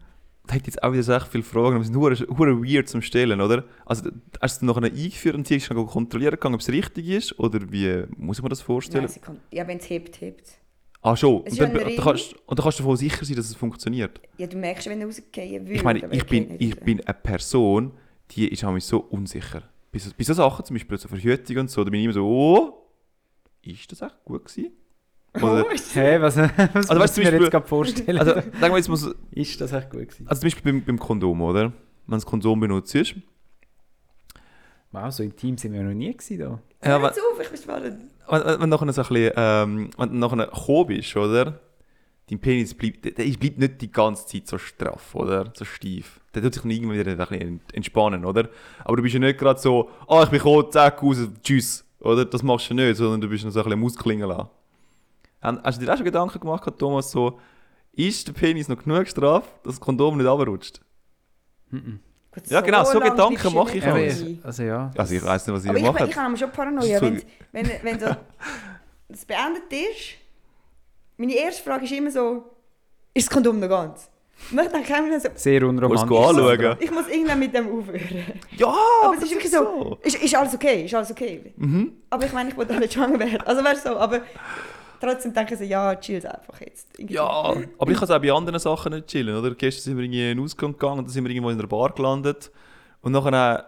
[0.46, 3.02] Da hat jetzt auch wieder so echt viele Fragen, aber die sind hure weird zum
[3.02, 3.64] Stellen, oder?
[3.84, 7.38] Also, hast du nachher eingeführt und sie dann kontrollieren gegangen, ob es richtig ist?
[7.38, 9.04] Oder wie muss ich mir das vorstellen?
[9.04, 10.54] Nein, kann, ja, wenn es hebt, hebt es.
[11.02, 11.42] ah, schon.
[11.44, 11.96] Es Und ist dann, Ring.
[11.98, 14.22] kannst, und dann kannst du davon sicher sein, dass es funktioniert.
[14.38, 15.76] Ja, du merkst, wenn er rausgehen will.
[15.76, 17.92] Ich meine, ich bin, ich nicht bin eine Person,
[18.30, 19.62] die ist mich so unsicher.
[19.92, 22.14] Bei so, bei so Sachen, zum Beispiel so Verhütung und so, da bin ich immer
[22.14, 22.87] so, oh,
[23.72, 24.72] ist das echt gut gewesen?
[25.34, 28.18] Oder, Oh, ist Hey, was, was Also, also, weißt du mir jetzt gerade vorstellen?
[28.18, 30.26] also, sagen wir jetzt mal so, ist das echt gut gewesen?
[30.28, 31.64] also zum Beispiel beim, beim Kondom, oder?
[31.64, 31.72] Wenn
[32.06, 33.14] du das Kondom benutzt, ist,
[34.90, 36.58] Wow, so intim sind wir noch nie gewesen da.
[36.80, 38.04] Hör ja, wenn, jetzt auf, ich bin spannend.
[38.28, 41.60] wenn, wenn, wenn du nachher so ein bisschen, ähm, wenn du nachher gekommen bist, oder?
[42.30, 45.52] Dein Penis bleibt, der, der bleibt nicht die ganze Zeit so straff, oder?
[45.54, 46.20] So steif.
[46.34, 48.48] Der tut sich dann irgendwann wieder ein bisschen entspannen, oder?
[48.84, 52.24] Aber du bist ja nicht gerade so, ah, ich bin gekommen, zack, raus, tschüss, oder?
[52.24, 54.48] Das machst du nicht, sondern du bist noch so ein bisschen Muskeln lassen.
[55.40, 57.38] Hast du dir auch schon Gedanken gemacht, Thomas, so,
[57.92, 60.80] ist der Penis noch genug straff, dass das Kondom nicht runterrutscht?
[61.70, 63.98] Gut, Ja, genau, so Gedanken mache ich Aber auch.
[63.98, 64.90] ich, also ja.
[64.96, 67.70] Also ich weiß nicht, was ihr Aber ich, ich habe schon Paranoia, wenn, so- wenn,
[67.82, 68.06] wenn so
[69.08, 70.14] das beendet ist.
[71.16, 72.44] Meine erste Frage ist immer so,
[73.14, 74.08] ist das Kondom noch ganz?
[74.50, 76.08] Dann denke ich mir so, Sehr unromantisch.
[76.08, 76.76] du anschauen.
[76.80, 78.00] ich muss irgendwann mit dem aufhören.
[78.56, 81.52] Ja, Aber es ist wirklich so, ist, ist alles okay, ist alles okay.
[81.56, 81.92] Mhm.
[82.08, 83.42] Aber ich meine, ich wollte nicht schwanger werden.
[83.42, 84.20] Also weißt du so, aber
[85.00, 86.88] trotzdem denke ich so, ja, chill einfach jetzt.
[86.96, 87.14] Irgendwie.
[87.14, 89.54] Ja, aber ich kann es auch bei anderen Sachen nicht chillen, oder?
[89.54, 91.68] Gestern sind wir irgendwie in einen Ausgang gegangen und dann sind wir irgendwo in einer
[91.68, 92.50] Bar gelandet.
[93.02, 93.66] Und nachher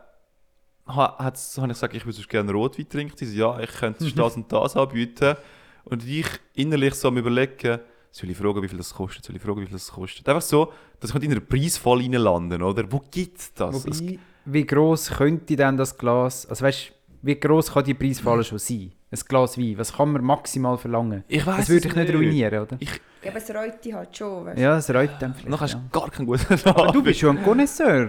[0.89, 3.17] äh, habe ich gesagt, ich würde gerne Rotwein trinken.
[3.17, 5.37] Sie so, ja, ich könnte das und das anbieten.
[5.85, 7.81] Und ich innerlich so am überlegen,
[8.11, 9.25] soll ich fragen, wie viel das kostet?
[9.25, 10.29] Soll ich fragen, wie viel das kostet?
[10.29, 12.91] Einfach so, dass ich nicht in einer Preisfall reinlanden, oder?
[12.91, 13.85] Wo gibt es das?
[13.85, 16.93] Es- Wobei, wie gross könnte denn das Glas, also weißt
[17.23, 18.93] wie gross kann die Preisfalle schon sein?
[19.13, 21.25] Ein Glas Wein, was kann man maximal verlangen?
[21.29, 22.79] ich weiß Das würde ich nicht ruinieren, oder?
[22.81, 24.63] Ja, aber es reut dich halt schon, weißt du.
[24.63, 25.75] Ja, es reut dann Und dann hast vielleicht.
[25.75, 26.01] du Ja.
[26.01, 28.09] gar keinen guten Aber du bist schon ein Connoisseur.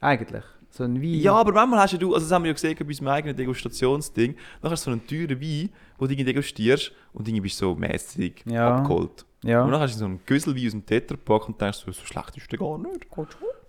[0.00, 0.42] Eigentlich.
[0.76, 1.14] So ein Wein.
[1.20, 4.36] Ja, aber manchmal hast du, also das haben wir ja gesehen bei unserem eigenen Degustationsding,
[4.60, 7.66] dann hast du so einen teuren Wein, wo du irgendwie degustierst und irgendwie bist du
[7.66, 8.76] so mäßig Ja.
[8.76, 9.24] abgeholt.
[9.42, 9.62] ja.
[9.64, 12.36] Und dann hast du so einen Güsselwein aus dem Tetrapack und denkst so, so schlecht
[12.36, 13.06] ist der gar nicht.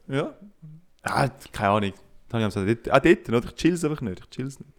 [0.10, 0.34] Ja.
[1.04, 1.94] Ah, keine Ahnung.
[2.30, 3.48] Dann habe ich gesagt, auch dort, oder?
[3.50, 4.72] ich chill es einfach nicht, ich chill es nicht.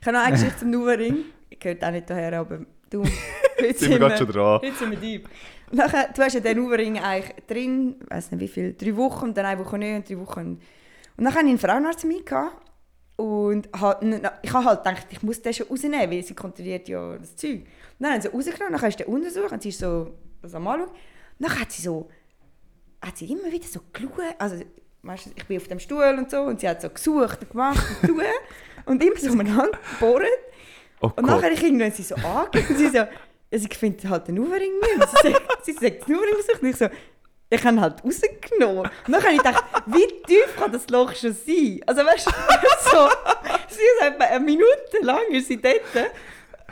[0.00, 1.16] Ich habe noch eine Geschichte zum Nuwering.
[1.58, 3.04] Gehört auch nicht daher, aber du.
[3.60, 4.60] Heute Sind wir gerade schon dran.
[4.62, 5.28] Heute sind wir deep.
[5.72, 9.24] Nachher, du hast ja den Nuwering eigentlich drin, ich weiß nicht wie viel, drei Wochen
[9.26, 10.60] und dann eine Woche nicht und drei Wochen.
[11.18, 12.24] Und dann hatte ich einen Frauenarzt mit
[13.16, 14.04] und hat,
[14.42, 17.62] ich habe halt gedacht, ich muss den schon rausnehmen, weil sie kontrolliert ja das Zeug.
[17.62, 17.66] Und
[17.98, 20.88] dann haben sie rausgenommen, dann du den untersucht und sie ist so das am Anschauen.
[20.90, 20.96] Und
[21.40, 22.08] dann hat sie so,
[23.02, 24.64] hat sie immer wieder so geschaut, also
[25.02, 27.84] weißt ich bin auf dem Stuhl und so und sie hat so gesucht und gemacht
[28.02, 28.22] und tun
[28.86, 30.24] und immer so umeinander gebohrt.
[31.00, 33.08] Oh Und nachher ich irgendwann sie so angeschaut und sie so, ja,
[33.50, 35.08] sie findet halt den Uwering nicht.
[35.22, 36.88] Sie sagt, sie sagt den Uwering gesucht und ich so,
[37.50, 38.90] ich habe halt rausgenommen.
[39.06, 41.80] Und dann habe ich gedacht, wie tief kann das Loch schon sein?
[41.86, 42.30] Also weißt du,
[42.90, 43.08] so,
[43.68, 44.66] sie ist etwa eine Minute
[45.00, 45.80] lang ist sie dort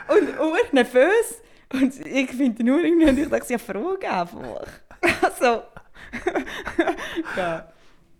[0.09, 1.41] und ur nervös.
[1.73, 4.67] Und ich finde Uwering nicht und ich dachte, ja, frage einfach.
[5.21, 5.61] Also,
[7.37, 7.71] ja.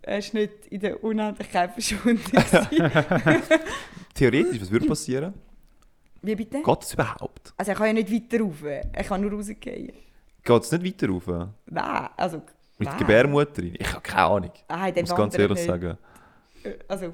[0.02, 2.22] Er ist nicht in der Unendlichkeit verschwunden.
[4.14, 5.34] Theoretisch, was würde passieren?
[6.22, 6.62] Wie bitte?
[6.62, 7.52] Geht es überhaupt?
[7.56, 8.62] Also er kann ja nicht weiter rauf.
[8.62, 9.92] Er kann nur rausgehen.
[10.44, 11.26] Geht es nicht weiter rauf?
[11.66, 12.42] Nein, also...
[12.80, 12.98] Mit nein.
[12.98, 13.62] Gebärmutter?
[13.62, 13.74] rein?
[13.78, 14.52] Ich habe keine Ahnung.
[14.68, 15.66] Nein, Ich muss ganz ehrlich nicht.
[15.66, 15.98] sagen.
[16.86, 17.12] Also,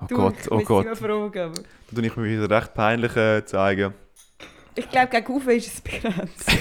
[0.00, 0.96] Oh du, Gott, ich oh Gott.
[0.96, 1.52] fragen.
[1.90, 3.94] Da tue ich mir wieder recht peinlich äh, zeigen.
[4.76, 6.50] Ich glaube, gegen Uwe ist es begrenzt.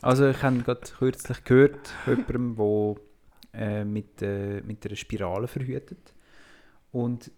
[0.00, 2.96] Also ich habe gerade kürzlich gehört von jemandem,
[3.54, 6.12] der äh, mit, äh, mit einer Spirale verhütet.
[6.90, 7.30] Und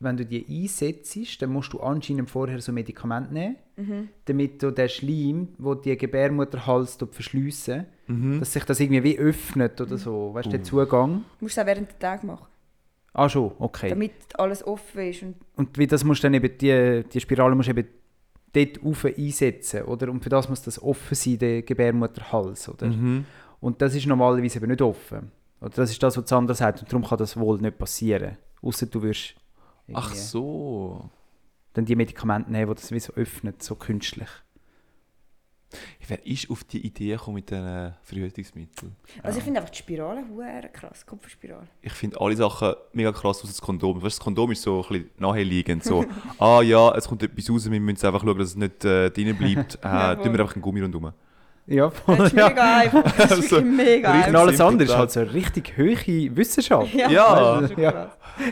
[0.00, 4.08] wenn du die einsetzt, dann musst du anscheinend vorher so Medikamente nehmen, Mhm.
[4.26, 8.38] damit du den Schleim, wo die Gebärmutterhals verschliessen, Mhm.
[8.40, 10.32] dass sich das irgendwie wie öffnet oder so.
[10.34, 11.24] Weißt du, der Zugang.
[11.38, 12.46] Du musst es auch während des Tages machen,
[13.12, 13.88] Ah, schon, okay.
[13.90, 15.22] damit alles offen ist.
[15.22, 17.88] Und Und wie das musst du dann eben, die, die Spirale musst du eben
[18.52, 20.10] dort rauf einsetzen, oder?
[20.10, 22.86] Und für das muss das offen sein, der Gebärmutterhals, oder?
[22.88, 23.24] Mhm.
[23.60, 25.30] Und das ist normalerweise eben nicht offen.
[25.60, 28.36] Oder das ist das, was Sandra sagt, und darum kann das wohl nicht passieren.
[28.62, 29.34] Außer du wirst
[29.92, 31.10] Ach irgendwie so.
[31.74, 34.28] dann die Medikamente nehmen, die das wie so öffnet, so künstlich.
[36.06, 38.94] Wer ist auf die Idee gekommen mit diesen Verhütungsmitteln?
[39.22, 41.66] also ich finde einfach die Spirale hure krass, Kupferspirale.
[41.82, 43.96] Ich finde alle Sachen mega krass aus das Kondom.
[43.96, 45.82] Weißt, das Kondom ist so ein bisschen naheliegend.
[45.82, 46.04] So,
[46.38, 49.36] ah ja, es kommt etwas raus, wir müssen einfach schauen, dass es nicht äh, drin
[49.36, 49.78] bleibt.
[49.82, 51.12] Äh, Ja, tun wir einfach einen Gummi rundherum.
[51.68, 52.26] Ja, Das voll.
[52.26, 52.48] ist Ja.
[52.48, 53.02] mega einfach.
[53.02, 54.40] Das ist Also, wirklich mega richtig Und einfach.
[54.40, 56.94] alles andere ist halt so eine richtig hohe Wissenschaft.
[56.94, 57.60] Ja, Ja.
[57.60, 58.10] das Ja.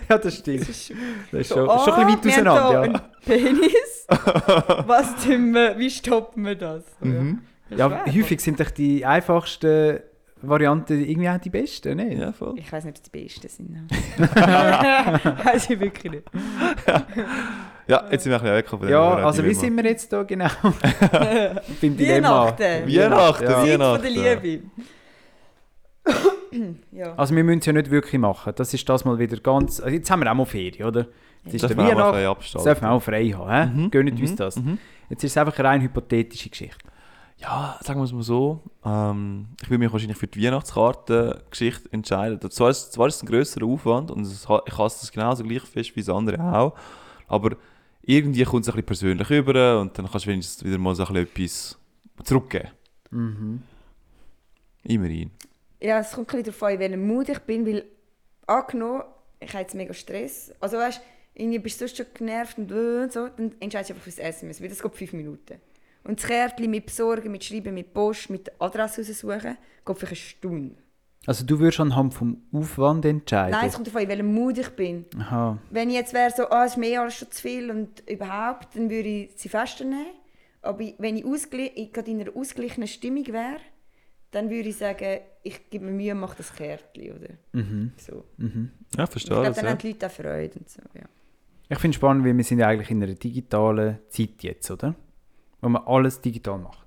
[0.08, 0.60] Ja, das stimmt.
[0.62, 0.96] Das ist schon-
[1.30, 2.80] Das ist So, schon, schon ein bisschen weit wir haben auseinander.
[2.80, 4.06] einen Penis.
[4.86, 6.84] Was tun wir, wie stoppen wir das?
[7.00, 7.42] So, Mhm.
[7.70, 10.00] Ja, Ja, häufig sind doch die einfachsten
[10.48, 12.14] Varianten irgendwie auch die besten, ne?
[12.14, 12.54] Ja, voll.
[12.56, 13.90] Ich weiß nicht, ob es die besten sind.
[15.46, 16.24] weiß ich wirklich nicht.
[17.86, 20.10] Ja, jetzt sind wir ein bisschen weg von dem Ja, also wie sind wir jetzt
[20.10, 20.48] da genau?
[21.82, 22.46] Beim Dilemma.
[22.46, 22.62] Weihnachten.
[22.88, 23.50] Weihnachten, Ja.
[23.50, 24.02] Zeit Weihnachten.
[24.04, 24.62] von der Liebe.
[26.92, 27.14] ja.
[27.14, 28.54] Also wir müssen es ja nicht wirklich machen.
[28.56, 29.80] Das ist das mal wieder ganz...
[29.80, 31.08] Also jetzt haben wir auch mal Ferien, oder?
[31.44, 32.42] Jetzt ist der wir auch mal Weihnacht.
[32.44, 33.74] frei Das dürfen wir auch frei haben.
[33.74, 33.80] He?
[33.82, 34.56] Mhm, Gönnt mhm, uns das.
[34.56, 34.78] mhm.
[35.10, 36.78] Jetzt ist es einfach eine rein hypothetische Geschichte.
[37.38, 38.62] Ja, sagen wir es mal so.
[38.84, 42.50] Ähm, ich will mich wahrscheinlich für die Weihnachtskartengeschichte entscheiden.
[42.50, 45.62] Zwar ist, zwar ist es ein grösserer Aufwand und es, ich hasse das genauso gleich
[45.62, 46.74] fest wie das andere auch.
[47.26, 47.56] Aber
[48.02, 51.04] irgendwie kommt es ein bisschen persönlich über und dann kannst du wenigstens wieder mal so
[51.04, 51.76] ein bisschen
[52.16, 52.68] etwas zurückgeben.
[53.10, 53.62] Mhm.
[54.84, 55.30] Immerhin.
[55.80, 57.84] ja, es kommt ein bisschen darauf an, in welchem Mut ich bin, weil
[58.46, 59.02] angenommen,
[59.40, 60.52] ich habe jetzt mega Stress.
[60.60, 61.02] Also weißt du,
[61.34, 64.60] irgendwie bist du sonst schon genervt und, und so, dann entscheidest du einfach fürs SMS,
[64.60, 65.60] weil das geht fünf Minuten.
[66.04, 70.16] Und das Kärtchen mit Besorgen, mit Schreiben, mit Post, mit Adresse raussuchen, geht vielleicht eine
[70.16, 70.76] Stunde.
[71.26, 73.52] Also du würdest anhand vom Aufwand entscheiden?
[73.52, 75.06] Nein, es kommt an, in welchem Mut ich bin.
[75.18, 75.58] Aha.
[75.70, 78.76] Wenn ich jetzt wäre so, ah, es ist mehr als schon zu viel und überhaupt,
[78.76, 80.04] dann würde ich sie fester nehmen.
[80.60, 83.56] Aber wenn ich, ich gerade in einer ausgeglichenen Stimmung wäre,
[84.32, 87.28] dann würde ich sagen, ich gebe mir Mühe und mache das Kärtchen, oder?
[87.52, 87.92] Mhm.
[87.96, 88.24] So.
[88.36, 88.70] Mhm.
[88.96, 89.56] Ja, Ich verstehe glaube, das.
[89.56, 89.70] dann Ja.
[89.70, 91.04] haben die Leute auch Freude und so, ja.
[91.70, 94.94] Ich finde es spannend, weil wir sind ja eigentlich in einer digitalen Zeit jetzt, oder?
[95.64, 96.86] Wo man alles digital macht,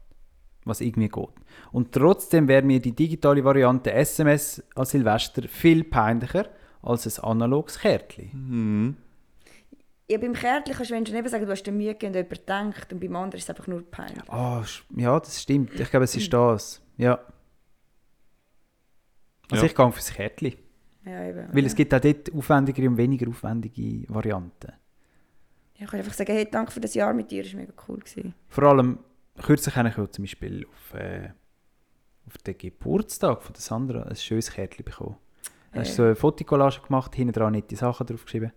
[0.66, 1.30] was irgendwie geht.
[1.72, 6.48] Und trotzdem wäre mir die digitale Variante SMS an Silvester viel peinlicher
[6.84, 8.30] als ein analoges Kärtchen.
[8.34, 8.98] Mhm.
[10.10, 10.18] ja.
[10.20, 12.94] Beim Kärtchen kannst du Menschen eben sagen, du hast dir Mühe gegeben und jemand denkt,
[12.94, 14.30] und beim anderen ist es einfach nur peinlich.
[14.30, 14.64] Ah,
[14.96, 15.78] ja, das stimmt.
[15.80, 16.82] Ich glaube, es ist das.
[16.98, 17.20] Ja.
[19.50, 19.70] Also Ja.
[19.72, 20.54] ich gehe fürs Kärtchen.
[21.06, 21.48] Ja, eben.
[21.52, 24.74] Weil es gibt auch dort aufwendigere und weniger aufwendige Varianten.
[25.78, 27.74] Ja, ich kann einfach sagen, hey, danke für das Jahr mit dir, das war mega
[27.88, 27.98] cool.
[28.00, 28.34] Gewesen.
[28.50, 29.00] Vor allem,
[29.42, 31.30] kürzlich habe ich auch zum Beispiel auf, äh,
[32.26, 35.18] auf den Geburtstag von der Sandra ein schönes Kärtchen bekommen.
[35.74, 38.52] Da hast du so eine Fotokollage gemacht, hinten dran nette Sachen draufgeschrieben.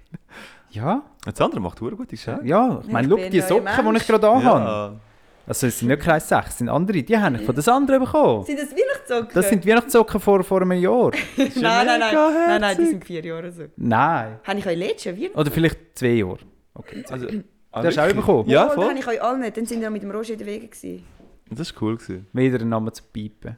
[0.70, 2.46] ja, Das andere macht eine gute Geschenke.
[2.46, 4.60] ja, ich meine, schau, die Socken, die ich gerade anhabe.
[4.64, 5.00] Ja.
[5.46, 7.98] Also es sind nicht Kreis 6, es sind andere, die habe ich von der Sandra
[7.98, 8.44] bekommen.
[8.44, 9.30] Sind das Weihnachtssocken?
[9.34, 11.10] Das sind Weihnachtssocken vor, vor einem Jahr.
[11.36, 13.64] nein, nein, nein, nein, nein, die sind vier Jahre so.
[13.76, 14.38] Nein.
[14.44, 15.38] Habe ich euch letztes Jahr Weihnachten?
[15.38, 16.38] Oder vielleicht zwei Jahre.
[16.74, 17.04] Okay.
[17.10, 17.42] Also, Du
[17.72, 18.48] hast auch bekommen?
[18.48, 18.88] Ja, voll.
[18.88, 19.56] habe ich euch allen nicht.
[19.56, 20.66] Dann sind wir mit dem Roger in der Wege.
[20.68, 21.04] Gewesen.
[21.50, 21.96] Das war cool.
[21.96, 22.26] Gewesen.
[22.32, 23.56] Wieder einen Namen zu piepen.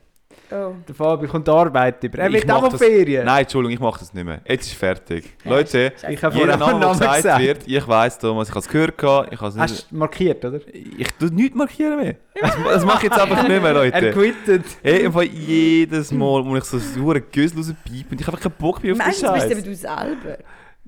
[0.50, 0.72] Oh.
[0.88, 2.18] Der Fabi kommt Arbeit über.
[2.18, 3.24] Er Ich mach auch das- Ferien.
[3.26, 4.40] Nein, Entschuldigung, ich mache das nicht mehr.
[4.46, 5.30] Jetzt ist fertig.
[5.44, 7.40] Leute, Ich habe jeder Name, der gesagt gesagt.
[7.42, 8.96] wird, ich weiss, Thomas, ich habe es gehört.
[8.98, 10.60] gehabt, Ich, habe es nicht, Hast du markiert, oder?
[10.72, 12.16] ich tue nichts markieren mehr.
[12.40, 14.10] Das, das mache ich jetzt einfach nicht mehr, Er Leute.
[14.12, 14.64] quittet.
[14.82, 18.82] Hey, einfach jedes Mal, wo ich so sauer Güssel rauspiepe und ich habe keinen Bock
[18.82, 19.64] mehr auf den Meinst du, bist Scheiß.
[19.64, 20.38] du selber?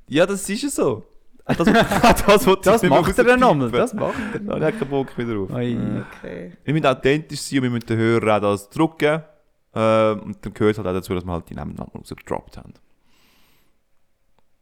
[0.08, 1.04] Ja, das ist es so.
[1.46, 1.58] Das,
[2.26, 3.70] das, wollte Das mehr macht er dann nochmal.
[3.70, 4.40] Das macht er.
[4.40, 5.50] Da habe ich keinen Bock mehr drauf.
[5.50, 5.78] Oi.
[6.18, 6.52] Okay.
[6.64, 9.22] Wir müssen authentisch sein und wir müssen den Hörer auch das drücken.
[9.74, 12.74] Ähm, und dann gehört halt auch dazu, dass wir halt die Namen nochmal rausgedroppt haben.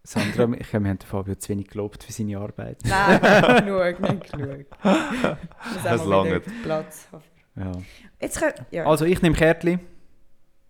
[0.05, 0.29] Sandra,
[0.59, 2.81] ich glaube, wir haben den Fabio zu wenig gelobt für seine Arbeit.
[2.85, 4.67] Nein, nicht genug, nicht genug.
[4.83, 6.43] Das wieder langt.
[6.65, 7.09] Platz.
[7.55, 7.73] Ja.
[8.21, 8.55] Jetzt können...
[8.73, 9.79] Ja, Also, ich nehme Kärtchen.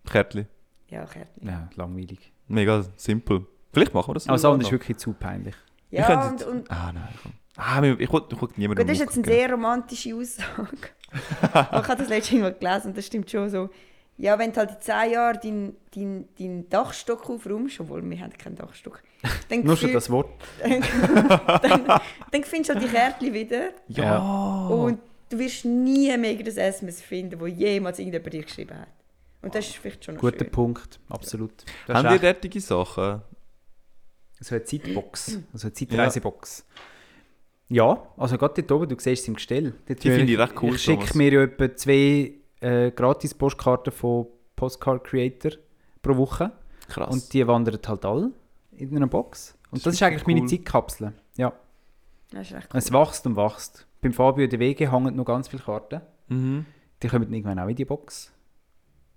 [0.07, 0.45] Kärtli.
[0.89, 1.47] ja, Kärtchen.
[1.47, 2.31] Ja, langweilig.
[2.47, 3.47] Mega simpel.
[3.71, 5.55] Vielleicht machen wir das Aber das andere ist wirklich zu peinlich.
[5.93, 7.31] Wir Ja, und, und Ah, nein, komm.
[7.55, 8.11] Ah, wir- ich
[8.57, 10.67] niemandem Gut, das ist jetzt eine sehr romantische Aussage.
[11.43, 13.69] Ich habe das letzte Mal gelesen und das stimmt schon so.
[14.17, 18.33] Ja, wenn du halt in 10 Jahren deinen dein, dein Dachstock aufräumst, obwohl wir haben
[18.33, 19.03] keinen Dachstock,
[19.49, 20.29] dann, Nur schon das Wort.
[20.63, 21.85] dann,
[22.31, 24.17] dann findest du halt die Kärtchen wieder Ja.
[24.67, 24.99] und
[25.29, 28.87] du wirst nie mehr das SMS finden, das jemals irgendjemand dir geschrieben hat.
[29.43, 30.51] Und das ist vielleicht schon noch Guter schön.
[30.51, 31.51] Punkt, absolut.
[31.85, 33.21] Das Haben ihr echt- derartige Sachen?
[34.43, 36.65] So eine Zeitbox, also eine Zeitreisebox.
[37.69, 39.73] Ja, also gerade dort oben, du siehst es im Gestell.
[39.87, 41.15] Dort Die finde ich recht cool, Ich schicke Thomas.
[41.15, 45.51] mir ja etwa zwei äh, Gratis-Postkarten von Postcard Creator
[46.01, 46.51] pro Woche.
[46.89, 47.11] Krass.
[47.13, 48.31] Und die wandern halt alle
[48.73, 49.55] in einer Box.
[49.71, 50.49] Und Das das, ist eigentlich wirklich meine cool.
[50.49, 51.13] Zeitkapsel.
[51.37, 51.53] Ja.
[52.31, 52.77] Das ist recht cool.
[52.77, 53.87] Es wächst und wächst.
[54.01, 56.01] Beim Fabio in der Wege hängen noch ganz viele Karten.
[56.27, 56.65] mhm.
[57.01, 58.31] Die kommen dann irgendwann auch in die Box.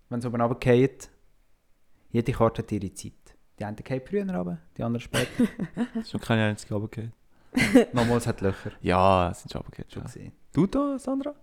[0.09, 0.91] Wenn sie oben runterfallen.
[2.11, 3.13] Jede Karte hat ihre Zeit.
[3.59, 5.45] Die einen fallen früher runter, die anderen später.
[5.95, 7.13] Das ist noch keine einzige runtergefallen.
[7.93, 8.73] Nochmals hat Löcher.
[8.83, 9.91] Ja, es sind schon runtergefallen.
[9.93, 10.33] Schon gesehen.
[10.53, 11.35] Du da, Sandra?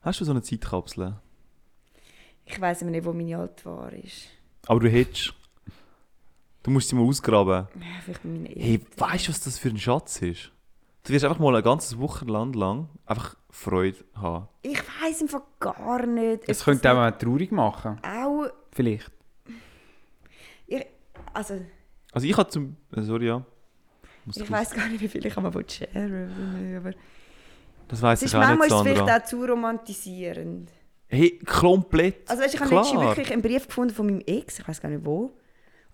[0.00, 1.14] Hast du so eine Zeitkapsel?
[2.44, 4.28] Ich weiss immer nicht, wo meine alte war ist.
[4.66, 5.34] Aber du hättest.
[6.62, 7.68] Du musst sie mal ausgraben.
[7.74, 8.88] Ja, vielleicht bei meinen Hey, Eltern.
[9.10, 10.50] weißt du, was das für ein Schatz ist?
[11.04, 14.48] Du wirst einfach mal ein ganzes Wochenland lang einfach Freude haben.
[14.62, 16.42] Ich weiss im Fall gar nicht.
[16.48, 17.98] Es könnte auch mal traurig machen.
[18.02, 18.46] auch...
[18.72, 19.10] Vielleicht.
[21.36, 21.60] Also,
[22.12, 22.76] Also ich habe zum...
[22.96, 23.44] äh, Sorry, ja.
[24.24, 26.76] Muss ich weiss gar nicht, wie viel ich einmal sharen.
[26.78, 26.90] Aber
[27.88, 30.70] Das es ich auch nicht, manchmal ist es vielleicht auch zu romantisierend.
[31.08, 32.28] Hey, komplett.
[32.28, 34.88] Also weißt, ich habe letztens wirklich einen Brief gefunden von meinem Ex, ich weiß gar
[34.88, 35.18] nicht wo.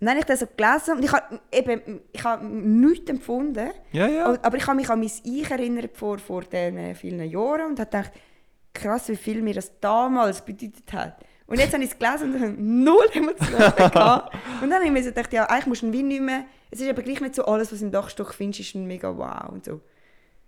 [0.01, 3.70] Und dann habe ich das so gelesen und ich habe eben, ich habe nichts empfunden.
[3.93, 4.39] Ja, ja.
[4.43, 7.90] Aber ich habe mich an mein Ich erinnert vor, vor den vielen Jahren und habe
[7.90, 8.12] gedacht,
[8.73, 11.23] krass, wie viel mir das damals bedeutet hat.
[11.47, 14.35] Und jetzt habe ich es gelesen und habe null Emotionen gehabt.
[14.62, 16.44] Und dann habe ich mir so gedacht, ja, eigentlich musst du ihn wie nicht mehr...
[16.70, 19.14] Es ist aber gleich nicht so alles, was du im Dachstock findest, ist ein mega
[19.16, 19.81] wow und so.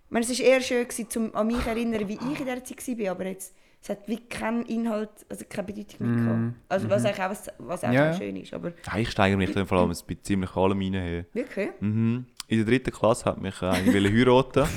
[0.05, 2.45] Ich meine, es war eher schön, gewesen, um an mich zu erinnern, wie ich in
[2.45, 6.55] dieser Zeit war, aber jetzt, es hat wie keinen Inhalt, also keine Bedeutung mehr gehabt.
[6.69, 9.51] Also was eigentlich auch, was, was auch Ja, schön ist, aber Ja, ich steige mich
[9.51, 11.25] dann vor allem bei ziemlich allem rein.
[11.33, 11.69] Wirklich.
[11.79, 12.25] Mhm.
[12.47, 14.67] In der dritten Klasse hat mich äh, eine heiraten.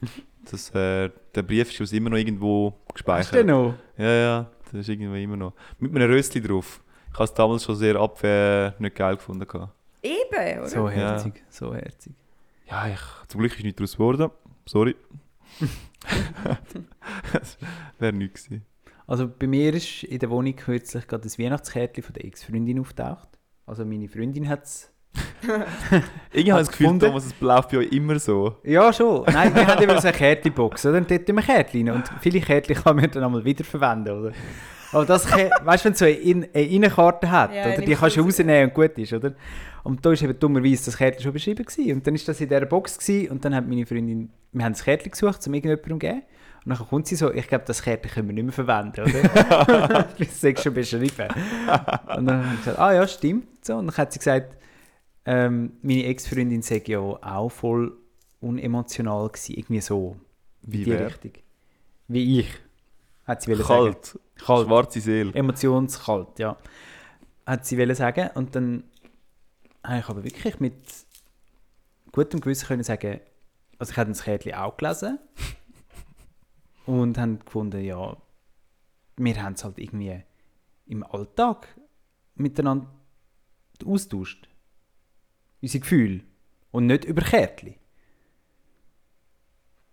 [0.50, 3.34] Das, äh, der Brief ist uns immer noch irgendwo gespeichert.
[3.34, 3.74] den noch?
[3.96, 5.52] Ja, ja, das ist irgendwie immer noch.
[5.78, 6.82] Mit einem Röstli drauf.
[7.08, 9.46] Ich habe es damals schon sehr ab äh, nicht geil gefunden.
[10.02, 10.68] Eben, oder?
[10.68, 11.12] So Ja.
[11.12, 12.12] herzig, so herzig.
[12.68, 14.30] Ja, ich, zum Glück ist nichts daraus geworden.
[14.66, 14.96] Sorry.
[17.32, 17.58] das
[17.98, 18.64] wäre nichts gewesen.
[19.06, 23.28] Also bei mir ist in der Wohnung kürzlich gerade das Weihnachtskärtchen von der Ex-Freundin auftaucht.
[23.66, 24.90] Also meine Freundin hat es...
[26.32, 27.06] Irgendwie habe ich das Gefühl, gefunden?
[27.06, 28.56] Thomas, es läuft bei euch immer so.
[28.64, 29.24] Ja, schon.
[29.32, 30.98] Nein, wir haben immer so eine Kärtchenbox, oder?
[30.98, 31.96] Und dort tun wir Kärtchen rein.
[31.96, 34.32] Und viele Kärtchen kann man dann einmal wiederverwenden, oder?
[34.92, 35.26] Aber das,
[35.64, 37.82] weißt du, wenn es so eine, In- eine Innenkarte hat, Ja, oder?
[37.82, 38.38] die kannst du du raus.
[38.38, 39.32] rausnehmen und gut ist, oder?
[39.82, 41.92] Und da ist eben dummerweise das Kärtchen schon beschrieben gewesen.
[41.92, 44.72] Und dann ist das in dieser Box gewesen, und dann hat meine Freundin, wir haben
[44.72, 46.22] das Kärtchen gesucht, um irgendjemandem zu geben.
[46.64, 50.06] Und dann kommt sie so, ich glaube, das Kärtchen können wir nicht mehr verwenden, oder?
[50.18, 51.28] das ist schon beschrieben.
[52.16, 53.46] Und dann habe ich gesagt, ah ja, stimmt.
[53.64, 54.56] So, und dann hat sie gesagt,
[55.26, 57.96] ähm, meine Ex-Freundin sei ja auch voll
[58.40, 60.16] unemotional gewesen, irgendwie so.
[60.62, 61.06] Wie die wer?
[61.06, 61.32] Richtung.
[62.08, 62.48] Wie ich,
[63.26, 63.92] hat sie wollen sagen.
[63.92, 64.18] Kalt.
[64.36, 64.66] Kalt.
[64.66, 65.32] Schwarze Seele.
[65.34, 66.56] Emotionskalt, ja.
[67.46, 68.30] Hat sie wollen sagen.
[68.34, 68.84] Und dann
[69.82, 70.74] habe ich aber wirklich mit
[72.12, 73.20] gutem Gewissen können sagen,
[73.78, 75.18] also ich habe das Kärtchen auch gelesen
[76.86, 78.16] und haben gefunden, ja,
[79.16, 80.22] wir haben es halt irgendwie
[80.86, 81.68] im Alltag
[82.34, 82.88] miteinander
[83.84, 84.48] austauscht.
[85.64, 86.20] Unsere Gefühle.
[86.72, 87.74] Und nicht über Kärtchen.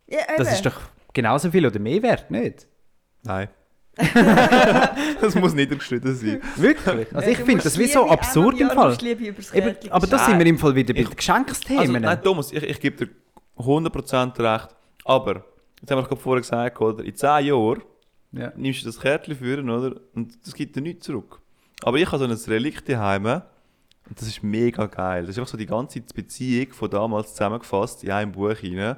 [0.07, 0.55] Ja, Das eben.
[0.55, 0.81] ist doch
[1.13, 2.67] genauso viel oder mehr wert, nicht?
[3.23, 3.47] Nein.
[5.21, 6.41] das muss niedergeschnitten sein.
[6.57, 7.15] Wirklich?
[7.15, 8.97] Also ich finde das wie so absurd im Fall.
[9.01, 10.25] Eben, aber da Nein.
[10.25, 11.79] sind wir im Fall wieder bei Ich- den Geschenksthemen.
[11.79, 13.11] Also, nein, Thomas, ich, ich gebe dir
[13.57, 14.75] 100% recht.
[15.05, 15.45] Aber,
[15.79, 17.01] jetzt haben wir gerade vorher gesagt, oder?
[17.05, 17.81] In 10 Jahren
[18.33, 18.51] ja.
[18.57, 19.95] nimmst du das Kärtchen führen, oder?
[20.15, 21.39] Und das gibt dir nichts zurück.
[21.81, 23.41] Aber ich habe so ein Relikt daheim
[24.11, 25.21] und das ist mega geil.
[25.21, 28.97] Das ist einfach so die ganze Beziehung von damals zusammengefasst in einem Buch hinein.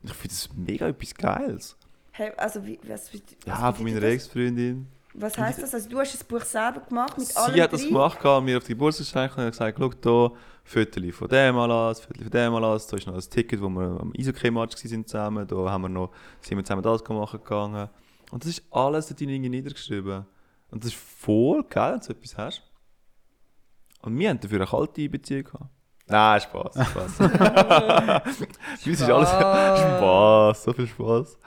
[0.00, 1.76] Und ich finde das mega etwas Geiles.
[2.12, 4.10] Hey, also, wie, was, was Ja, von meiner das?
[4.12, 4.86] Ex-Freundin.
[5.14, 5.74] Was heisst das?
[5.74, 7.88] Also, du hast das Buch selber gemacht mit Sie allen hat das drei?
[7.88, 12.02] gemacht, gehabt, mir auf die Geburtstagsgeschenk und hat gesagt, schau hier, Viertel von dem Anlass,
[12.02, 15.48] Viertel von dem Anlass, da ist noch ein Ticket, wo wir am Eishockey-Match waren zusammen,
[15.48, 17.88] da haben wir noch, sind wir zusammen das machen gegangen.
[18.30, 20.24] Und das ist alles dort irgendwie niedergeschrieben.
[20.70, 22.62] Und das ist voll geil, wenn du so etwas hast.
[24.04, 25.70] Und wir haben dafür eine kalte Beziehung gehabt.
[26.06, 27.16] Nein, Spaß, Spaß.
[27.16, 31.38] Für uns ist alles Spaß, so viel Spaß.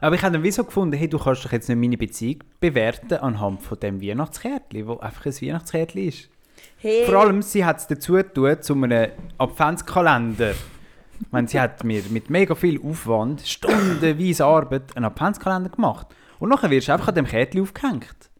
[0.00, 3.14] Aber ich habe dann wieso gefunden, hey, du kannst doch jetzt nicht meine Beziehung bewerten
[3.14, 6.30] anhand von dem Weihnachtskärtchen, wo einfach ein Weihnachtskärtchen ist.
[6.78, 10.52] Hey, Vor allem, sie hat es dazu getan, zu einem Adventskalender.
[11.20, 16.06] Ich meine, sie hat mir mit mega viel Aufwand, stundenweise Arbeit, einen Adventskalender gemacht.
[16.38, 18.30] Und nachher wirst du einfach an dem Kärtchen aufgehängt.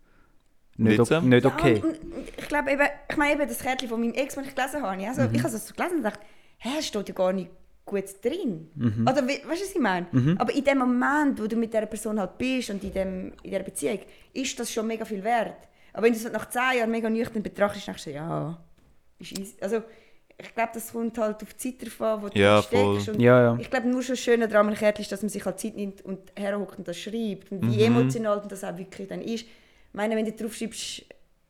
[0.79, 1.75] Nicht, o- nicht Ja, okay.
[1.77, 4.55] und, und ich glaube eben, ich meine eben das Kärtchen von meinem Ex, das ich
[4.55, 5.07] gelesen habe.
[5.07, 5.35] Also, Mhm.
[5.35, 6.21] Ich habe es so gelesen und dachte,
[6.59, 7.51] hä, es steht ja gar nicht
[7.85, 8.69] gut drin.
[8.75, 9.03] Mhm.
[9.03, 10.07] Oder we- weißt du, was ich meine?
[10.39, 13.51] Aber in dem Moment, wo du mit dieser Person halt bist und in, dem, in
[13.51, 14.01] dieser Beziehung,
[14.33, 15.69] ist das schon mega viel wert.
[15.93, 18.59] Aber wenn du es nach zehn Jahren mega nüchtern betrachtest, denkst du, ja,
[19.19, 19.55] ist easy.
[19.61, 19.83] Also,
[20.39, 23.07] ich glaube, das kommt halt auf die Zeit an, wo du Ja, steckst.
[23.07, 23.15] voll.
[23.15, 23.59] Und Ja, ja.
[23.59, 26.77] Ich glaube, nur schon schön daran ist, dass man sich halt Zeit nimmt und herhockt
[26.79, 27.51] und das schreibt.
[27.51, 27.97] Und wie Mhm.
[27.97, 29.47] emotional das auch wirklich dann ist.
[29.97, 31.07] Ich meine, wenn du drauf schreibst,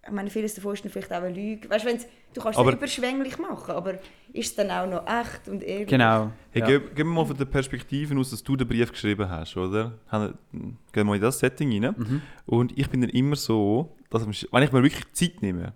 [0.07, 1.69] ich meine, vieles davon ist dann vielleicht auch eine Lüge.
[1.69, 3.95] Weißt, wenn's, du kannst es überschwänglich machen, aber
[4.33, 5.89] ist es dann auch noch echt und ehrlich?
[5.89, 6.31] Genau.
[6.53, 6.67] Hey, ja.
[6.69, 9.99] gib, gib mir mal von der Perspektive aus, dass du den Brief geschrieben hast, oder?
[10.13, 11.97] Gehen wir mal in das Setting rein.
[11.99, 12.23] Mhm.
[12.47, 15.73] Und ich bin dann immer so, dass wenn ich mir wirklich Zeit nehme,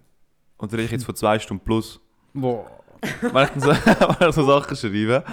[0.56, 2.00] und rede ich jetzt von zwei Stunden plus,
[2.34, 2.66] Wow.
[3.20, 3.72] wenn ich dann so,
[4.28, 5.24] ich so Sachen schreibe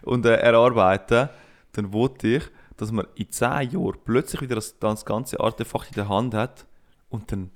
[0.00, 1.28] und äh, erarbeite,
[1.72, 2.44] dann wollte ich,
[2.78, 6.64] dass man in zehn Jahren plötzlich wieder das, das ganze Artefakt in der Hand hat
[7.10, 7.50] und dann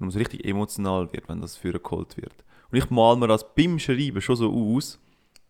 [0.00, 2.32] wenn so richtig emotional wird, wenn das für geholt wird.
[2.70, 4.98] Und ich mal mir das beim Schreiben schon so aus,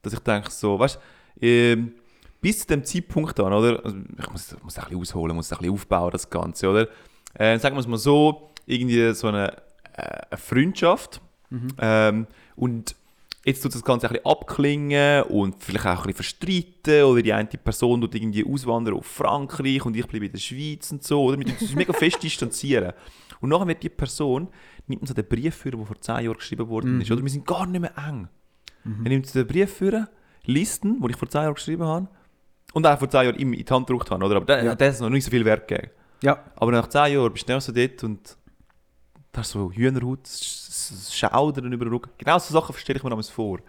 [0.03, 0.99] dass ich denke so, weißt
[1.41, 1.93] du, ähm,
[2.41, 3.85] bis zu dem Zeitpunkt dann, oder?
[3.85, 6.89] Also ich muss, muss ein bisschen ausholen, muss ein bisschen aufbauen, das Ganze, oder?
[7.35, 9.53] Äh, sagen wir es mal so, irgendwie so eine,
[9.97, 11.21] äh, eine Freundschaft.
[11.79, 12.97] Ähm, und
[13.45, 17.33] jetzt tut das Ganze ein bisschen abklingen und vielleicht auch ein bisschen verstreiten oder die
[17.33, 21.23] eine Person tut irgendwie auswandern auf Frankreich und ich bleibe in der Schweiz und so,
[21.25, 21.39] oder?
[21.39, 22.93] Wir uns mega fest distanzieren.
[23.41, 24.49] Und nachher wird die Person,
[24.87, 27.23] nimmt so den Brief für, der vor 10 Jahren geschrieben worden ist, oder?
[27.23, 28.29] Wir sind gar nicht mehr eng.
[28.85, 30.09] Er nimmt den Brief für,
[30.45, 32.09] liest ihn, den ich vor 10 Jahren geschrieben habe,
[32.75, 34.37] und auch vor 10 Jahren ihm in die Hand gedruckt habe, oder?
[34.37, 34.71] Aber der, Ja.
[34.73, 35.91] hat noch nicht so viel Wert gegeben.
[36.23, 36.45] Ja.
[36.57, 38.37] Aber nach 10 Jahren bist du dann so dort und
[39.33, 40.27] da hast du so Hühnerhaut,
[41.11, 42.11] Schaudern über den Rücken.
[42.19, 43.61] Genau so Sachen stelle ich mir damals vor.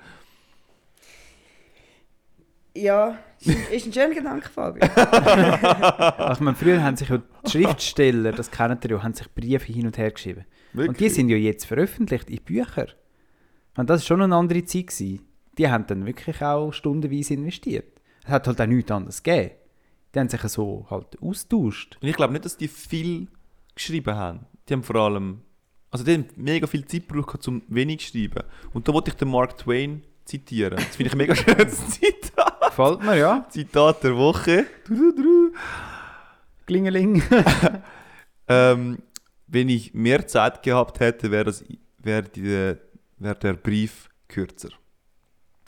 [2.73, 4.81] Ja, ist ein schöner Gedanke, Fabio.
[4.95, 9.29] Also, ich meine, früher haben sich ja die Schriftsteller, das kennt ihr ja, haben sich
[9.33, 10.45] Briefe hin und her geschrieben.
[10.73, 12.87] Und die sind ja jetzt veröffentlicht in Büchern.
[13.75, 14.87] Und das war schon eine andere Zeit.
[14.87, 15.25] Gewesen.
[15.57, 17.99] Die haben dann wirklich auch stundenweise investiert.
[18.23, 19.51] Es hat halt auch nichts anderes gegeben.
[20.13, 21.97] Die haben sich so halt austauscht.
[22.01, 23.27] Und ich glaube nicht, dass die viel
[23.75, 24.45] geschrieben haben.
[24.67, 25.41] Die haben vor allem,
[25.91, 28.43] also die haben mega viel Zeit gebraucht, um wenig zu schreiben.
[28.73, 30.77] Und da wollte ich den Mark Twain zitieren.
[30.77, 32.59] Das finde ich ein mega schönes Zitat.
[32.61, 33.45] Gefällt mir, ja.
[33.49, 34.65] Zitat der Woche.
[34.87, 35.53] Du, du, du.
[36.65, 37.21] Klingeling.
[38.47, 38.97] Ähm,
[39.47, 41.53] wenn ich mehr Zeit gehabt hätte, wäre
[42.23, 42.75] die-
[43.17, 44.69] wäre der Brief kürzer.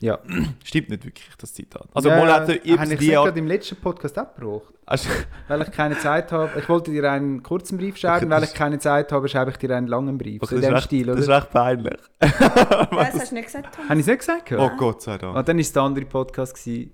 [0.04, 0.18] Ja.
[0.64, 1.86] Stimmt nicht wirklich, das Zitat.
[1.94, 4.72] Also, ja, mal hat er habe ich sehr Art- gerade im letzten Podcast abgebraucht.
[4.86, 5.08] Also,
[5.48, 6.50] Weil ich keine Zeit habe.
[6.58, 9.56] Ich wollte dir einen kurzen Brief schreiben, Okay, weil ich keine Zeit habe, schreibe ich
[9.56, 10.42] dir einen langen Brief.
[10.42, 11.36] okay, so in das, dem ist recht, Stil, das ist oder?
[11.38, 11.98] recht peinlich.
[12.20, 13.84] das hast du nicht gesagt, Tom?
[13.88, 14.52] Habe ich es nicht gesagt?
[14.52, 15.36] Oh Gott sei Dank.
[15.36, 16.54] Und dann war es der andere Podcast.
[16.54, 16.92] Gewesen.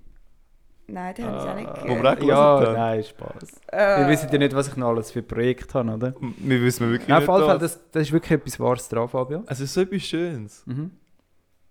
[0.87, 2.23] Nein, den habe ich auch nicht Wo wir gehört.
[2.37, 3.61] auch Ja, nein, Spaß.
[3.67, 6.13] Äh, Wir wissen ja nicht, was ich noch alles für Projekte habe, oder?
[6.39, 9.07] Wir wissen wirklich Nein, auf nicht jeden Fall, das, das ist wirklich etwas Wahres dran,
[9.07, 9.43] Fabio.
[9.47, 10.63] Es ist so etwas Schönes.
[10.65, 10.91] Mhm.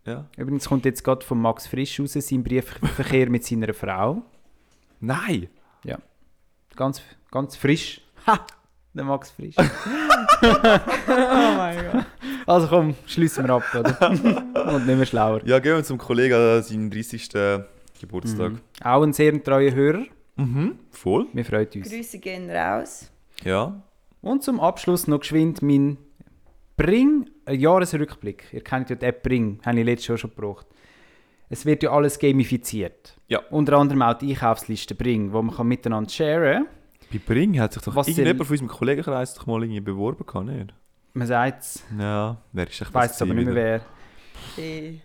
[0.07, 0.27] Ja.
[0.37, 4.23] Übrigens kommt jetzt gerade von Max Frisch raus, sein Briefverkehr mit seiner Frau.
[5.01, 5.49] Nein.
[6.77, 8.01] Ganz, ganz frisch.
[8.27, 8.39] Ha!
[8.93, 9.55] Der Max Frisch.
[9.59, 9.63] oh
[11.57, 12.07] mein Gott.
[12.47, 14.11] Also komm, schließen wir ab, oder?
[14.75, 15.41] Und nicht mehr schlauer.
[15.47, 17.31] Ja, gehen wir zum Kollegen an seinen 30.
[18.01, 18.53] Geburtstag.
[18.83, 20.05] Auch ein sehr treuer Hörer.
[20.37, 20.79] Mhm.
[20.91, 21.29] Voll.
[21.33, 21.91] Wir freuen uns.
[21.91, 23.11] Grüße gehen raus.
[23.45, 23.83] Ja.
[24.21, 25.97] Und zum Abschluss noch geschwind mein
[26.81, 28.45] Bring, ein Jahresrückblick.
[28.53, 30.67] Ihr kennt ja die App Bring, habe ich letztes Jahr schon gebraucht.
[31.51, 33.19] Es wird ja alles gamifiziert.
[33.29, 33.41] Ja.
[33.51, 36.67] Unter anderem auch die Einkaufsliste Bring, wo man kann miteinander sharen
[37.13, 40.47] Bei Bring hat sich doch Was irgendjemand von unserem Kollegenkreis doch mal irgendwie beworben, kann
[40.47, 40.73] nicht?
[41.13, 43.81] Man sagt es, Ja, wer ist echt ich weiß aber nicht mehr wer.
[44.57, 45.03] Hey.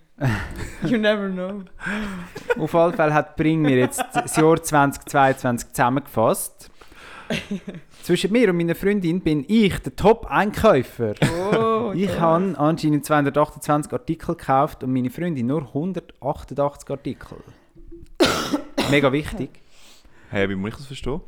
[0.85, 1.63] You never know.
[2.57, 6.71] Auf jeden Fall hat Bring mir jetzt das Jahr 2022 zusammengefasst.
[8.05, 11.15] Zwischen mir und meiner Freundin bin ich der Top-Einkäufer.
[11.51, 17.37] Oh, Ich habe anscheinend 228 Artikel gekauft und meine Freundin nur 188 Artikel.
[18.91, 19.49] Mega wichtig.
[20.29, 21.21] Hey, wie muss ich das verstehen?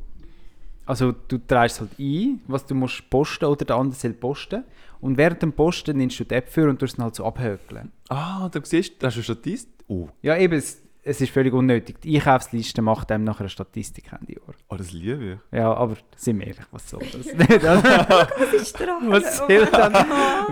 [0.86, 4.64] Also du trägst halt ein, was du musst posten oder der andere soll posten.
[5.02, 7.92] Und während dem Posten nimmst du die App für und tust es halt so abhökeln.
[8.10, 9.74] Ah, da siehst du, hast du eine Statistik?
[9.88, 12.02] Oh, Ja eben, es, es ist völlig unnötig.
[12.02, 14.56] Die Einkaufsliste macht einem nachher eine Statistik Ende Jahr.
[14.70, 15.58] oh das liebe ich.
[15.58, 17.26] Ja, aber sind wir ehrlich, was soll das?
[17.34, 19.04] Nicht, Was ist dran?
[19.10, 19.94] was soll dann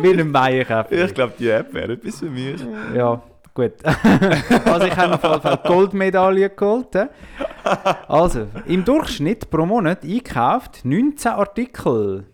[0.02, 0.92] wie ein Meienkäfer?
[1.06, 2.66] Ich glaube, die App wäre etwas für mich.
[2.96, 3.22] Ja,
[3.54, 3.74] gut.
[3.84, 6.96] also ich habe auf jeden Fall Goldmedaille geholt.
[8.08, 12.26] Also, im Durchschnitt pro Monat einkauft 19 Artikel.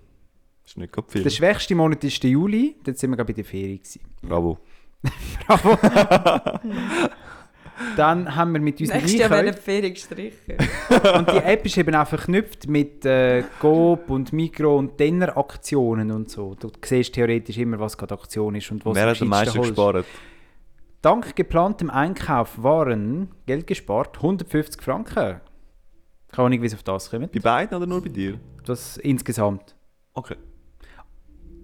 [0.63, 1.23] Das ist nicht gerade viel.
[1.23, 3.77] Der schwächste Monat ist der Juli, dort sind wir gerade bei der Ferie.
[3.79, 4.01] Gewesen.
[4.21, 4.57] Bravo.
[5.47, 5.77] Bravo.
[7.95, 9.53] Dann haben wir mit unseren Nächstes Jahr werden.
[9.53, 10.55] Ferien gestrichen.
[11.17, 16.11] Und die App ist eben auch verknüpft mit äh, Coop und Migro und Denner Aktionen
[16.11, 16.55] und so.
[16.59, 19.71] Du siehst theoretisch immer, was gerade Aktion ist und was Wer hat am meisten holst.
[19.71, 20.05] gespart?
[21.01, 25.41] Dank geplantem Einkauf waren Geld gespart 150 Franken.
[26.31, 27.31] Keine Ahnung, wie es auf das kommt.
[27.31, 28.39] Bei beiden oder nur bei dir?
[28.65, 29.75] Das insgesamt.
[30.13, 30.35] Okay.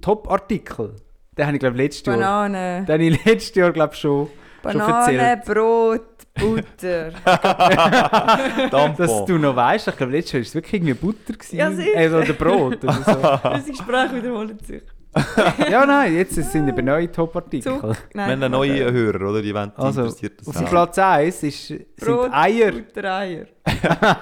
[0.01, 0.95] Top-Artikel.
[1.37, 2.17] Den habe ich glaube letztes Jahr.
[2.17, 2.85] Bananen.
[2.85, 4.29] Den habe ich letztes Jahr glaube schon.
[4.73, 5.41] Banane.
[5.45, 6.01] Brot,
[6.35, 7.11] Butter.
[8.97, 11.33] Dass du noch weißt, ich glaube, letztes Jahr war es wirklich irgendwie Butter.
[11.33, 11.55] Gewesen.
[11.57, 11.95] Ja, sicher.
[11.95, 13.11] äh, oder Brot oder so.
[13.49, 14.81] Das Gespräch wiederholt sich.
[15.71, 17.81] ja, nein, jetzt sind eben neue Top-Artikel.
[18.13, 19.41] Wir haben einen neuen Hörer, oder?
[19.41, 20.59] Die wollen Also, interessiert das auf auch.
[20.59, 22.71] dem Platz 1 ist, sind Brot, Eier.
[22.71, 23.45] Butter, Eier.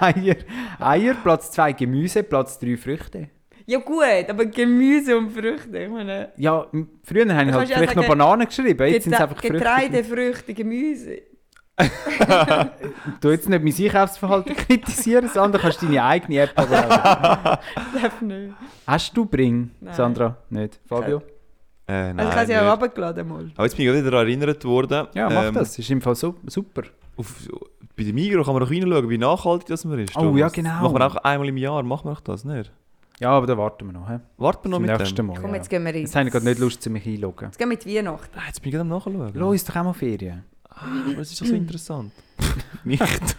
[0.00, 0.36] Eier.
[0.78, 3.28] Eier, Platz 2 Gemüse, Platz 3 Früchte.
[3.66, 6.32] Ja gut, aber Gemüse und Früchte, ich meine...
[6.36, 6.66] Ja,
[7.02, 9.58] früher habe ich halt kannst ja vielleicht noch Bananen geschrieben, jetzt sind es einfach Früchte.
[9.58, 11.22] Getreide, Früchte, Gemüse.
[13.20, 16.76] Du jetzt nicht mein Einkaufsverhalten kritisieren, sondern kannst deine eigene App aber
[18.02, 18.54] Darf nicht.
[18.86, 19.94] Hast du Bring, Nein.
[19.94, 20.36] Sandra?
[20.48, 20.80] Nicht.
[20.86, 21.22] Fabio?
[21.88, 23.50] Äh, nein, Also ich habe sie auch runtergeladen mal.
[23.54, 25.08] Aber jetzt bin ich gerade wieder erinnert worden.
[25.14, 25.78] Ja, mach ähm, das.
[25.78, 26.82] Ist im Fall so, super.
[27.16, 27.34] Auf,
[27.96, 30.16] bei dem Migros kann man doch reinschauen, wie nachhaltig das man ist.
[30.16, 30.40] Oh, Thomas.
[30.40, 30.82] ja, genau.
[30.82, 32.72] Machen wir auch einmal im Jahr, machen wir doch das nicht?
[33.18, 34.08] Ja, aber da warten wir noch.
[34.08, 34.18] He?
[34.36, 35.26] Warten wir noch mit nächsten dem?
[35.26, 35.40] Mal.
[35.40, 35.56] Komm, ja.
[35.56, 36.00] jetzt gehen wir rein.
[36.02, 37.46] Jetzt habe ich gerade nicht Lust, zu mich einloggen.
[37.46, 38.38] Jetzt gehen wir mit Weihnachten.
[38.38, 39.32] Ah, jetzt bin ich gerade am nachschauen.
[39.34, 40.44] Lass uns doch auch mal Ferien.
[40.68, 42.12] Aber es ist doch so interessant.
[42.84, 43.02] nicht.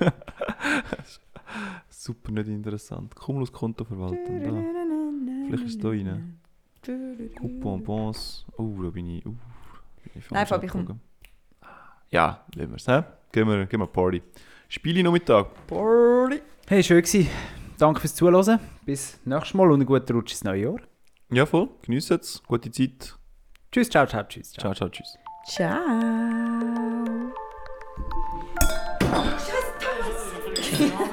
[1.90, 3.16] Super nicht interessant.
[3.16, 4.44] Cumulus-Konto verwalten.
[4.44, 5.48] Da.
[5.48, 6.40] Vielleicht ist es da rein.
[7.38, 8.46] Coupon, Bons.
[8.58, 9.26] Oh, da bin ich.
[9.26, 10.82] Uh, bin ich Nein, Fabi, komm.
[10.82, 11.02] abgebogen.
[12.10, 12.88] Ja, lassen wir es.
[12.88, 13.04] hä?
[13.32, 14.22] Gehen wir, gehen wir Party.
[14.70, 15.48] Spiele Nachmittag.
[15.68, 16.42] Party.
[16.68, 17.28] Hey, schön gewesen.
[17.78, 18.60] Danke fürs Zuhören.
[18.86, 20.80] Bis nächstes Mal und einen guten Rutsch ins neue Jahr.
[21.30, 21.70] Ja, voll.
[21.84, 22.42] Geniessen es.
[22.48, 23.16] Gute Zeit.
[23.72, 24.54] Tschüss, ciao, ciao, tschüss.
[24.54, 24.74] Ciao.
[24.74, 25.18] Ciao, ciao, tschüss.
[25.46, 25.78] Ciao.
[30.80, 31.07] Und